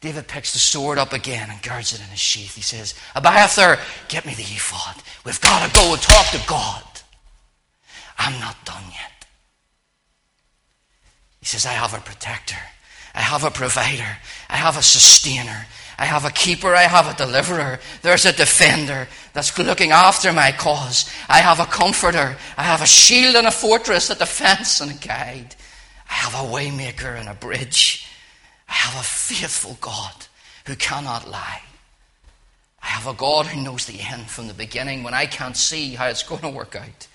David 0.00 0.28
picks 0.28 0.52
the 0.52 0.60
sword 0.60 0.96
up 0.96 1.12
again 1.12 1.50
and 1.50 1.60
girds 1.60 1.92
it 1.92 1.98
in 2.00 2.06
his 2.06 2.20
sheath. 2.20 2.54
He 2.54 2.62
says, 2.62 2.94
Abiathar, 3.16 3.80
get 4.06 4.26
me 4.26 4.34
the 4.34 4.42
ephod. 4.42 5.02
We've 5.24 5.40
got 5.40 5.66
to 5.66 5.74
go 5.74 5.92
and 5.92 6.00
talk 6.00 6.26
to 6.26 6.40
God. 6.46 6.84
I'm 8.16 8.38
not 8.38 8.64
done 8.64 8.84
yet. 8.92 9.19
He 11.40 11.46
says, 11.46 11.66
I 11.66 11.70
have 11.70 11.94
a 11.94 12.00
protector. 12.00 12.60
I 13.14 13.22
have 13.22 13.44
a 13.44 13.50
provider. 13.50 14.18
I 14.48 14.56
have 14.56 14.76
a 14.76 14.82
sustainer. 14.82 15.66
I 15.98 16.04
have 16.04 16.24
a 16.24 16.30
keeper. 16.30 16.74
I 16.74 16.82
have 16.82 17.06
a 17.06 17.16
deliverer. 17.16 17.80
There's 18.02 18.24
a 18.24 18.32
defender 18.32 19.08
that's 19.32 19.58
looking 19.58 19.90
after 19.90 20.32
my 20.32 20.52
cause. 20.52 21.10
I 21.28 21.40
have 21.40 21.60
a 21.60 21.66
comforter. 21.66 22.36
I 22.56 22.62
have 22.62 22.82
a 22.82 22.86
shield 22.86 23.36
and 23.36 23.46
a 23.46 23.50
fortress, 23.50 24.10
a 24.10 24.14
defense 24.14 24.80
and 24.80 24.90
a 24.90 24.94
guide. 24.94 25.56
I 26.08 26.14
have 26.14 26.34
a 26.34 26.50
waymaker 26.50 27.18
and 27.18 27.28
a 27.28 27.34
bridge. 27.34 28.06
I 28.68 28.72
have 28.72 29.00
a 29.00 29.04
faithful 29.04 29.76
God 29.80 30.26
who 30.66 30.76
cannot 30.76 31.28
lie. 31.28 31.62
I 32.82 32.86
have 32.86 33.06
a 33.06 33.16
God 33.16 33.46
who 33.46 33.62
knows 33.62 33.86
the 33.86 34.00
end 34.00 34.30
from 34.30 34.46
the 34.46 34.54
beginning 34.54 35.02
when 35.02 35.14
I 35.14 35.26
can't 35.26 35.56
see 35.56 35.94
how 35.94 36.06
it's 36.06 36.22
going 36.22 36.42
to 36.42 36.48
work 36.48 36.76
out. 36.76 37.08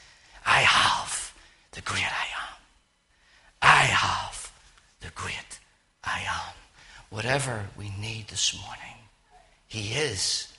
I 0.46 0.60
have 0.60 1.34
the 1.72 1.82
great 1.82 2.04
I 2.04 2.28
am. 2.34 2.35
I 3.62 3.84
have 3.84 4.52
the 5.02 5.10
great 5.16 5.60
I 6.04 6.22
am. 6.22 6.54
Whatever 7.10 7.68
we 7.78 7.92
need 8.00 8.28
this 8.28 8.60
morning, 8.60 8.98
He 9.68 9.94
is 9.94 10.52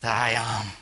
the 0.00 0.08
I 0.08 0.30
am. 0.30 0.72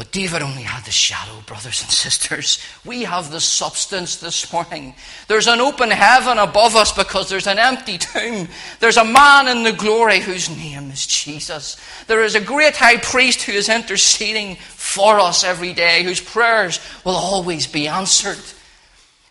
But 0.00 0.12
David 0.12 0.40
only 0.40 0.62
had 0.62 0.86
the 0.86 0.90
shadow, 0.90 1.42
brothers 1.44 1.82
and 1.82 1.90
sisters. 1.90 2.58
We 2.86 3.02
have 3.02 3.30
the 3.30 3.38
substance 3.38 4.16
this 4.16 4.50
morning. 4.50 4.94
There's 5.28 5.46
an 5.46 5.60
open 5.60 5.90
heaven 5.90 6.38
above 6.38 6.74
us 6.74 6.90
because 6.90 7.28
there's 7.28 7.46
an 7.46 7.58
empty 7.58 7.98
tomb. 7.98 8.48
There's 8.78 8.96
a 8.96 9.04
man 9.04 9.46
in 9.48 9.62
the 9.62 9.74
glory 9.74 10.20
whose 10.20 10.48
name 10.48 10.90
is 10.90 11.06
Jesus. 11.06 11.76
There 12.06 12.22
is 12.22 12.34
a 12.34 12.40
great 12.40 12.76
high 12.76 12.96
priest 12.96 13.42
who 13.42 13.52
is 13.52 13.68
interceding 13.68 14.56
for 14.56 15.20
us 15.20 15.44
every 15.44 15.74
day, 15.74 16.02
whose 16.02 16.18
prayers 16.18 16.80
will 17.04 17.16
always 17.16 17.66
be 17.66 17.86
answered. 17.86 18.38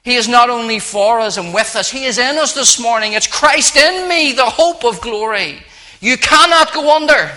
He 0.04 0.16
is 0.16 0.28
not 0.28 0.50
only 0.50 0.80
for 0.80 1.20
us 1.20 1.38
and 1.38 1.54
with 1.54 1.76
us, 1.76 1.92
He 1.92 2.06
is 2.06 2.18
in 2.18 2.38
us 2.38 2.54
this 2.54 2.80
morning. 2.80 3.14
It's 3.14 3.28
Christ 3.28 3.76
in 3.76 4.08
me, 4.08 4.32
the 4.32 4.46
hope 4.46 4.84
of 4.86 5.02
glory. 5.02 5.62
You 6.00 6.18
cannot 6.18 6.74
go 6.74 6.96
under. 6.96 7.32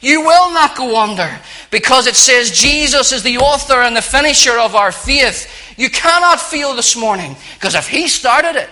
You 0.00 0.20
will 0.20 0.52
not 0.52 0.76
go 0.76 1.00
under 1.00 1.30
because 1.70 2.06
it 2.06 2.16
says 2.16 2.50
Jesus 2.50 3.12
is 3.12 3.22
the 3.22 3.38
author 3.38 3.82
and 3.82 3.96
the 3.96 4.02
finisher 4.02 4.58
of 4.58 4.74
our 4.74 4.92
faith. 4.92 5.74
You 5.76 5.90
cannot 5.90 6.40
feel 6.40 6.74
this 6.74 6.96
morning 6.96 7.36
because 7.54 7.74
if 7.74 7.88
He 7.88 8.08
started 8.08 8.56
it, 8.56 8.70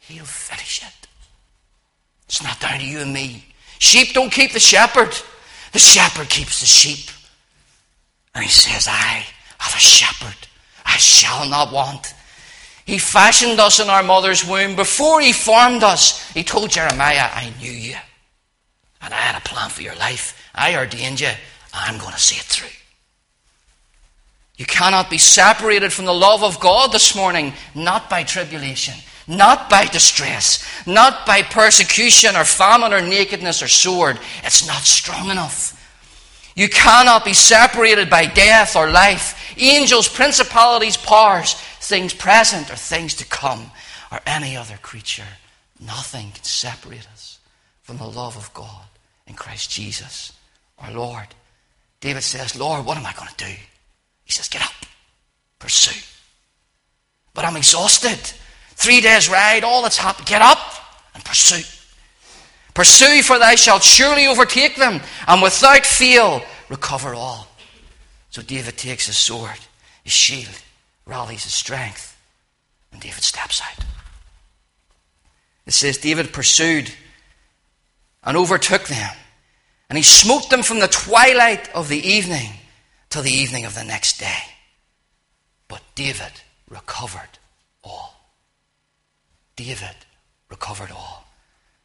He'll 0.00 0.24
finish 0.24 0.82
it. 0.82 1.08
It's 2.26 2.42
not 2.42 2.60
down 2.60 2.80
to 2.80 2.84
you 2.84 2.98
and 2.98 3.12
me. 3.12 3.44
Sheep 3.78 4.14
don't 4.14 4.32
keep 4.32 4.52
the 4.52 4.60
shepherd, 4.60 5.16
the 5.72 5.78
shepherd 5.78 6.28
keeps 6.28 6.60
the 6.60 6.66
sheep. 6.66 7.10
And 8.34 8.44
He 8.44 8.50
says, 8.50 8.86
I 8.88 9.26
have 9.58 9.74
a 9.74 9.78
shepherd, 9.78 10.48
I 10.84 10.96
shall 10.96 11.48
not 11.48 11.72
want. 11.72 12.14
He 12.84 12.98
fashioned 12.98 13.60
us 13.60 13.80
in 13.80 13.88
our 13.88 14.02
mother's 14.02 14.46
womb. 14.46 14.76
Before 14.76 15.20
He 15.20 15.32
formed 15.32 15.82
us, 15.82 16.30
He 16.32 16.42
told 16.42 16.70
Jeremiah, 16.70 17.28
I 17.32 17.52
knew 17.60 17.70
you. 17.70 17.96
And 19.00 19.12
I 19.12 19.18
had 19.18 19.36
a 19.36 19.48
plan 19.48 19.70
for 19.70 19.82
your 19.82 19.96
life. 19.96 20.50
I 20.54 20.76
ordained 20.76 21.20
you. 21.20 21.30
I'm 21.72 21.98
going 21.98 22.12
to 22.12 22.20
see 22.20 22.36
it 22.36 22.42
through. 22.42 22.68
You 24.56 24.66
cannot 24.66 25.10
be 25.10 25.18
separated 25.18 25.92
from 25.92 26.04
the 26.04 26.14
love 26.14 26.44
of 26.44 26.60
God 26.60 26.92
this 26.92 27.16
morning, 27.16 27.52
not 27.74 28.10
by 28.10 28.22
tribulation, 28.22 28.94
not 29.26 29.70
by 29.70 29.86
distress, 29.86 30.64
not 30.86 31.26
by 31.26 31.42
persecution 31.42 32.36
or 32.36 32.44
famine 32.44 32.92
or 32.92 33.00
nakedness 33.00 33.62
or 33.62 33.68
sword. 33.68 34.20
It's 34.44 34.66
not 34.66 34.82
strong 34.82 35.30
enough. 35.30 35.78
You 36.54 36.68
cannot 36.68 37.24
be 37.24 37.32
separated 37.32 38.10
by 38.10 38.26
death 38.26 38.76
or 38.76 38.90
life, 38.90 39.41
angels, 39.56 40.08
principalities, 40.08 40.96
powers, 40.96 41.54
things 41.80 42.14
present 42.14 42.70
or 42.70 42.76
things 42.76 43.14
to 43.16 43.24
come, 43.24 43.70
or 44.10 44.20
any 44.26 44.56
other 44.56 44.76
creature. 44.82 45.26
Nothing 45.80 46.30
can 46.30 46.44
separate 46.44 47.06
us 47.12 47.38
from 47.82 47.98
the 47.98 48.06
love 48.06 48.36
of 48.36 48.52
God 48.54 48.86
in 49.26 49.34
Christ 49.34 49.70
Jesus, 49.70 50.32
our 50.78 50.92
Lord. 50.92 51.26
David 52.00 52.22
says, 52.22 52.58
Lord, 52.58 52.84
what 52.84 52.96
am 52.96 53.06
I 53.06 53.12
going 53.12 53.28
to 53.28 53.44
do? 53.44 53.52
He 54.24 54.32
says, 54.32 54.48
Get 54.48 54.62
up, 54.62 54.72
pursue. 55.58 56.00
But 57.34 57.44
I'm 57.44 57.56
exhausted. 57.56 58.18
Three 58.74 59.00
days' 59.00 59.30
ride, 59.30 59.64
all 59.64 59.82
that's 59.82 59.98
happened. 59.98 60.26
Get 60.26 60.42
up 60.42 60.58
and 61.14 61.24
pursue. 61.24 61.62
Pursue, 62.74 63.22
for 63.22 63.38
thou 63.38 63.54
shalt 63.54 63.82
surely 63.82 64.26
overtake 64.26 64.76
them, 64.76 65.00
and 65.26 65.42
without 65.42 65.84
fail 65.84 66.42
recover 66.68 67.14
all. 67.14 67.46
So 68.32 68.40
David 68.40 68.78
takes 68.78 69.06
his 69.06 69.18
sword, 69.18 69.58
his 70.02 70.14
shield, 70.14 70.58
rallies 71.04 71.44
his 71.44 71.52
strength, 71.52 72.18
and 72.90 72.98
David 72.98 73.22
steps 73.22 73.60
out. 73.60 73.84
It 75.66 75.72
says 75.74 75.98
David 75.98 76.32
pursued 76.32 76.90
and 78.24 78.34
overtook 78.34 78.86
them. 78.86 79.14
And 79.90 79.98
he 79.98 80.02
smote 80.02 80.48
them 80.48 80.62
from 80.62 80.80
the 80.80 80.88
twilight 80.88 81.68
of 81.74 81.90
the 81.90 81.98
evening 81.98 82.54
till 83.10 83.22
the 83.22 83.30
evening 83.30 83.66
of 83.66 83.74
the 83.74 83.84
next 83.84 84.18
day. 84.18 84.42
But 85.68 85.82
David 85.94 86.32
recovered 86.70 87.38
all. 87.84 88.14
David 89.56 89.94
recovered 90.48 90.90
all. 90.90 91.26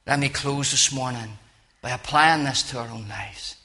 Let 0.06 0.20
me 0.20 0.30
close 0.30 0.72
this 0.72 0.94
morning 0.94 1.38
by 1.82 1.90
applying 1.90 2.46
this 2.46 2.64
to 2.72 2.80
our 2.80 2.88
own 2.88 3.10
lives. 3.10 3.57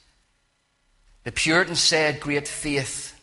The 1.23 1.31
Puritan 1.31 1.75
said 1.75 2.19
great 2.19 2.47
faith 2.47 3.19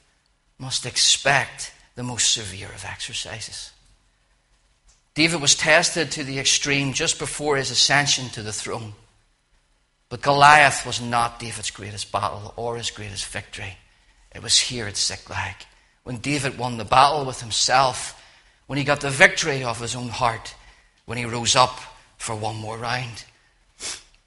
must 0.58 0.86
expect 0.86 1.72
the 1.94 2.02
most 2.02 2.32
severe 2.32 2.68
of 2.74 2.84
exercises. 2.84 3.72
David 5.14 5.40
was 5.40 5.54
tested 5.54 6.10
to 6.12 6.24
the 6.24 6.38
extreme 6.38 6.92
just 6.92 7.18
before 7.18 7.56
his 7.56 7.70
ascension 7.70 8.28
to 8.30 8.42
the 8.42 8.52
throne. 8.52 8.94
But 10.08 10.22
Goliath 10.22 10.86
was 10.86 11.00
not 11.00 11.38
David's 11.38 11.70
greatest 11.70 12.10
battle 12.10 12.54
or 12.56 12.76
his 12.76 12.90
greatest 12.90 13.26
victory. 13.26 13.76
It 14.34 14.42
was 14.42 14.58
here 14.58 14.86
at 14.86 14.96
Ziklag 14.96 15.56
when 16.04 16.18
David 16.18 16.58
won 16.58 16.78
the 16.78 16.84
battle 16.84 17.24
with 17.24 17.40
himself, 17.40 18.20
when 18.66 18.78
he 18.78 18.84
got 18.84 19.00
the 19.00 19.10
victory 19.10 19.62
of 19.62 19.80
his 19.80 19.94
own 19.94 20.08
heart, 20.08 20.54
when 21.04 21.18
he 21.18 21.24
rose 21.24 21.56
up 21.56 21.78
for 22.16 22.34
one 22.34 22.56
more 22.56 22.78
round. 22.78 23.24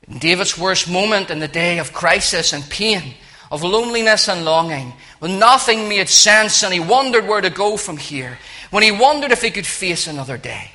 In 0.08 0.20
David's 0.20 0.58
worst 0.58 0.90
moment 0.90 1.30
in 1.30 1.40
the 1.40 1.48
day 1.48 1.80
of 1.80 1.94
crisis 1.94 2.54
and 2.54 2.64
pain, 2.70 3.16
of 3.54 3.62
loneliness 3.62 4.28
and 4.28 4.44
longing, 4.44 4.92
when 5.20 5.38
nothing 5.38 5.88
made 5.88 6.10
sense 6.10 6.64
and 6.64 6.74
he 6.74 6.80
wondered 6.80 7.28
where 7.28 7.40
to 7.40 7.52
go 7.52 7.78
from 7.78 7.98
here, 7.98 8.40
when 8.72 8.82
he 8.82 8.92
wondered 8.92 9.32
if 9.32 9.44
he 9.44 9.52
could 9.52 9.68
face 9.68 10.08
another 10.08 10.40
day, 10.40 10.72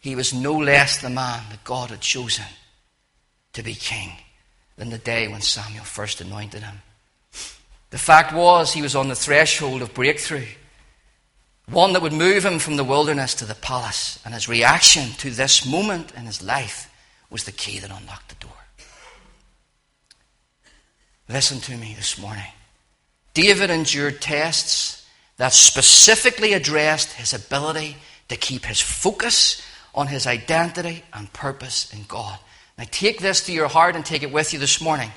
he 0.00 0.16
was 0.16 0.34
no 0.34 0.56
less 0.56 1.00
the 1.00 1.08
man 1.08 1.44
that 1.50 1.62
God 1.62 1.90
had 1.90 2.00
chosen 2.00 2.46
to 3.52 3.62
be 3.62 3.74
king 3.74 4.10
than 4.76 4.90
the 4.90 4.98
day 4.98 5.28
when 5.28 5.40
Samuel 5.40 5.84
first 5.84 6.20
anointed 6.20 6.64
him. 6.64 6.82
The 7.90 7.98
fact 7.98 8.34
was, 8.34 8.72
he 8.72 8.82
was 8.82 8.96
on 8.96 9.06
the 9.06 9.14
threshold 9.14 9.82
of 9.82 9.94
breakthrough, 9.94 10.48
one 11.68 11.92
that 11.92 12.02
would 12.02 12.12
move 12.12 12.44
him 12.44 12.58
from 12.58 12.74
the 12.74 12.82
wilderness 12.82 13.34
to 13.36 13.44
the 13.44 13.54
palace, 13.54 14.18
and 14.24 14.34
his 14.34 14.48
reaction 14.48 15.10
to 15.18 15.30
this 15.30 15.64
moment 15.64 16.12
in 16.16 16.26
his 16.26 16.42
life 16.42 16.92
was 17.30 17.44
the 17.44 17.52
key 17.52 17.78
that 17.78 17.96
unlocked 17.96 18.30
the 18.30 18.46
door. 18.46 18.59
Listen 21.30 21.60
to 21.60 21.76
me 21.76 21.94
this 21.94 22.18
morning. 22.18 22.50
David 23.34 23.70
endured 23.70 24.20
tests 24.20 25.06
that 25.36 25.52
specifically 25.52 26.54
addressed 26.54 27.12
his 27.12 27.32
ability 27.32 27.96
to 28.28 28.36
keep 28.36 28.64
his 28.64 28.80
focus 28.80 29.62
on 29.94 30.08
his 30.08 30.26
identity 30.26 31.04
and 31.12 31.32
purpose 31.32 31.92
in 31.94 32.02
God. 32.08 32.36
Now, 32.76 32.84
take 32.90 33.20
this 33.20 33.46
to 33.46 33.52
your 33.52 33.68
heart 33.68 33.94
and 33.94 34.04
take 34.04 34.24
it 34.24 34.32
with 34.32 34.52
you 34.52 34.58
this 34.58 34.80
morning. 34.80 35.12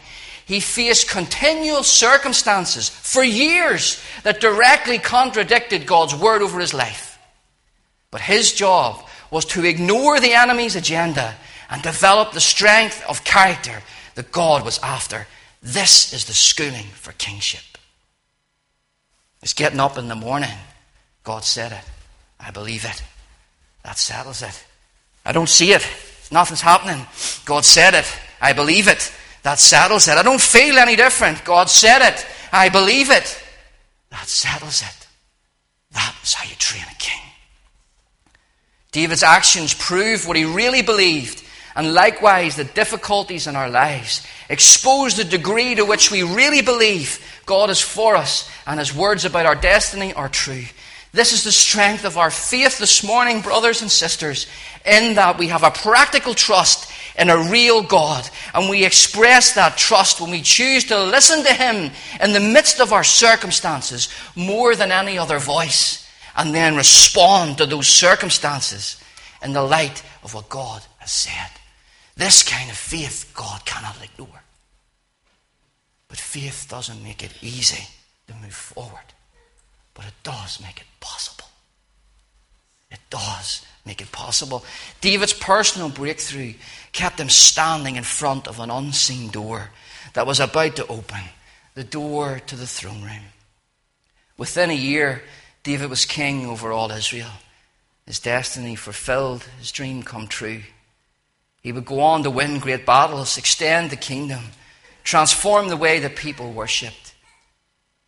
he 0.45 0.59
faced 0.59 1.09
continual 1.09 1.84
circumstances 1.84 2.89
for 2.89 3.24
years 3.24 4.03
that 4.24 4.41
directly 4.41 4.99
contradicted 4.99 5.88
God's 5.88 6.14
word 6.14 6.41
over 6.41 6.59
his 6.59 6.74
life. 6.74 7.18
But 8.11 8.22
his 8.22 8.53
job 8.53 9.03
was 9.32 9.45
to 9.45 9.66
ignore 9.66 10.20
the 10.20 10.34
enemy's 10.34 10.76
agenda 10.76 11.34
and 11.70 11.82
develop 11.82 12.34
the 12.34 12.41
strength 12.41 13.03
of 13.07 13.24
character 13.24 13.82
that 14.16 14.32
God 14.32 14.64
was 14.64 14.80
after. 14.80 15.26
This 15.64 16.11
is 16.11 16.26
the 16.26 16.34
schooling 16.34 16.88
for 16.93 17.14
kingship. 17.14 17.64
It's 19.41 19.53
getting 19.53 19.80
up 19.80 19.97
in 19.97 20.09
the 20.09 20.16
morning. 20.16 20.51
God 21.24 21.45
said 21.45 21.72
it. 21.72 21.84
I 22.39 22.51
believe 22.51 22.84
it. 22.84 23.01
That 23.84 23.97
settles 23.97 24.41
it. 24.41 24.66
I 25.26 25.32
don't 25.32 25.49
see 25.49 25.72
it. 25.72 25.88
Nothing's 26.32 26.61
happening. 26.61 27.05
God 27.45 27.64
said 27.64 27.93
it. 27.93 28.05
I 28.41 28.51
believe 28.51 28.89
it. 28.89 29.14
That 29.43 29.59
settles 29.59 30.07
it. 30.07 30.18
I 30.18 30.24
don't 30.24 30.41
feel 30.41 30.78
any 30.78 30.95
different. 30.95 31.45
God 31.45 31.70
said 31.70 32.01
it. 32.01 32.26
I 32.51 32.70
believe 32.70 33.09
it. 33.09 33.41
That 34.09 34.28
settles 34.28 34.82
it. 34.82 35.07
That's 35.91 36.34
how 36.34 36.47
you 36.49 36.55
train 36.55 36.84
a 36.84 36.95
king. 36.95 37.22
David's 38.91 39.24
actions 39.24 39.74
prove 39.74 40.28
what 40.28 40.38
he 40.38 40.45
really 40.45 40.82
believed, 40.82 41.43
and 41.76 41.94
likewise 41.94 42.56
the 42.56 42.64
difficulties 42.64 43.48
in 43.48 43.56
our 43.56 43.70
lives 43.70 44.26
expose 44.50 45.16
the 45.16 45.24
degree 45.24 45.76
to 45.76 45.86
which 45.86 46.12
we 46.12 46.24
really 46.24 46.62
believe 46.62 47.42
God 47.46 47.70
is 47.70 47.82
for 47.82 48.16
us 48.16 48.50
and 48.68 48.80
his 48.80 48.96
words 48.96 49.26
about 49.26 49.46
our 49.46 49.56
destiny 49.56 50.14
are 50.14 50.30
true. 50.30 50.66
This 51.14 51.32
is 51.32 51.44
the 51.44 51.52
strength 51.52 52.06
of 52.06 52.18
our 52.18 52.32
faith 52.32 52.80
this 52.80 53.04
morning, 53.04 53.42
brothers 53.42 53.84
and 53.84 53.92
sisters, 53.92 54.48
in 54.84 55.14
that 55.14 55.38
we 55.38 55.50
have 55.50 55.62
a 55.62 55.70
practical 55.70 56.34
trust 56.34 56.92
in 57.16 57.30
a 57.30 57.52
real 57.52 57.84
God. 57.84 58.28
And 58.56 58.68
we 58.68 58.84
express 58.84 59.54
that 59.54 59.78
trust 59.78 60.20
when 60.20 60.32
we 60.32 60.42
choose 60.42 60.86
to 60.86 61.04
listen 61.04 61.44
to 61.44 61.54
Him 61.54 61.92
in 62.20 62.34
the 62.34 62.40
midst 62.40 62.80
of 62.80 62.92
our 62.92 63.04
circumstances 63.04 64.10
more 64.36 64.76
than 64.76 64.92
any 64.92 65.20
other 65.20 65.38
voice. 65.38 66.10
And 66.36 66.54
then 66.54 66.76
respond 66.76 67.60
to 67.60 67.68
those 67.68 67.88
circumstances 67.88 69.00
in 69.44 69.54
the 69.54 69.62
light 69.62 70.02
of 70.24 70.34
what 70.34 70.50
God 70.50 70.82
has 70.98 71.12
said. 71.12 71.52
This 72.16 72.43
kind 72.43 72.70
of 72.70 72.78
faith 72.78 73.32
God 73.36 73.66
cannot 73.66 73.97
ignore. 74.03 74.43
But 76.07 76.18
faith 76.18 76.68
doesn't 76.70 77.03
make 77.03 77.24
it 77.24 77.34
easy 77.41 77.88
to 78.28 78.34
move 78.36 78.53
forward, 78.53 79.14
but 79.93 80.05
it 80.05 80.14
does 80.24 80.61
make 80.61 80.80
it 80.80 80.88
possible. 80.99 81.47
It 82.91 82.99
does 83.09 83.66
make 83.86 84.01
it 84.01 84.11
possible. 84.11 84.64
David's 85.01 85.34
personal 85.34 85.89
breakthrough 85.89 86.53
kept 86.91 87.20
him 87.20 87.30
standing 87.30 87.95
in 87.95 88.03
front 88.03 88.47
of 88.47 88.59
an 88.59 88.70
unseen 88.70 89.30
door 89.30 89.72
that 90.14 90.28
was 90.28 90.39
about 90.39 90.76
to 90.76 90.88
open 90.88 91.22
the 91.74 91.84
door 91.84 92.39
to 92.45 92.55
the 92.55 92.68
throne 92.68 93.01
room. 93.01 93.26
Within 94.38 94.70
a 94.70 94.76
year, 94.76 95.24
David 95.64 95.89
was 95.89 96.05
king 96.05 96.45
over 96.45 96.72
all 96.72 96.91
Israel. 96.91 97.32
His 98.05 98.20
destiny 98.20 98.76
fulfilled, 98.76 99.43
his 99.59 99.72
dream 99.72 100.03
come 100.03 100.28
true. 100.28 100.61
He 101.64 101.72
would 101.72 101.86
go 101.86 102.01
on 102.01 102.24
to 102.24 102.30
win 102.30 102.59
great 102.59 102.86
battles, 102.86 103.38
extend 103.38 103.89
the 103.89 103.95
kingdom, 103.95 104.41
transform 105.05 105.70
the 105.70 105.78
way 105.78 105.99
that 105.99 106.18
people 106.18 106.51
worshipped, 106.51 107.16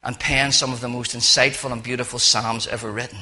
and 0.04 0.20
pen 0.20 0.52
some 0.52 0.74
of 0.74 0.82
the 0.82 0.90
most 0.90 1.16
insightful 1.16 1.72
and 1.72 1.82
beautiful 1.82 2.20
psalms 2.20 2.68
ever 2.68 2.92
written. 2.92 3.20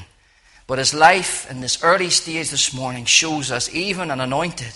But 0.65 0.79
his 0.79 0.93
life 0.93 1.49
in 1.51 1.61
this 1.61 1.84
early 1.84 2.09
stage 2.09 2.49
this 2.49 2.73
morning 2.73 3.05
shows 3.05 3.51
us 3.51 3.73
even 3.73 4.09
an 4.09 4.19
anointed, 4.19 4.73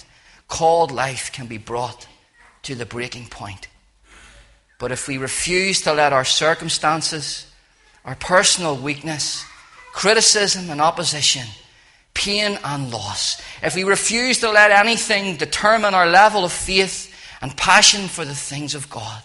called 0.48 0.92
life 0.92 1.32
can 1.32 1.48
be 1.48 1.58
brought 1.58 2.08
to 2.64 2.76
the 2.76 2.86
breaking 2.86 3.28
point. 3.28 3.68
But 4.80 4.92
if 4.92 5.08
we 5.08 5.18
refuse 5.18 5.82
to 5.82 5.94
let 5.94 6.14
our 6.14 6.26
circumstances, 6.26 7.52
our 8.06 8.16
personal 8.16 8.76
weakness, 8.76 9.44
criticism 9.92 10.70
and 10.70 10.80
opposition, 10.80 11.48
pain 12.18 12.58
and 12.64 12.92
loss, 12.92 13.40
if 13.62 13.76
we 13.76 13.84
refuse 13.84 14.40
to 14.40 14.50
let 14.50 14.72
anything 14.72 15.38
determine 15.38 15.94
our 15.94 16.08
level 16.08 16.44
of 16.44 16.52
faith 16.52 17.14
and 17.42 17.56
passion 17.56 18.08
for 18.08 18.26
the 18.26 18.34
things 18.34 18.74
of 18.74 18.90
God, 18.90 19.22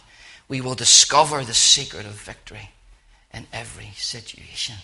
we 0.47 0.61
will 0.61 0.75
discover 0.75 1.43
the 1.43 1.55
secret 1.55 2.05
of 2.05 2.13
victory 2.13 2.69
in 3.33 3.47
every 3.51 3.91
situation. 3.97 4.77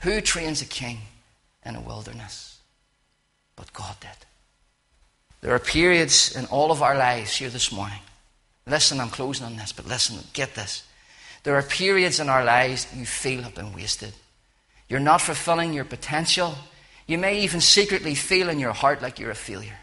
Who 0.00 0.20
trains 0.20 0.60
a 0.60 0.66
king 0.66 0.98
in 1.64 1.76
a 1.76 1.80
wilderness? 1.80 2.58
But 3.56 3.72
God 3.72 3.96
did. 4.00 4.10
There 5.40 5.54
are 5.54 5.58
periods 5.58 6.36
in 6.36 6.44
all 6.46 6.70
of 6.70 6.82
our 6.82 6.96
lives 6.96 7.36
here 7.36 7.48
this 7.48 7.72
morning. 7.72 8.00
Listen, 8.66 9.00
I'm 9.00 9.08
closing 9.08 9.46
on 9.46 9.56
this, 9.56 9.72
but 9.72 9.86
listen, 9.86 10.18
get 10.34 10.54
this. 10.54 10.82
There 11.42 11.56
are 11.56 11.62
periods 11.62 12.20
in 12.20 12.28
our 12.28 12.44
lives 12.44 12.86
you 12.94 13.06
feel 13.06 13.42
have 13.42 13.54
been 13.54 13.72
wasted. 13.72 14.12
You're 14.88 15.00
not 15.00 15.22
fulfilling 15.22 15.72
your 15.72 15.84
potential. 15.86 16.54
You 17.06 17.18
may 17.18 17.40
even 17.40 17.60
secretly 17.60 18.14
feel 18.14 18.48
in 18.48 18.58
your 18.58 18.72
heart 18.72 19.02
like 19.02 19.18
you're 19.18 19.30
a 19.30 19.34
failure. 19.34 19.78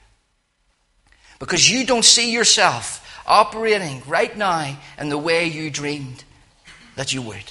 Because 1.39 1.69
you 1.69 1.85
don't 1.85 2.05
see 2.05 2.31
yourself 2.31 3.07
operating 3.25 4.01
right 4.07 4.35
now 4.35 4.77
in 4.99 5.09
the 5.09 5.17
way 5.17 5.47
you 5.47 5.69
dreamed 5.69 6.23
that 6.95 7.13
you 7.13 7.21
would. 7.21 7.43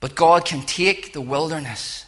But 0.00 0.14
God 0.14 0.44
can 0.44 0.62
take 0.62 1.12
the 1.12 1.20
wilderness 1.20 2.04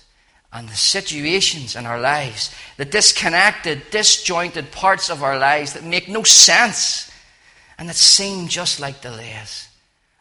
and 0.53 0.68
the 0.68 0.74
situations 0.74 1.76
in 1.76 1.86
our 1.86 2.01
lives, 2.01 2.55
the 2.76 2.84
disconnected, 2.84 3.91
disjointed 3.91 4.72
parts 4.72 5.11
of 5.11 5.22
our 5.22 5.39
lives 5.39 5.74
that 5.74 5.84
make 5.84 6.09
no 6.09 6.22
sense 6.22 7.11
and 7.78 7.89
that 7.89 7.97
seem 7.97 8.49
just 8.49 8.80
like 8.80 9.01
delays. 9.01 9.68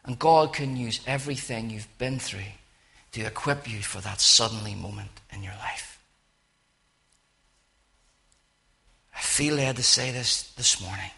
And 0.05 0.19
God 0.19 0.53
can 0.53 0.77
use 0.77 1.01
everything 1.07 1.69
you've 1.69 1.97
been 1.97 2.19
through 2.19 2.39
to 3.13 3.21
equip 3.25 3.69
you 3.69 3.81
for 3.81 4.01
that 4.01 4.21
suddenly 4.21 4.75
moment 4.75 5.11
in 5.31 5.43
your 5.43 5.53
life. 5.53 5.96
I 9.17 9.19
feel 9.19 9.55
led 9.55 9.77
to 9.77 9.83
say 9.83 10.11
this 10.11 10.51
this 10.53 10.79
morning. 10.79 11.09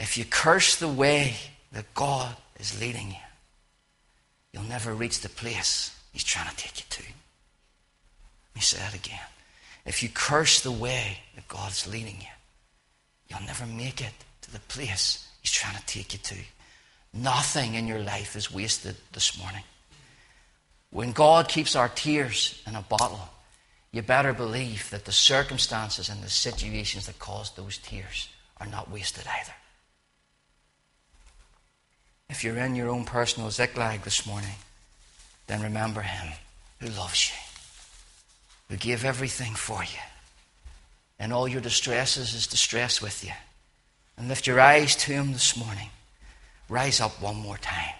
If 0.00 0.18
you 0.18 0.24
curse 0.24 0.76
the 0.76 0.88
way 0.88 1.36
that 1.72 1.94
God 1.94 2.34
is 2.58 2.80
leading 2.80 3.10
you, 3.10 3.24
you'll 4.52 4.64
never 4.64 4.92
reach 4.94 5.20
the 5.20 5.28
place 5.28 5.96
He's 6.12 6.24
trying 6.24 6.48
to 6.48 6.56
take 6.56 6.78
you 6.78 6.84
to. 6.90 7.02
Let 7.02 8.56
me 8.56 8.60
say 8.60 8.78
that 8.78 8.94
again. 8.94 9.20
If 9.86 10.02
you 10.02 10.08
curse 10.08 10.60
the 10.60 10.72
way 10.72 11.18
that 11.36 11.46
God's 11.46 11.86
leading 11.86 12.16
you, 12.20 12.34
you'll 13.28 13.46
never 13.46 13.66
make 13.66 14.00
it 14.00 14.14
to 14.42 14.52
the 14.52 14.60
place 14.60 15.28
He's 15.40 15.52
trying 15.52 15.76
to 15.76 15.86
take 15.86 16.12
you 16.14 16.18
to. 16.18 16.36
Nothing 17.12 17.74
in 17.74 17.86
your 17.86 18.00
life 18.00 18.34
is 18.34 18.52
wasted 18.52 18.96
this 19.12 19.38
morning. 19.38 19.62
When 20.90 21.12
God 21.12 21.48
keeps 21.48 21.76
our 21.76 21.88
tears 21.88 22.60
in 22.66 22.74
a 22.74 22.82
bottle, 22.82 23.28
you 23.94 24.02
better 24.02 24.32
believe 24.32 24.90
that 24.90 25.04
the 25.04 25.12
circumstances 25.12 26.08
and 26.08 26.20
the 26.20 26.28
situations 26.28 27.06
that 27.06 27.20
caused 27.20 27.56
those 27.56 27.78
tears 27.78 28.28
are 28.60 28.66
not 28.66 28.90
wasted 28.90 29.24
either. 29.24 29.52
If 32.28 32.42
you're 32.42 32.56
in 32.56 32.74
your 32.74 32.88
own 32.88 33.04
personal 33.04 33.52
Ziklag 33.52 34.02
this 34.02 34.26
morning, 34.26 34.56
then 35.46 35.62
remember 35.62 36.00
Him 36.00 36.32
who 36.80 36.88
loves 36.88 37.30
you, 37.30 37.36
who 38.68 38.76
gave 38.76 39.04
everything 39.04 39.54
for 39.54 39.84
you, 39.84 40.00
and 41.20 41.32
all 41.32 41.46
your 41.46 41.60
distresses 41.60 42.34
is 42.34 42.48
distress 42.48 43.00
with 43.00 43.24
you. 43.24 43.30
And 44.16 44.26
lift 44.28 44.46
your 44.46 44.60
eyes 44.60 44.96
to 44.96 45.12
Him 45.12 45.32
this 45.32 45.56
morning. 45.56 45.90
Rise 46.68 47.00
up 47.00 47.22
one 47.22 47.36
more 47.36 47.58
time 47.58 47.94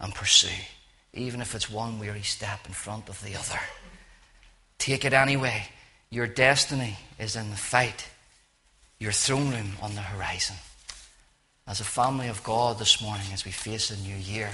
and 0.00 0.12
pursue, 0.12 0.64
even 1.12 1.40
if 1.40 1.54
it's 1.54 1.70
one 1.70 2.00
weary 2.00 2.22
step 2.22 2.66
in 2.66 2.72
front 2.72 3.08
of 3.08 3.22
the 3.22 3.36
other. 3.36 3.60
Take 4.80 5.04
it 5.04 5.12
anyway. 5.12 5.68
Your 6.10 6.26
destiny 6.26 6.96
is 7.20 7.36
in 7.36 7.50
the 7.50 7.56
fight, 7.56 8.08
your 8.98 9.12
throne 9.12 9.50
room 9.50 9.76
on 9.80 9.94
the 9.94 10.00
horizon 10.00 10.56
as 11.70 11.78
a 11.78 11.84
family 11.84 12.26
of 12.26 12.42
God 12.42 12.80
this 12.80 13.00
morning, 13.00 13.26
as 13.32 13.44
we 13.44 13.52
face 13.52 13.92
a 13.92 13.96
new 14.02 14.16
year, 14.16 14.50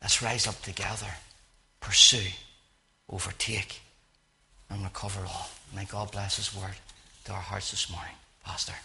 let's 0.00 0.22
rise 0.22 0.46
up 0.46 0.58
together, 0.62 1.06
pursue, 1.80 2.30
overtake, 3.10 3.82
and 4.70 4.82
recover 4.82 5.20
all. 5.20 5.50
May 5.76 5.84
God 5.84 6.10
bless 6.12 6.36
His 6.36 6.56
word 6.56 6.76
to 7.26 7.32
our 7.32 7.40
hearts 7.40 7.72
this 7.72 7.90
morning. 7.90 8.14
Pastor. 8.42 8.72